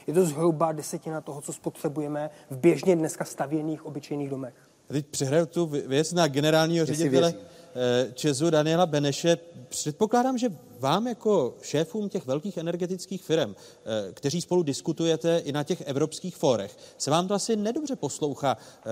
[0.07, 4.53] Je to zhruba desetina toho, co spotřebujeme v běžně dneska stavěných obyčejných domech.
[4.89, 7.33] A teď přehraju tu věc na generálního ředitele
[7.75, 9.37] eh, Česu Daniela Beneše.
[9.69, 10.49] Předpokládám, že
[10.79, 16.35] vám jako šéfům těch velkých energetických firm, eh, kteří spolu diskutujete i na těch evropských
[16.35, 18.91] fórech, se vám to asi nedobře poslouchá eh,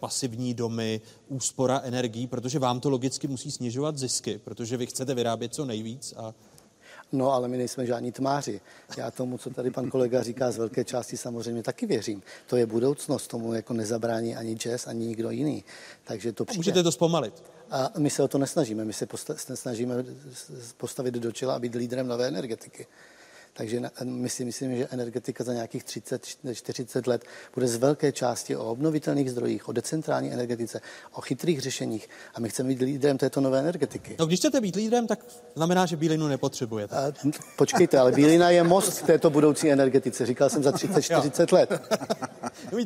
[0.00, 5.54] pasivní domy, úspora energií, protože vám to logicky musí snižovat zisky, protože vy chcete vyrábět
[5.54, 6.34] co nejvíc a
[7.14, 8.60] No, ale my nejsme žádní tmáři.
[8.96, 12.22] Já tomu, co tady pan kolega říká, z velké části samozřejmě taky věřím.
[12.46, 15.64] To je budoucnost, tomu jako nezabrání ani jazz, ani nikdo jiný.
[16.04, 16.58] Takže to přijde.
[16.58, 17.42] Můžete to zpomalit.
[17.70, 18.84] A my se o to nesnažíme.
[18.84, 19.06] My se
[19.54, 19.94] snažíme
[20.76, 22.86] postavit do čela a být lídrem nové energetiky.
[23.56, 27.24] Takže my si myslím, že energetika za nějakých 30-40 let
[27.54, 30.80] bude z velké části o obnovitelných zdrojích, o decentrální energetice,
[31.12, 32.08] o chytrých řešeních.
[32.34, 34.16] A my chceme být lídrem této nové energetiky.
[34.18, 35.18] No, když chcete být lídrem, tak
[35.54, 36.96] znamená, že bílinu nepotřebujete.
[36.96, 37.12] A,
[37.56, 40.26] počkejte, ale bílina je most k této budoucí energetice.
[40.26, 41.70] Říkal jsem za 30-40 let.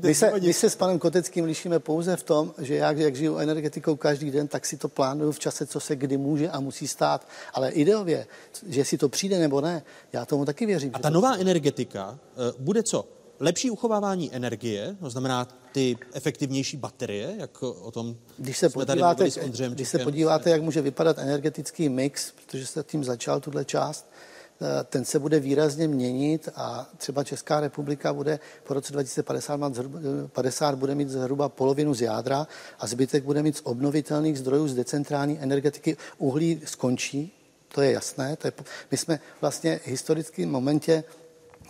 [0.02, 3.36] My se, my se s panem Koteckým lišíme pouze v tom, že já, jak žiju
[3.36, 6.88] energetikou každý den, tak si to plánuju v čase, co se kdy může a musí
[6.88, 7.28] stát.
[7.54, 8.26] Ale ideově,
[8.66, 9.82] že si to přijde nebo ne,
[10.12, 10.90] já tomu tak taky věřím.
[10.94, 13.08] A ta nová energetika uh, bude co?
[13.40, 19.18] Lepší uchovávání energie, to znamená ty efektivnější baterie, jak o tom když se jsme podíváte,
[19.18, 23.40] tady s Ondřejem Když se podíváte, jak může vypadat energetický mix, protože jste tím začal
[23.40, 28.92] tuhle část, eh, ten se bude výrazně měnit a třeba Česká republika bude po roce
[28.92, 29.98] 2050 mít zhruba,
[30.32, 32.46] 50 bude mít zhruba polovinu z jádra
[32.78, 35.96] a zbytek bude mít z obnovitelných zdrojů z decentrální energetiky.
[36.18, 37.37] Uhlí skončí,
[37.68, 38.36] to je jasné.
[38.36, 38.52] To je,
[38.90, 41.04] my jsme vlastně v historickém momentě,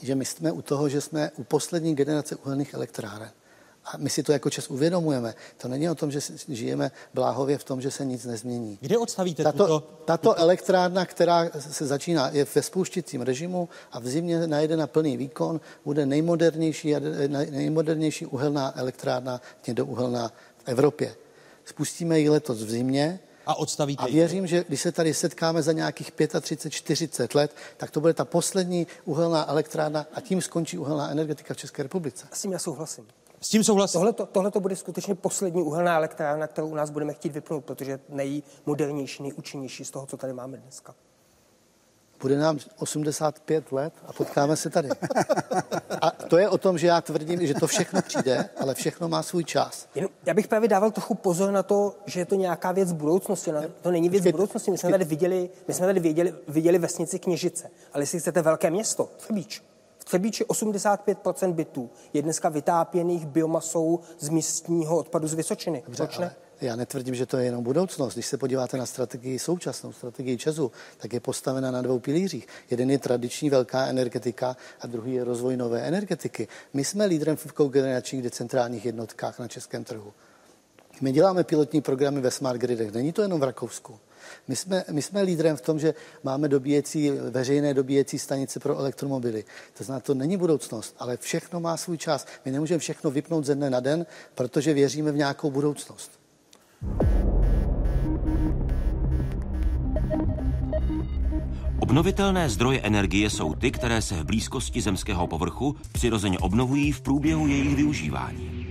[0.02, 3.30] že my jsme u toho, že jsme u poslední generace uhelných elektráren.
[3.84, 5.34] A my si to jako čas uvědomujeme.
[5.56, 8.78] To není o tom, že žijeme bláhově v tom, že se nic nezmění.
[8.80, 9.80] Kde odstavíte tato, tuto?
[10.04, 15.16] Tato elektrárna, která se začíná, je ve spouštěcím režimu a v zimě najde na plný
[15.16, 16.94] výkon, bude nejmodernější,
[17.50, 19.40] nejmodernější uhelná elektrárna,
[19.84, 21.14] uhelná v Evropě.
[21.64, 25.72] Spustíme ji letos v zimě, a odstavíte A věřím, že když se tady setkáme za
[25.72, 31.10] nějakých 35, 40 let, tak to bude ta poslední uhelná elektrárna a tím skončí uhelná
[31.10, 32.26] energetika v České republice.
[32.32, 33.06] S tím já souhlasím.
[33.40, 34.00] S tím souhlasím.
[34.32, 39.22] Tohle to bude skutečně poslední uhelná elektrárna, kterou u nás budeme chtít vypnout, protože nejmodernější,
[39.22, 40.94] nejúčinnější z toho, co tady máme dneska.
[42.22, 44.88] Bude nám 85 let a potkáme se tady.
[46.00, 49.22] A to je o tom, že já tvrdím, že to všechno přijde, ale všechno má
[49.22, 49.88] svůj čas.
[50.26, 53.50] Já bych právě dával trochu pozor na to, že je to nějaká věc budoucnosti.
[53.82, 54.70] To není věc budoucnosti.
[54.70, 57.70] My jsme tady viděli, my jsme tady viděli, viděli vesnici Kněžice.
[57.92, 59.62] Ale jestli chcete velké město, Třebíč.
[59.98, 65.82] V Třebíči 85% bytů je dneska vytápěných biomasou z místního odpadu z Vysočiny.
[65.86, 66.36] Dobře, Proč ne?
[66.60, 68.14] Já netvrdím, že to je jenom budoucnost.
[68.14, 72.46] Když se podíváte na strategii současnou, strategii Česu, tak je postavena na dvou pilířích.
[72.70, 76.48] Jeden je tradiční velká energetika a druhý je rozvoj nové energetiky.
[76.74, 80.12] My jsme lídrem v kogeneračních decentrálních jednotkách na českém trhu.
[81.00, 82.92] My děláme pilotní programy ve smart gridech.
[82.92, 83.98] Není to jenom v Rakousku.
[84.48, 89.44] My jsme, my jsme lídrem v tom, že máme dobíjecí, veřejné dobíjecí stanice pro elektromobily.
[89.78, 92.26] To znamená, to není budoucnost, ale všechno má svůj čas.
[92.44, 96.10] My nemůžeme všechno vypnout ze dne na den, protože věříme v nějakou budoucnost.
[101.78, 107.46] Obnovitelné zdroje energie jsou ty, které se v blízkosti zemského povrchu přirozeně obnovují v průběhu
[107.46, 108.66] jejich využívání.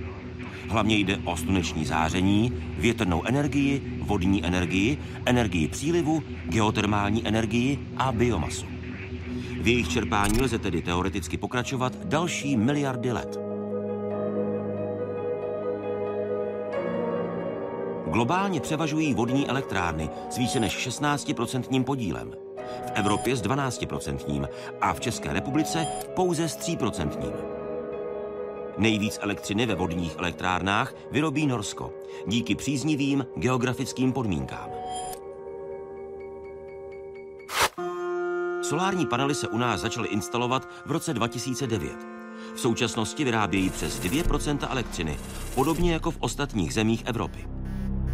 [0.70, 8.66] Hlavně jde o sluneční záření, větrnou energii, vodní energii, energii přílivu, geotermální energii a biomasu.
[9.62, 13.47] V jejich čerpání lze tedy teoreticky pokračovat další miliardy let.
[18.12, 22.34] Globálně převažují vodní elektrárny s více než 16% podílem.
[22.88, 24.48] V Evropě s 12%
[24.82, 27.34] a v České republice pouze s 3%.
[28.78, 31.94] Nejvíc elektřiny ve vodních elektrárnách vyrobí Norsko
[32.28, 34.70] díky příznivým geografickým podmínkám.
[38.62, 41.92] Solární panely se u nás začaly instalovat v roce 2009.
[42.56, 45.18] V současnosti vyrábějí přes 2% elektřiny,
[45.56, 47.57] podobně jako v ostatních zemích Evropy.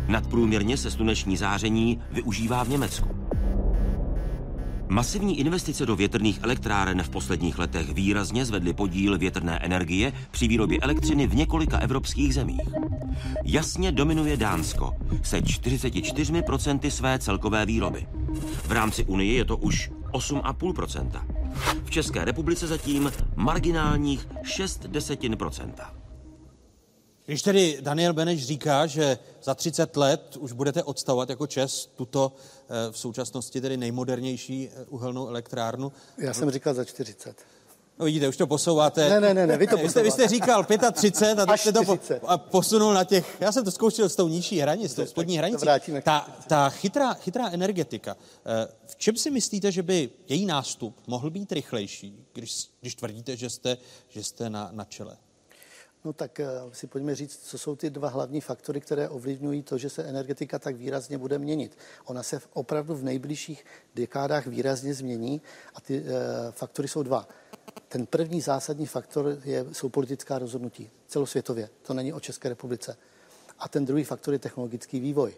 [0.07, 3.09] Nadprůměrně se sluneční záření využívá v Německu.
[4.89, 10.79] Masivní investice do větrných elektráren v posledních letech výrazně zvedly podíl větrné energie při výrobě
[10.79, 12.69] elektřiny v několika evropských zemích.
[13.43, 14.93] Jasně dominuje Dánsko
[15.23, 18.07] se 44% své celkové výroby.
[18.67, 21.21] V rámci Unie je to už 8,5%.
[21.83, 26.02] V České republice zatím marginálních 6 desetin procenta.
[27.25, 32.33] Když tedy Daniel Beneš říká, že za 30 let už budete odstavovat jako Čes tuto
[32.69, 35.91] eh, v současnosti tedy nejmodernější eh, uhelnou elektrárnu.
[36.17, 37.35] Já jsem říkal za 40.
[37.99, 39.09] No vidíte, už to posouváte.
[39.09, 41.73] Ne, ne, ne, ne vy to vy jste, vy jste říkal 35 a teď jste
[41.73, 44.93] to po, a posunul na těch, já jsem to zkoušel s tou nižší hranicí, s
[44.93, 45.65] tou spodní hranicí.
[46.03, 51.29] Ta, ta chytrá, chytrá energetika, eh, v čem si myslíte, že by její nástup mohl
[51.29, 53.77] být rychlejší, když, když tvrdíte, že jste,
[54.09, 55.17] že jste na, na čele?
[56.05, 59.77] No tak eh, si pojďme říct, co jsou ty dva hlavní faktory, které ovlivňují to,
[59.77, 61.77] že se energetika tak výrazně bude měnit.
[62.05, 63.65] Ona se opravdu v nejbližších
[63.95, 65.41] dekádách výrazně změní
[65.75, 66.01] a ty e,
[66.51, 67.27] faktory jsou dva.
[67.87, 71.69] Ten první zásadní faktor je, jsou politická rozhodnutí celosvětově.
[71.81, 72.97] To není o České republice.
[73.59, 75.33] A ten druhý faktor je technologický vývoj.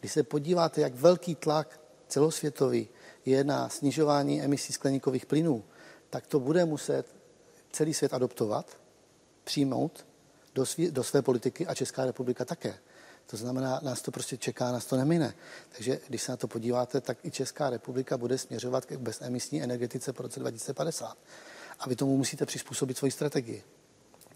[0.00, 2.88] Když se podíváte, jak velký tlak celosvětový
[3.26, 5.64] je na snižování emisí skleníkových plynů,
[6.10, 7.06] tak to bude muset
[7.72, 8.81] celý svět adoptovat
[9.44, 10.06] přijmout
[10.54, 12.78] do, svý, do své politiky a Česká republika také.
[13.26, 15.34] To znamená, nás to prostě čeká, nás to nemine.
[15.76, 20.12] Takže když se na to podíváte, tak i Česká republika bude směřovat k bezemisní energetice
[20.12, 21.18] po roce 2050.
[21.78, 23.62] A vy tomu musíte přizpůsobit svoji strategii.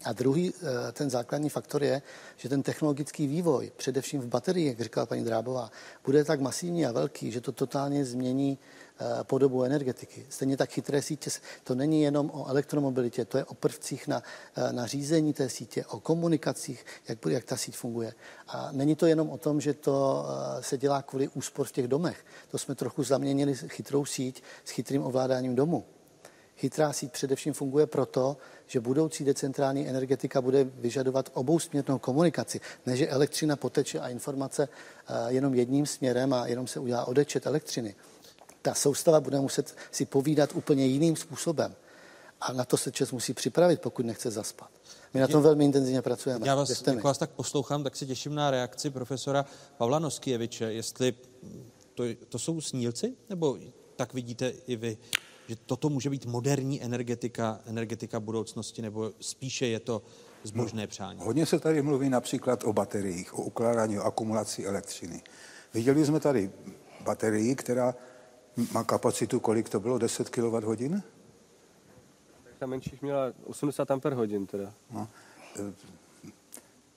[0.03, 2.01] A druhý, eh, ten základní faktor je,
[2.35, 5.71] že ten technologický vývoj, především v baterii, jak říkala paní Drábová,
[6.05, 8.59] bude tak masivní a velký, že to totálně změní
[8.99, 10.25] Eh, podobu energetiky.
[10.29, 11.29] Stejně tak chytré sítě,
[11.63, 14.23] to není jenom o elektromobilitě, to je o prvcích na,
[14.55, 18.13] eh, na řízení té sítě, o komunikacích, jak, jak ta síť funguje.
[18.47, 20.25] A není to jenom o tom, že to
[20.61, 22.25] se dělá kvůli úspor v těch domech.
[22.51, 25.85] To jsme trochu zaměnili chytrou síť s chytrým ovládáním domu.
[26.55, 28.37] Chytrá síť především funguje proto,
[28.67, 34.67] že budoucí decentrální energetika bude vyžadovat obousměrnou komunikaci, ne že elektřina poteče a informace
[35.27, 37.95] jenom jedním směrem a jenom se udělá odečet elektřiny
[38.67, 41.75] ta soustava bude muset si povídat úplně jiným způsobem.
[42.41, 44.69] A na to se čas musí připravit, pokud nechce zaspat.
[45.13, 46.47] My na tom velmi intenzivně pracujeme.
[46.47, 49.45] Já vás, jak vás tak poslouchám, tak se těším na reakci profesora
[49.77, 51.13] Pavla Noskieviče, jestli
[51.93, 53.57] to, to jsou snílci, nebo
[53.95, 54.97] tak vidíte i vy,
[55.47, 60.01] že toto může být moderní energetika, energetika budoucnosti, nebo spíše je to
[60.43, 61.19] zbožné no, přání?
[61.23, 65.21] Hodně se tady mluví například o bateriích, o ukládání, o akumulaci elektřiny.
[65.73, 66.51] Viděli jsme tady
[67.03, 67.95] baterii, která
[68.73, 71.01] má kapacitu, kolik to bylo, 10 kWh?
[72.59, 74.73] Ta menších měla 80 Ah hodin teda.
[74.91, 75.07] No.
[75.59, 75.73] E,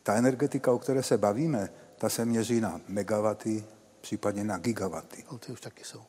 [0.02, 1.68] ta energetika, o které se bavíme,
[1.98, 3.64] ta se měří na megawaty,
[4.00, 5.24] případně na gigawaty.
[5.32, 6.02] No, ty už taky jsou.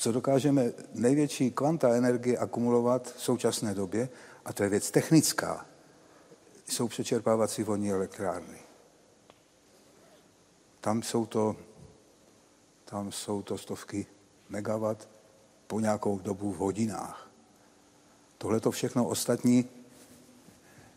[0.00, 4.08] Co dokážeme největší kvanta energie akumulovat v současné době,
[4.44, 5.66] a to je věc technická,
[6.66, 8.58] jsou přečerpávací vodní elektrárny.
[10.80, 11.56] Tam jsou to,
[12.84, 14.06] tam jsou to stovky
[14.48, 15.08] megawatt
[15.66, 17.30] po nějakou dobu v hodinách.
[18.38, 19.68] Tohle to všechno ostatní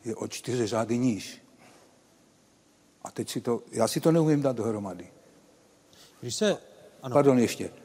[0.05, 1.41] je o čtyři řády níž.
[3.03, 5.11] A teď si to, já si to neumím dát dohromady.
[6.21, 6.57] Když se...
[7.01, 7.13] Ano.
[7.13, 7.82] Pardon ještě.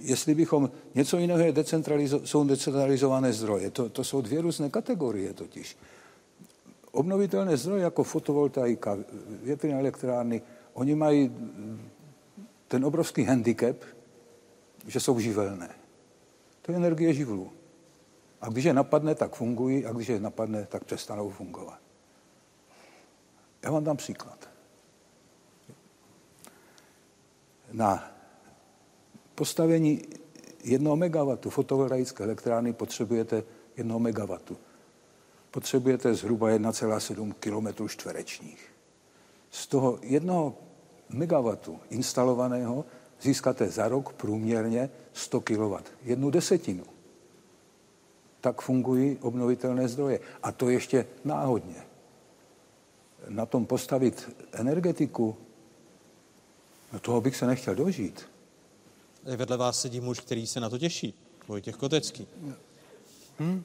[0.00, 3.70] Jestli bychom, něco jiného je decentralizo, jsou decentralizované zdroje.
[3.70, 5.76] To, to jsou dvě různé kategorie totiž.
[6.92, 8.98] Obnovitelné zdroje jako fotovoltaika,
[9.42, 10.42] větrné elektrárny,
[10.74, 11.36] oni mají
[12.68, 13.76] ten obrovský handicap,
[14.86, 15.70] že jsou živelné.
[16.62, 17.52] To je energie živlů.
[18.40, 21.78] A když je napadne, tak fungují, a když je napadne, tak přestanou fungovat.
[23.62, 24.48] Já vám dám příklad.
[27.72, 28.11] Na
[29.34, 30.02] postavení
[30.64, 33.44] jednoho megawattu fotovoltaické elektrárny potřebujete
[33.76, 34.56] jednoho megawattu.
[35.50, 38.68] Potřebujete zhruba 1,7 km čtverečních.
[39.50, 40.54] Z toho jednoho
[41.08, 42.84] megawattu instalovaného
[43.20, 46.84] získáte za rok průměrně 100 kW, jednu desetinu.
[48.40, 50.20] Tak fungují obnovitelné zdroje.
[50.42, 51.82] A to ještě náhodně.
[53.28, 55.36] Na tom postavit energetiku,
[56.92, 58.31] no toho bych se nechtěl dožít.
[59.24, 61.14] Vedle vás sedí muž, který se na to těší.
[61.48, 62.26] Vojtěch Kotecký.
[63.38, 63.64] Hmm.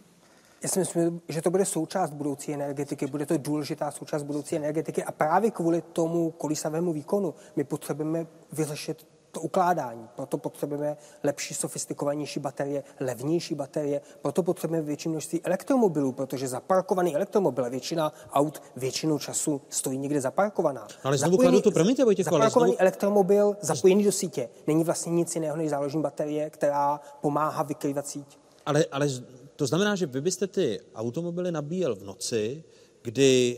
[0.64, 5.04] Já si myslím, že to bude součást budoucí energetiky, bude to důležitá součást budoucí energetiky
[5.04, 10.07] a právě kvůli tomu kolísavému výkonu my potřebujeme vyřešit to ukládání.
[10.15, 17.69] Proto potřebujeme lepší, sofistikovanější baterie, levnější baterie, proto potřebujeme větší množství elektromobilů, protože zaparkovaný elektromobil,
[17.69, 20.88] většina aut většinou času stojí někde zaparkovaná.
[21.03, 22.81] Ale znovu kladu to, promiňte Vojtěch, ale Zaparkovaný znovu...
[22.81, 28.39] elektromobil zapojený do sítě není vlastně nic jiného než záložní baterie, která pomáhá vykrývat síť.
[28.65, 29.07] Ale, ale
[29.55, 32.64] to znamená, že vy byste ty automobily nabíjel v noci,
[33.01, 33.57] kdy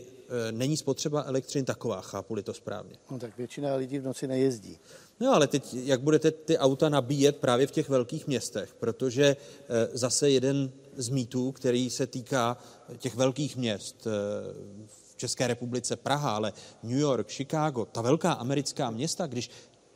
[0.50, 2.96] není spotřeba elektřin taková, chápu-li to správně.
[3.10, 4.78] No tak většina lidí v noci nejezdí.
[5.20, 9.36] No ale teď, jak budete ty auta nabíjet právě v těch velkých městech, protože e,
[9.92, 12.56] zase jeden z mýtů, který se týká
[12.98, 14.10] těch velkých měst, e,
[14.86, 16.52] v České republice Praha, ale
[16.82, 19.50] New York, Chicago, ta velká americká města, když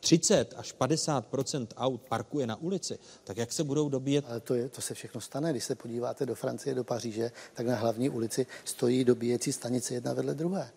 [0.04, 4.24] 30 až 50% aut parkuje na ulici, tak jak se budou dobíjet?
[4.28, 5.50] Ale to, je, to se všechno stane.
[5.50, 10.12] Když se podíváte do Francie, do Paříže, tak na hlavní ulici stojí dobíjecí stanice jedna
[10.12, 10.70] vedle druhé.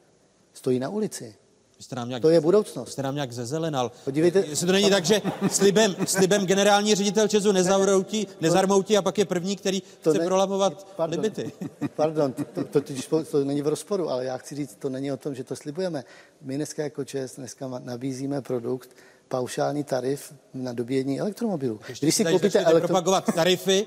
[0.53, 1.35] Stojí na ulici.
[1.79, 2.91] Jste nám nějak, to je budoucnost.
[2.91, 3.91] Jste nám nějak zezelenal.
[4.05, 4.39] Podívejte.
[4.39, 5.21] Jestli to není tak, že
[5.51, 10.25] slibem, slibem generální ředitel Česu nezarmoutí, nezarmoutí a pak je první, který to chce ne,
[10.25, 11.51] prolamovat pardon, limity.
[11.95, 15.17] Pardon, to, to, to, to není v rozporu, ale já chci říct, to není o
[15.17, 16.03] tom, že to slibujeme.
[16.41, 18.89] My dneska jako ČES dneska nabízíme produkt,
[19.27, 21.79] paušální tarif na dobíjení elektromobilů.
[21.85, 22.87] Když, když si koupíte elektro...
[22.87, 23.85] propagovat tarify,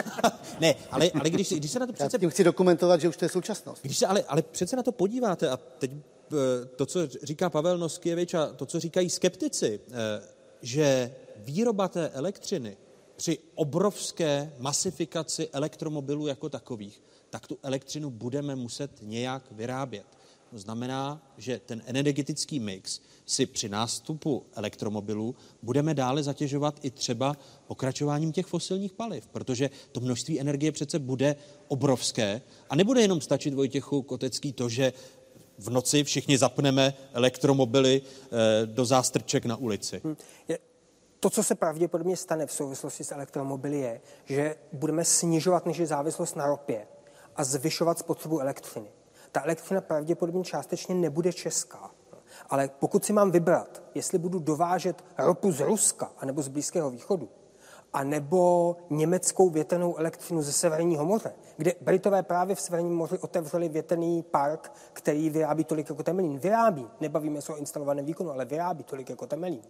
[0.60, 2.16] ne, ale, ale když, když se na to přece...
[2.16, 3.82] Já tím chci dokumentovat, že už to je současnost.
[3.82, 6.36] Když se ale, ale přece na to podíváte a teď eh,
[6.76, 10.22] to, co říká Pavel Noskěvič a to, co říkají skeptici, eh,
[10.62, 12.76] že výroba té elektřiny
[13.16, 20.06] při obrovské masifikaci elektromobilů jako takových, tak tu elektřinu budeme muset nějak vyrábět.
[20.52, 27.36] To znamená, že ten energetický mix si při nástupu elektromobilů budeme dále zatěžovat i třeba
[27.66, 31.36] pokračováním těch fosilních paliv, protože to množství energie přece bude
[31.68, 34.92] obrovské a nebude jenom stačit Vojtěchu Kotecký to, že
[35.58, 40.00] v noci všichni zapneme elektromobily eh, do zástrček na ulici.
[40.04, 40.16] Hmm.
[41.20, 46.36] To, co se pravděpodobně stane v souvislosti s elektromobily, je, že budeme snižovat naši závislost
[46.36, 46.86] na ropě
[47.36, 48.88] a zvyšovat spotřebu elektřiny.
[49.32, 51.90] Ta elektřina pravděpodobně částečně nebude česká.
[52.50, 57.28] Ale pokud si mám vybrat, jestli budu dovážet ropu z Ruska anebo z Blízkého východu,
[57.92, 63.68] a nebo německou větrnou elektřinu ze Severního moře, kde Britové právě v Severním moři otevřeli
[63.68, 66.38] větrný park, který vyrábí tolik jako Temelín.
[66.38, 69.62] Vyrábí, nebavíme se o instalovaném výkonu, ale vyrábí tolik jako Temelín.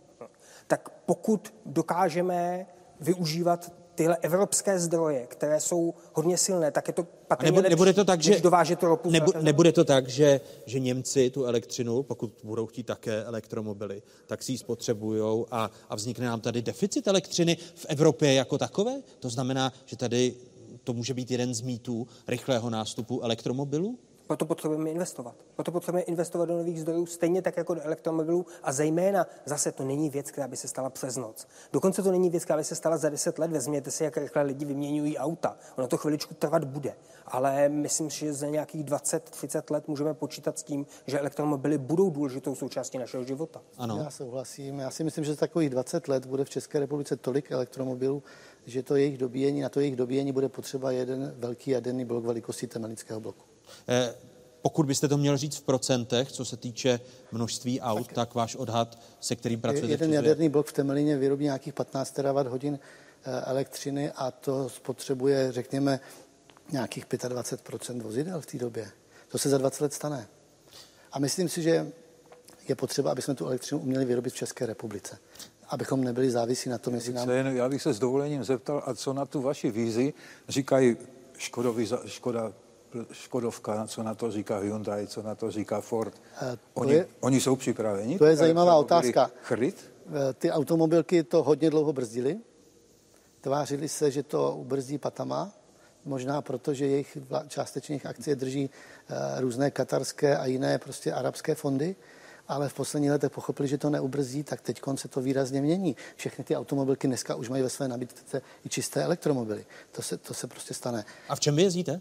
[0.66, 2.66] Tak pokud dokážeme
[3.00, 7.92] využívat tyhle evropské zdroje, které jsou hodně silné, tak je to patrně nebude, lepší, nebude
[7.92, 9.10] to tak, že, dovážet ropu.
[9.10, 14.42] Nebu, nebude to tak, že, že Němci tu elektřinu, pokud budou chtít také elektromobily, tak
[14.42, 18.92] si ji spotřebují a, a vznikne nám tady deficit elektřiny v Evropě jako takové?
[19.20, 20.34] To znamená, že tady
[20.84, 23.98] to může být jeden z mýtů rychlého nástupu elektromobilů?
[24.32, 25.34] Proto potřebujeme investovat.
[25.54, 29.84] Proto potřebujeme investovat do nových zdrojů, stejně tak jako do elektromobilů a zejména zase to
[29.84, 31.46] není věc, která by se stala přes noc.
[31.72, 33.50] Dokonce to není věc, která by se stala za 10 let.
[33.50, 35.56] Vezměte si, jak rychle lidi vyměňují auta.
[35.76, 36.94] Ono to chviličku trvat bude.
[37.26, 42.10] Ale myslím si, že za nějakých 20-30 let můžeme počítat s tím, že elektromobily budou
[42.10, 43.62] důležitou součástí našeho života.
[43.78, 43.98] Ano.
[44.04, 44.78] Já souhlasím.
[44.78, 48.22] Já si myslím, že za takových 20 let bude v České republice tolik elektromobilů,
[48.66, 52.66] že to jejich dobíjení, na to jejich dobíjení bude potřeba jeden velký jaderný blok velikosti
[52.66, 53.51] tematického bloku.
[53.88, 54.14] Eh,
[54.62, 57.00] pokud byste to měl říct v procentech, co se týče
[57.32, 59.92] množství aut, tak, tak váš odhad, se kterým pracujete?
[59.92, 62.78] Jeden jaderný blok v Temelině vyrobí nějakých 15 terawatt hodin
[63.24, 66.00] eh, elektřiny a to spotřebuje, řekněme,
[66.72, 68.90] nějakých 25% vozidel v té době.
[69.28, 70.28] To se za 20 let stane.
[71.12, 71.92] A myslím si, že
[72.68, 75.18] je potřeba, aby jsme tu elektřinu uměli vyrobit v České republice
[75.72, 77.30] abychom nebyli závisí na tom, jestli nám...
[77.30, 80.14] Já bych se s dovolením zeptal, a co na tu vaši vizi
[80.48, 80.96] říkají
[81.38, 82.52] Škodovi, Škoda,
[83.12, 86.14] Škodovka, co na to říká Hyundai, co na to říká Ford.
[86.40, 88.18] To oni, je, oni jsou připraveni?
[88.18, 89.30] To je zajímavá otázka.
[89.42, 89.92] Chrlit?
[90.06, 92.38] Eh, ty automobilky to hodně dlouho brzdily.
[93.40, 95.52] Tvářili se, že to ubrzdí patama,
[96.04, 101.96] možná proto, že jejich částečných akcie drží eh, různé katarské a jiné prostě arabské fondy
[102.48, 105.96] ale v posledních letech pochopili, že to neubrzdí, tak teď se to výrazně mění.
[106.16, 109.66] Všechny ty automobilky dneska už mají ve své nabídce i čisté elektromobily.
[109.92, 111.04] To se, to se prostě stane.
[111.28, 112.00] A v čem vy jezdíte?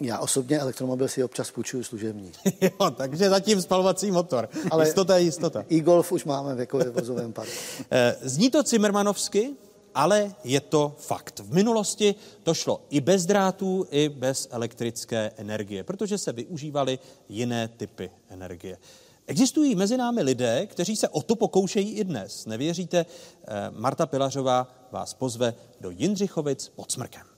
[0.00, 2.32] Já osobně elektromobil si občas půjčuju služební.
[2.60, 4.48] jo, takže zatím spalovací motor.
[4.70, 5.64] Ale jistota je jistota.
[5.72, 7.52] E-Golf už máme v jako vozovém parku.
[7.90, 9.50] Eh, zní to Zimmermanovsky,
[9.94, 11.40] ale je to fakt.
[11.40, 16.98] V minulosti to šlo i bez drátů, i bez elektrické energie, protože se využívaly
[17.28, 18.78] jiné typy energie.
[19.26, 22.46] Existují mezi námi lidé, kteří se o to pokoušejí i dnes.
[22.46, 23.06] Nevěříte?
[23.06, 27.31] Eh, Marta Pilařová vás pozve do Jindřichovic pod Smrkem.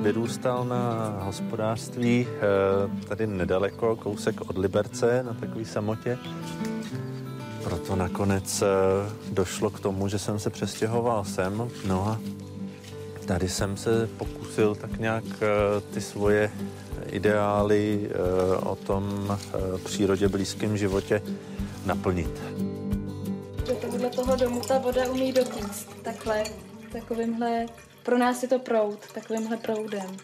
[0.00, 6.18] Vyrůstal na hospodářství eh, tady nedaleko, kousek od Liberce, na takové samotě.
[7.64, 8.66] Proto nakonec eh,
[9.32, 11.70] došlo k tomu, že jsem se přestěhoval sem.
[11.86, 12.20] No a
[13.26, 16.50] tady jsem se pokusil tak nějak eh, ty svoje
[17.06, 18.10] ideály
[18.62, 19.36] o tom
[19.84, 21.22] přírodě blízkém životě
[21.86, 22.42] naplnit.
[23.66, 26.44] Do tohohle toho domu ta voda umí dotíct takhle,
[26.92, 27.66] takovýmhle
[28.02, 30.16] pro nás je to proud, takovýmhle proudem.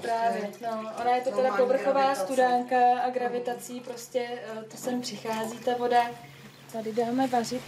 [0.00, 5.58] Právě, no, ona je to teda povrchová studánka a gravitací prostě eh, to sem přichází
[5.58, 6.10] ta voda.
[6.72, 7.62] Tady dáme vařit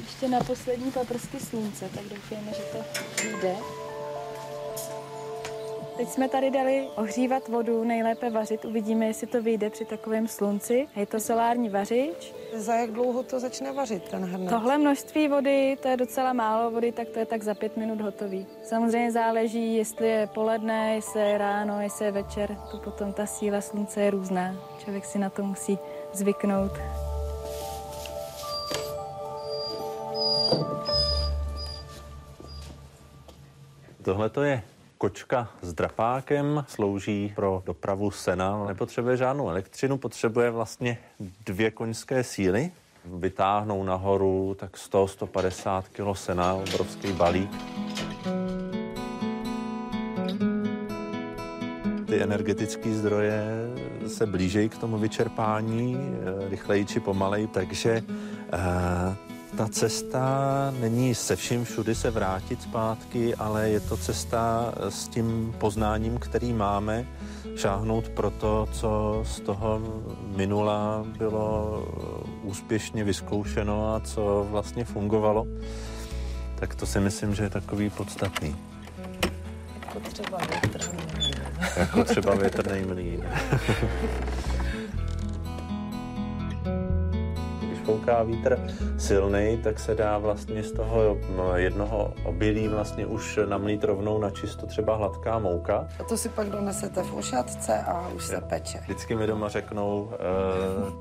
[0.00, 2.84] ještě na poslední paprsky slunce, tak doufejme, že to
[3.22, 3.56] vyjde.
[5.96, 8.64] Teď jsme tady dali ohřívat vodu, nejlépe vařit.
[8.64, 10.88] Uvidíme, jestli to vyjde při takovém slunci.
[10.96, 12.34] Je to solární vařič.
[12.54, 14.50] Za jak dlouho to začne vařit ten hrnec?
[14.50, 18.00] Tohle množství vody, to je docela málo vody, tak to je tak za pět minut
[18.00, 18.46] hotový.
[18.62, 22.56] Samozřejmě záleží, jestli je poledne, jestli je ráno, jestli je večer.
[22.70, 24.54] To potom ta síla slunce je různá.
[24.78, 25.78] Člověk si na to musí
[26.12, 26.72] zvyknout.
[34.02, 34.62] Tohle to je
[34.98, 40.98] kočka s drapákem, slouží pro dopravu sena, nepotřebuje žádnou elektřinu, potřebuje vlastně
[41.46, 42.70] dvě koňské síly,
[43.04, 47.50] vytáhnou nahoru tak 100-150 kg sena, obrovský balík.
[52.06, 53.44] Ty energetické zdroje
[54.06, 55.96] se blížejí k tomu vyčerpání,
[56.48, 58.02] rychleji či pomalej, takže
[58.52, 59.25] eh,
[59.56, 60.24] ta cesta
[60.80, 66.52] není se vším všudy se vrátit zpátky, ale je to cesta s tím poznáním, který
[66.52, 67.06] máme,
[67.56, 69.80] šáhnout pro to, co z toho
[70.36, 71.82] minula bylo
[72.42, 75.46] úspěšně vyzkoušeno a co vlastně fungovalo.
[76.54, 78.56] Tak to si myslím, že je takový podstatný.
[79.80, 81.34] Jako třeba větrný mlýn.
[81.76, 83.24] Jako třeba větrný mlýn.
[87.86, 88.58] fouká vítr
[88.98, 91.16] silný, tak se dá vlastně z toho
[91.54, 95.88] jednoho obilí vlastně už namlít rovnou na čisto třeba hladká mouka.
[96.00, 98.78] A to si pak donesete v ošatce a už se peče.
[98.82, 100.16] Vždycky mi doma řeknou, eh,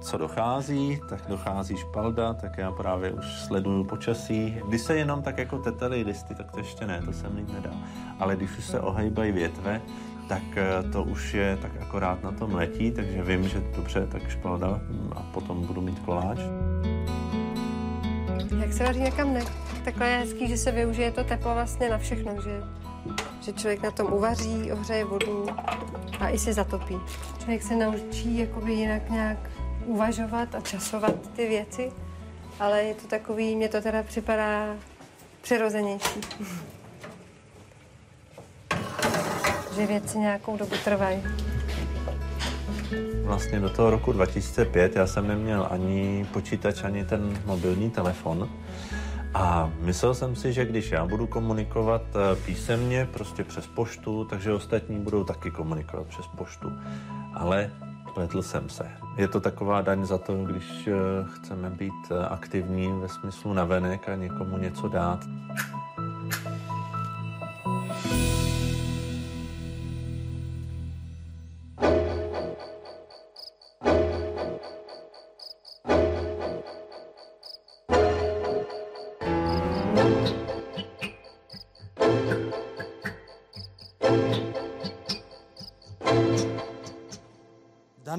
[0.02, 4.62] co dochází, tak dochází špalda, tak já právě už sleduju počasí.
[4.68, 7.74] Když se jenom tak jako tetely listy, tak to ještě ne, to se mít nedá.
[8.20, 9.82] Ale když už se ohejbají větve,
[10.28, 14.30] tak eh, to už je tak akorát na tom letí, takže vím, že dobře, tak
[14.30, 14.82] špalda
[15.16, 16.40] a potom budu mít koláč.
[18.62, 19.52] Jak se vaří na kamnek.
[19.86, 22.62] Takhle je hezký, že se využije to teplo vlastně na všechno, že,
[23.42, 25.46] že člověk na tom uvaří, ohřeje vodu
[26.20, 26.98] a i si zatopí.
[27.38, 29.38] Člověk se naučí jakoby jinak nějak
[29.86, 31.92] uvažovat a časovat ty věci,
[32.60, 34.76] ale je to takový, mně to teda připadá
[35.42, 36.22] přirozenější.
[39.76, 41.24] Že věci nějakou dobu trvají.
[43.24, 48.50] Vlastně do toho roku 2005 já jsem neměl ani počítač, ani ten mobilní telefon.
[49.34, 54.54] A myslel jsem si, že když já budu komunikovat eh, písemně, prostě přes poštu, takže
[54.54, 56.72] ostatní budou taky komunikovat přes poštu.
[57.34, 57.72] Ale
[58.14, 58.92] pletl jsem se.
[59.18, 60.94] Je to taková daň za to, když eh,
[61.34, 65.20] chceme být eh, aktivní ve smyslu navenek a někomu něco dát.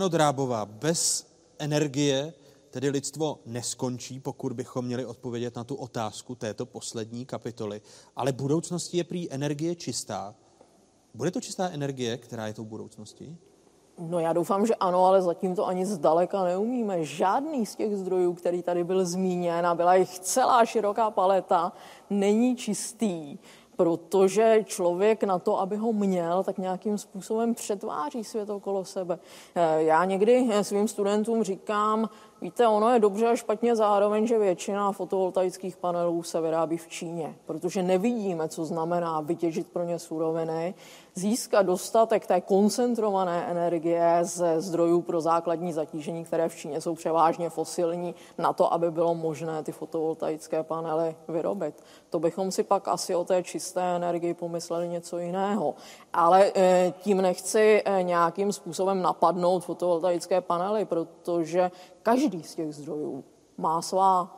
[0.07, 1.27] Dano Drábová, bez
[1.59, 2.35] energie
[2.71, 7.81] tedy lidstvo neskončí, pokud bychom měli odpovědět na tu otázku této poslední kapitoly.
[8.17, 10.35] Ale budoucností je prý energie čistá.
[11.15, 13.37] Bude to čistá energie, která je tou budoucností?
[13.99, 17.05] No já doufám, že ano, ale zatím to ani zdaleka neumíme.
[17.05, 21.73] Žádný z těch zdrojů, který tady byl zmíněn a byla jich celá široká paleta,
[22.11, 23.39] není čistý
[23.77, 29.19] protože člověk na to, aby ho měl, tak nějakým způsobem přetváří svět okolo sebe.
[29.55, 32.09] Eh, já někdy svým studentům říkám,
[32.41, 37.35] Víte, ono je dobře a špatně zároveň, že většina fotovoltaických panelů se vyrábí v Číně,
[37.47, 40.75] protože nevidíme, co znamená vytěžit pro ně suroviny,
[41.17, 47.51] získat dostatek té koncentrované energie ze zdrojů pro základní zatížení, které v Číně jsou převážně
[47.51, 51.85] fosilní, na to, aby bylo možné ty fotovoltaické panely vyrobit.
[52.11, 55.75] To bychom si pak asi o té čisté energii pomysleli něco jiného.
[56.13, 61.71] Ale eh, tím nechci eh, nějakým způsobem napadnout fotovoltaické panely, protože
[62.03, 63.25] každý z těch zdrojů
[63.57, 64.37] má svá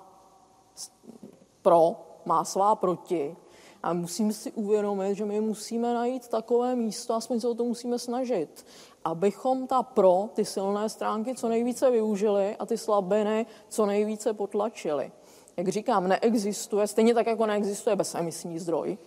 [1.62, 3.36] pro, má svá proti.
[3.82, 7.98] A musíme si uvědomit, že my musíme najít takové místo, aspoň se o to musíme
[7.98, 8.66] snažit,
[9.04, 15.12] abychom ta pro, ty silné stránky, co nejvíce využili a ty slabiny co nejvíce potlačili.
[15.56, 18.98] Jak říkám, neexistuje, stejně tak jako neexistuje bezemisní zdroj,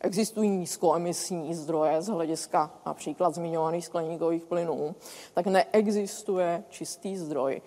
[0.00, 4.94] existují nízkoemisní zdroje z hlediska například zmiňovaných skleníkových plynů,
[5.34, 7.62] tak neexistuje čistý zdroj.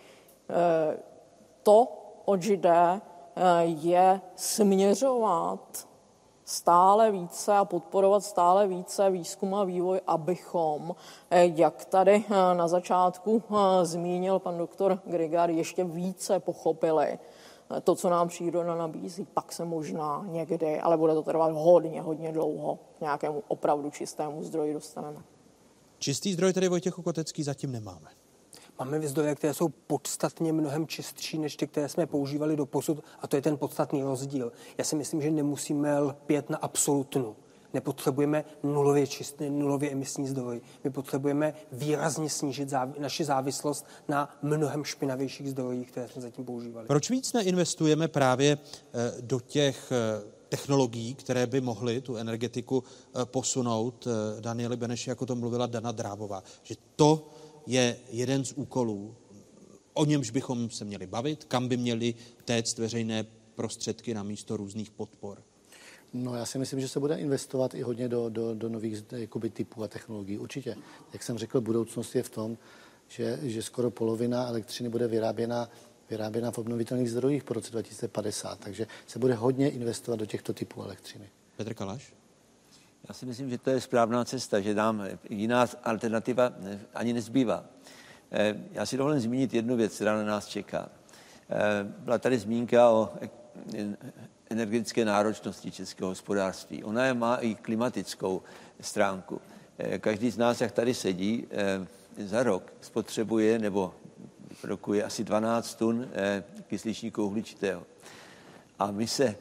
[0.49, 0.97] Eh,
[1.63, 1.87] to,
[2.25, 3.01] oč jde,
[3.35, 5.87] eh, je směřovat
[6.45, 10.95] stále více a podporovat stále více výzkum a vývoj, abychom,
[11.31, 13.43] eh, jak tady na začátku
[13.83, 17.19] zmínil pan doktor Grigar, ještě více pochopili
[17.83, 19.27] to, co nám příroda nabízí.
[19.33, 24.43] Pak se možná někdy, ale bude to trvat hodně, hodně dlouho, k nějakému opravdu čistému
[24.43, 25.23] zdroji dostaneme.
[25.99, 28.24] Čistý zdroj tedy Vojtěch Kotecký zatím nemáme.
[28.79, 33.27] Máme zdroje, které jsou podstatně mnohem čistší než ty, které jsme používali do posud a
[33.27, 34.51] to je ten podstatný rozdíl.
[34.77, 37.35] Já si myslím, že nemusíme lpět na absolutnu.
[37.73, 40.61] Nepotřebujeme nulově čistý, nulově emisní zdroj.
[40.83, 46.87] My potřebujeme výrazně snížit závi- naši závislost na mnohem špinavějších zdrojích, které jsme zatím používali.
[46.87, 53.25] Proč víc neinvestujeme právě eh, do těch eh, technologií, které by mohly tu energetiku eh,
[53.25, 54.07] posunout?
[54.39, 57.27] Danieli Beneši, jako to mluvila Dana Drábová, že to
[57.67, 59.15] je jeden z úkolů,
[59.93, 62.15] o němž bychom se měli bavit, kam by měly
[62.45, 63.25] téct veřejné
[63.55, 65.43] prostředky na místo různých podpor.
[66.13, 69.49] No já si myslím, že se bude investovat i hodně do, do, do nových jakoby,
[69.49, 70.37] typů a technologií.
[70.37, 70.75] Určitě.
[71.13, 72.57] Jak jsem řekl, budoucnost je v tom,
[73.07, 75.69] že, že skoro polovina elektřiny bude vyráběna,
[76.09, 78.59] vyráběna v obnovitelných zdrojích po roce 2050.
[78.59, 81.29] Takže se bude hodně investovat do těchto typů elektřiny.
[81.57, 82.13] Petr Kalaš?
[83.07, 86.51] Já si myslím, že to je správná cesta, že nám jiná alternativa
[86.93, 87.65] ani nezbývá.
[88.31, 90.89] Eh, já si dovolím zmínit jednu věc, která na nás čeká.
[91.49, 93.13] Eh, byla tady zmínka o
[94.49, 96.83] energetické náročnosti českého hospodářství.
[96.83, 98.41] Ona je má i klimatickou
[98.81, 99.41] stránku.
[99.77, 101.47] Eh, každý z nás, jak tady sedí,
[102.17, 103.93] za rok spotřebuje nebo
[104.61, 106.07] produkuje asi 12 tun
[106.67, 107.83] kysličníku uhličitého.
[108.79, 109.35] A my se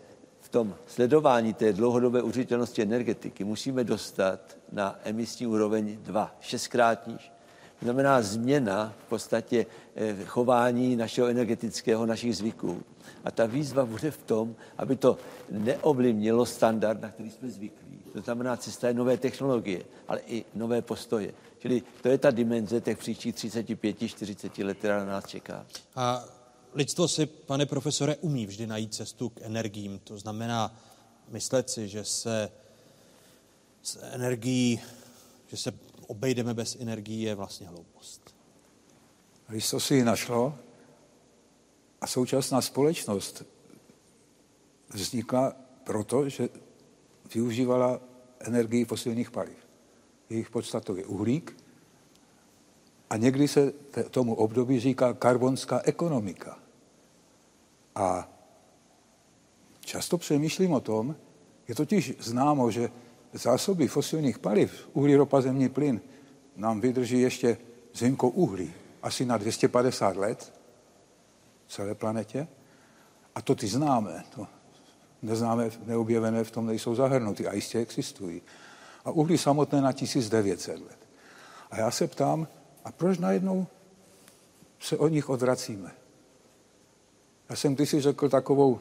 [0.55, 7.33] tom sledování té dlouhodobé užitelnosti energetiky musíme dostat na emisní úroveň 2, šestkrát níž.
[7.79, 9.67] To znamená změna v podstatě
[9.97, 12.83] eh, chování našeho energetického, našich zvyků.
[13.25, 15.19] A ta výzva bude v tom, aby to
[15.51, 17.99] neovlivnilo standard, na který jsme zvyklí.
[18.13, 21.35] To znamená cesta je nové technologie, ale i nové postoje.
[21.59, 25.67] Čili to je ta dimenze těch příštích 35-40 let, která na nás čeká.
[25.97, 26.25] A
[26.75, 29.99] Lidstvo si, pane profesore, umí vždy najít cestu k energiím.
[30.05, 30.81] To znamená
[31.29, 32.51] myslet si, že se
[33.83, 34.81] s energií,
[35.47, 35.73] že se
[36.07, 38.35] obejdeme bez energií, je vlastně hloupost.
[39.49, 40.59] Lidstvo si ji našlo
[42.01, 43.45] a současná společnost
[44.95, 46.49] vznikla proto, že
[47.35, 48.01] využívala
[48.41, 49.57] energii fosilních paliv.
[50.31, 51.57] Jejich podstatou je uhlík
[53.11, 53.73] a někdy se
[54.11, 56.64] tomu období říká karbonská ekonomika.
[57.95, 58.29] A
[59.81, 61.17] často přemýšlím o tom,
[61.69, 62.91] je totiž známo, že
[63.33, 66.01] zásoby fosilních paliv, uhlí, ropa, zemní plyn,
[66.57, 67.57] nám vydrží ještě
[68.01, 68.73] výjimkou uhlí
[69.03, 70.53] asi na 250 let
[71.69, 72.49] celé planetě.
[73.35, 74.47] A to ty známe, to
[75.23, 78.43] neznáme, neobjevené v tom nejsou zahrnuty a jistě existují.
[79.05, 80.99] A uhlí samotné na 1900 let.
[81.71, 82.49] A já se ptám,
[82.85, 83.67] a proč najednou
[84.81, 86.04] se od nich odvracíme?
[87.49, 88.81] Já jsem ty si řekl takovou,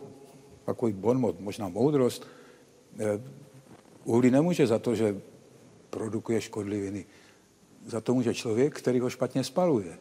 [0.66, 2.28] takový bonmot, možná moudrost.
[3.00, 3.22] Eh,
[4.04, 5.22] uhlí nemůže za to, že
[5.90, 7.06] produkuje škodliviny.
[7.86, 9.98] Za to může člověk, který ho špatně spaluje.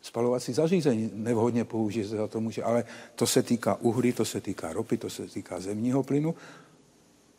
[0.00, 2.84] Spalovací zařízení nevhodně použít za to může, ale
[3.14, 6.34] to se týká uhlí, to se týká ropy, to se týká zemního plynu.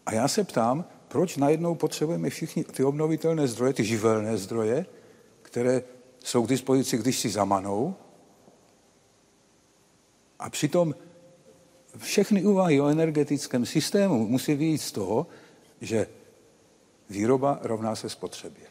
[0.06, 4.86] A já se ptám, proč najednou potřebujeme všichni ty obnovitelné zdroje, ty živelné zdroje,
[5.42, 5.84] které
[6.24, 7.96] jsou k dispozici, když si zamanou,
[10.40, 10.96] a přitom
[11.98, 15.28] všechny úvahy o energetickém systému musí vyjít z toho,
[15.82, 16.08] že
[17.10, 18.66] výroba rovná se spotřebě.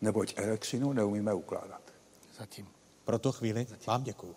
[0.00, 1.80] Neboť elektřinu neumíme ukládat.
[2.38, 2.66] Zatím.
[3.04, 4.34] Pro to chvíli vám děkuji.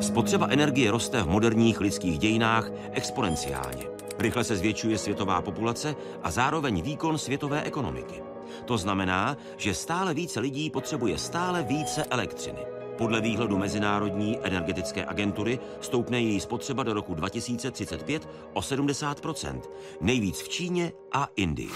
[0.00, 3.86] Spotřeba energie roste v moderních lidských dějinách exponenciálně.
[4.18, 8.22] Rychle se zvětšuje světová populace a zároveň výkon světové ekonomiky.
[8.64, 12.83] To znamená, že stále více lidí potřebuje stále více elektřiny.
[12.98, 19.60] Podle výhledu Mezinárodní energetické agentury stoupne její spotřeba do roku 2035 o 70%
[20.00, 21.70] nejvíc v Číně a Indii.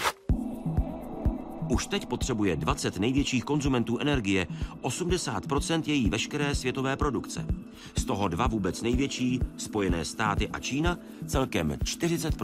[1.69, 4.47] Už teď potřebuje 20 největších konzumentů energie
[4.81, 7.45] 80% její veškeré světové produkce.
[7.97, 10.97] Z toho dva vůbec největší, Spojené státy a Čína,
[11.27, 12.35] celkem 40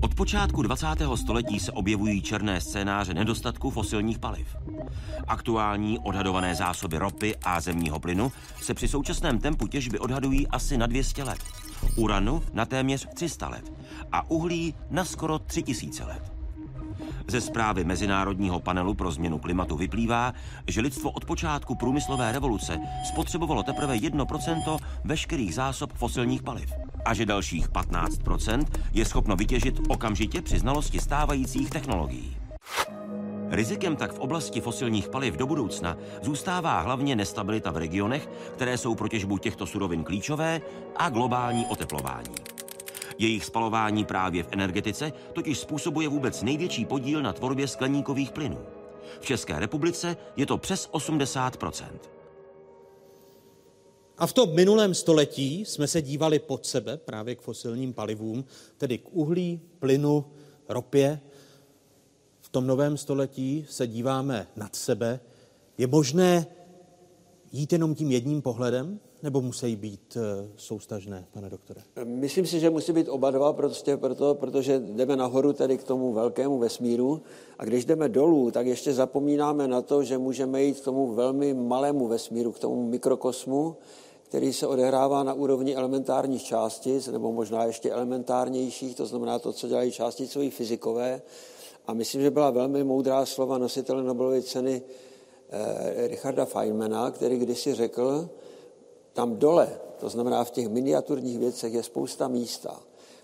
[0.00, 0.86] od počátku 20.
[1.14, 4.56] století se objevují černé scénáře nedostatku fosilních paliv.
[5.26, 8.32] Aktuální odhadované zásoby ropy a zemního plynu
[8.62, 11.38] se při současném tempu těžby odhadují asi na 200 let,
[11.96, 13.72] uranu na téměř 300 let
[14.12, 16.41] a uhlí na skoro 3000 let.
[17.28, 20.32] Ze zprávy Mezinárodního panelu pro změnu klimatu vyplývá,
[20.66, 26.72] že lidstvo od počátku průmyslové revoluce spotřebovalo teprve 1% veškerých zásob fosilních paliv
[27.04, 32.36] a že dalších 15% je schopno vytěžit okamžitě při znalosti stávajících technologií.
[33.50, 38.94] Rizikem tak v oblasti fosilních paliv do budoucna zůstává hlavně nestabilita v regionech, které jsou
[38.94, 40.60] pro těžbu těchto surovin klíčové
[40.96, 42.51] a globální oteplování.
[43.18, 48.58] Jejich spalování právě v energetice totiž způsobuje vůbec největší podíl na tvorbě skleníkových plynů.
[49.20, 51.86] V České republice je to přes 80%
[54.22, 58.44] a v tom minulém století jsme se dívali pod sebe právě k fosilním palivům,
[58.78, 60.24] tedy k uhlí, plynu,
[60.68, 61.20] ropě.
[62.40, 65.20] V tom novém století se díváme nad sebe.
[65.78, 66.46] Je možné
[67.52, 71.80] jít jenom tím jedním pohledem, nebo musí být eh, soustažné, pane doktore?
[72.04, 76.12] Myslím si, že musí být oba dva, prostě proto, protože jdeme nahoru tedy k tomu
[76.12, 77.22] velkému vesmíru
[77.58, 81.54] a když jdeme dolů, tak ještě zapomínáme na to, že můžeme jít k tomu velmi
[81.54, 83.76] malému vesmíru, k tomu mikrokosmu,
[84.22, 89.68] který se odehrává na úrovni elementárních částic, nebo možná ještě elementárnějších, to znamená to, co
[89.68, 91.22] dělají částicové fyzikové.
[91.86, 94.82] A myslím, že byla velmi moudrá slova nositele Nobelovy ceny
[95.50, 98.28] eh, Richarda Feynmana, který kdysi řekl,
[99.12, 102.80] tam dole, to znamená v těch miniaturních věcech, je spousta místa.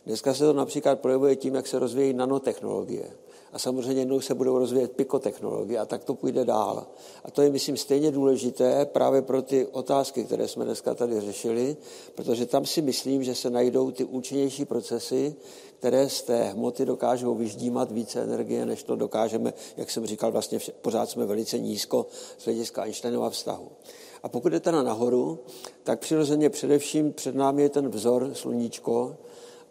[0.07, 3.11] Dneska se to například projevuje tím, jak se rozvíjí nanotechnologie.
[3.53, 6.87] A samozřejmě jednou se budou rozvíjet pikotechnologie a tak to půjde dál.
[7.25, 11.77] A to je, myslím, stejně důležité právě pro ty otázky, které jsme dneska tady řešili,
[12.15, 15.35] protože tam si myslím, že se najdou ty účinnější procesy,
[15.79, 20.59] které z té hmoty dokážou vyždímat více energie, než to dokážeme, jak jsem říkal, vlastně
[20.83, 22.07] pořád jsme velice nízko
[22.39, 23.69] z hlediska Einsteinova vztahu.
[24.23, 25.39] A pokud jdete na nahoru,
[25.83, 29.17] tak přirozeně především před námi je ten vzor sluníčko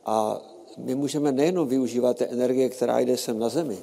[0.06, 0.42] a
[0.78, 3.78] my můžeme nejenom využívat té energie, která jde sem na Zemi,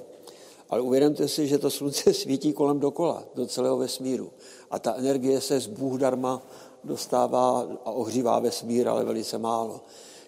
[0.71, 4.31] ale uvědomte si, že to slunce svítí kolem dokola, do celého vesmíru.
[4.71, 6.43] A ta energie se z Bůh darma
[6.85, 9.81] dostává a ohřívá vesmír, ale velice málo.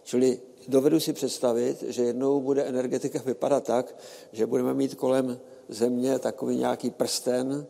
[0.04, 3.94] Čili dovedu si představit, že jednou bude energetika vypadat tak,
[4.32, 7.66] že budeme mít kolem Země takový nějaký prsten,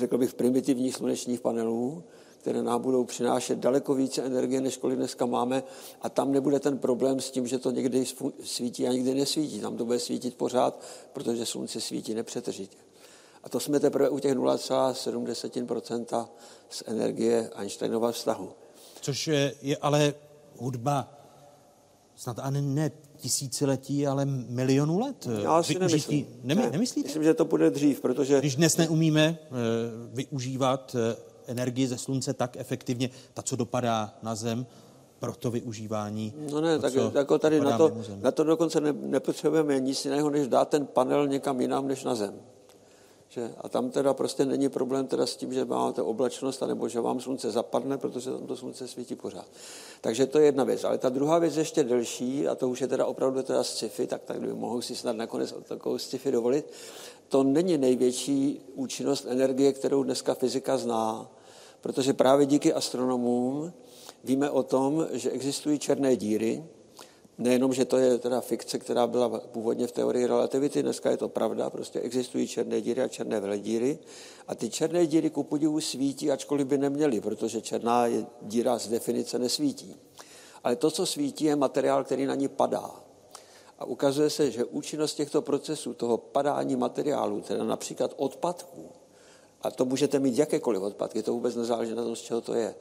[0.00, 2.04] řekl bych, primitivních slunečních panelů,
[2.38, 5.62] které nám budou přinášet daleko více energie, než kolik dneska máme
[6.02, 8.04] a tam nebude ten problém s tím, že to někdy
[8.44, 9.60] svítí a někdy nesvítí.
[9.60, 10.80] Tam to bude svítit pořád,
[11.12, 12.78] protože slunce svítí nepřetržitě.
[13.44, 16.28] A to jsme teprve u těch 0,7%
[16.70, 18.52] z energie Einsteinova vztahu.
[19.00, 19.26] Což
[19.62, 20.14] je ale
[20.56, 21.08] hudba
[22.16, 22.90] snad ani ne
[23.20, 25.28] tisíciletí, ale milionů let.
[25.42, 26.26] Já si nemyslím.
[26.42, 27.06] Nemy, ne, nemyslíte?
[27.06, 28.38] Myslím, že to bude dřív, protože...
[28.38, 29.56] Když dnes neumíme uh,
[30.16, 31.00] využívat uh,
[31.46, 34.66] energii ze slunce tak efektivně, ta, co dopadá na zem,
[35.18, 36.32] pro to využívání.
[36.52, 37.92] No ne, tak jako tady na to,
[38.22, 42.14] na to dokonce ne, nepotřebujeme nic jiného, než dát ten panel někam jinam, než na
[42.14, 42.34] zem.
[43.30, 43.50] Že?
[43.60, 47.20] A tam teda prostě není problém teda s tím, že máte oblačnost, anebo že vám
[47.20, 49.46] slunce zapadne, protože tam to slunce svítí pořád.
[50.00, 50.84] Takže to je jedna věc.
[50.84, 54.06] Ale ta druhá věc je ještě delší, a to už je teda opravdu teda sci-fi,
[54.06, 56.66] tak, tak mohu si snad nakonec takovou sci-fi dovolit.
[57.28, 61.30] To není největší účinnost energie, kterou dneska fyzika zná,
[61.80, 63.72] protože právě díky astronomům
[64.24, 66.64] víme o tom, že existují černé díry,
[67.40, 71.28] Nejenom, že to je teda fikce, která byla původně v teorii relativity, dneska je to
[71.28, 73.98] pravda, prostě existují černé díry a černé veledíry
[74.48, 78.04] a ty černé díry ku podivu svítí, ačkoliv by neměly, protože černá
[78.42, 79.96] díra z definice nesvítí.
[80.64, 82.90] Ale to, co svítí, je materiál, který na ní padá.
[83.78, 88.88] A ukazuje se, že účinnost těchto procesů, toho padání materiálu, teda například odpadků,
[89.62, 92.74] a to můžete mít jakékoliv odpadky, to vůbec nezáleží na tom, z čeho to je,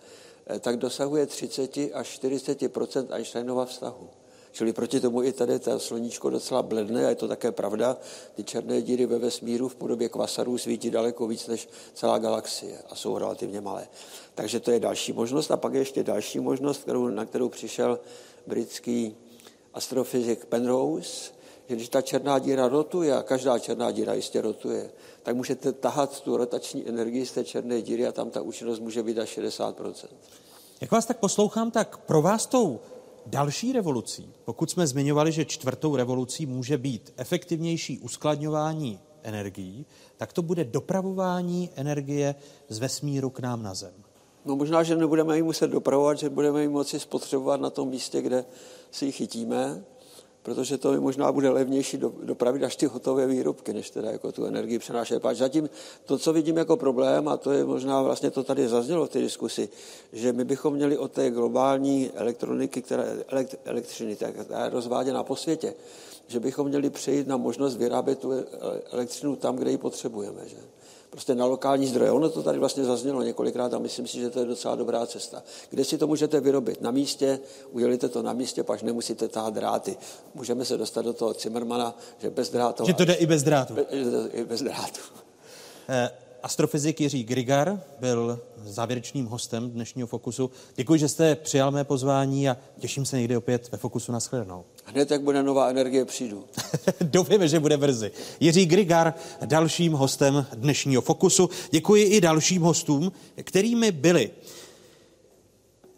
[0.48, 4.18] eh, tak dosahuje 30 až 40 Einsteinova vztahu.
[4.51, 7.97] Čili proti tomu i tady ta sluníčko docela bledne a je to také pravda.
[8.35, 12.95] Ty černé díry ve vesmíru v podobě kvasarů svítí daleko víc než celá galaxie a
[12.95, 13.88] jsou relativně malé.
[14.35, 15.51] Takže to je další možnost.
[15.51, 17.99] A pak je ještě další možnost, kterou, na kterou přišel
[18.47, 19.15] britský
[19.73, 21.31] astrofyzik Penrose,
[21.69, 24.91] že když ta černá díra rotuje, a každá černá díra jistě rotuje,
[25.23, 29.03] tak můžete tahat tu rotační energii z té černé díry a tam ta účinnost může
[29.03, 29.93] být až 60%.
[30.81, 32.80] Jak vás tak poslouchám, tak pro vás tou
[33.25, 39.85] Další revolucí, pokud jsme zmiňovali, že čtvrtou revolucí může být efektivnější uskladňování energií,
[40.17, 42.35] tak to bude dopravování energie
[42.69, 43.93] z vesmíru k nám na Zem.
[44.45, 48.21] No možná, že nebudeme ji muset dopravovat, že budeme ji moci spotřebovat na tom místě,
[48.21, 48.45] kde
[48.91, 49.83] si ji chytíme,
[50.49, 54.45] protože to možná bude levnější do, dopravit až ty hotové výrobky, než teda jako tu
[54.45, 55.21] energii přenášet.
[55.21, 55.69] Pač zatím
[56.05, 59.19] to, co vidím jako problém, a to je možná vlastně to tady zaznělo v té
[59.19, 59.69] diskusi,
[60.13, 65.35] že my bychom měli od té globální elektroniky, která, elekt, elektřiny, která je rozváděna po
[65.35, 65.73] světě,
[66.27, 68.31] že bychom měli přejít na možnost vyrábět tu
[68.91, 70.41] elektřinu tam, kde ji potřebujeme.
[70.45, 70.57] Že?
[71.10, 72.11] Prostě na lokální zdroje.
[72.11, 75.44] Ono to tady vlastně zaznělo několikrát a myslím si, že to je docela dobrá cesta.
[75.69, 76.81] Kde si to můžete vyrobit?
[76.81, 77.40] Na místě,
[77.72, 79.98] udělíte to na místě, pak nemusíte tahat dráty.
[80.36, 82.86] Můžeme se dostat do toho Zimmermana, že bez drátu.
[82.86, 83.73] Že to jde i bez drátu.
[83.73, 83.86] Be,
[84.31, 84.99] i bez drátu.
[85.90, 86.10] Eh,
[86.44, 90.52] Astrofyzik Jiří Grigar byl závěrečným hostem dnešního Fokusu.
[90.76, 94.66] Děkuji, že jste přijal mé pozvání a těším se někdy opět ve Fokusu na shledanou.
[94.86, 96.45] Hned, jak bude nová energie, přijdu.
[97.02, 98.11] Doufejme, že bude brzy.
[98.40, 99.14] Jiří Grigar,
[99.45, 101.49] dalším hostem dnešního Fokusu.
[101.72, 103.11] Děkuji i dalším hostům,
[103.44, 104.32] kterými byli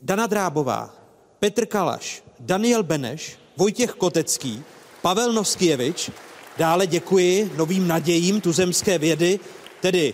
[0.01, 0.95] Dana Drábová,
[1.39, 4.63] Petr Kalaš, Daniel Beneš, Vojtěch Kotecký,
[5.01, 6.11] Pavel Noskievič.
[6.57, 9.39] Dále děkuji novým nadějím tuzemské vědy,
[9.81, 10.13] tedy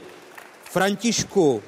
[0.70, 1.64] Františku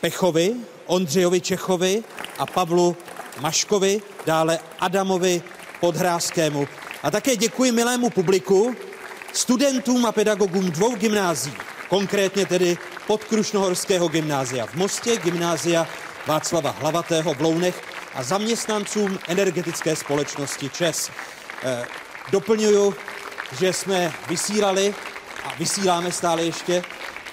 [0.00, 0.54] Pechovi,
[0.86, 2.04] Ondřejovi Čechovi
[2.38, 2.96] a Pavlu
[3.40, 5.42] Maškovi, dále Adamovi
[5.80, 6.68] Podhrázkému.
[7.02, 8.76] A také děkuji milému publiku,
[9.32, 11.54] studentům a pedagogům dvou gymnází,
[11.88, 15.88] konkrétně tedy podkrušnohorského gymnázia v Mostě, gymnázia
[16.26, 17.82] Václava Hlavatého v Lounech
[18.14, 21.10] a zaměstnancům energetické společnosti ČES.
[21.62, 21.84] E,
[22.30, 22.94] doplňuju,
[23.58, 24.94] že jsme vysílali
[25.44, 26.82] a vysíláme stále ještě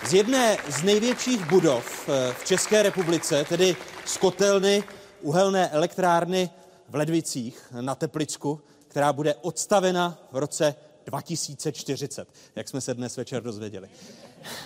[0.05, 3.75] z jedné z největších budov eh, v České republice, tedy
[4.05, 4.83] z kotelny
[5.21, 6.49] uhelné elektrárny
[6.89, 10.75] v Ledvicích na Teplicku, která bude odstavena v roce
[11.05, 13.89] 2040, jak jsme se dnes večer dozvěděli.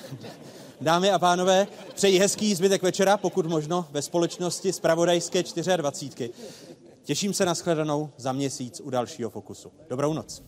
[0.81, 5.43] Dámy a pánové, přeji hezký zbytek večera, pokud možno ve společnosti z Pravodajské
[5.77, 6.29] 24.
[7.03, 9.71] Těším se na shledanou za měsíc u dalšího Fokusu.
[9.89, 10.43] Dobrou noc.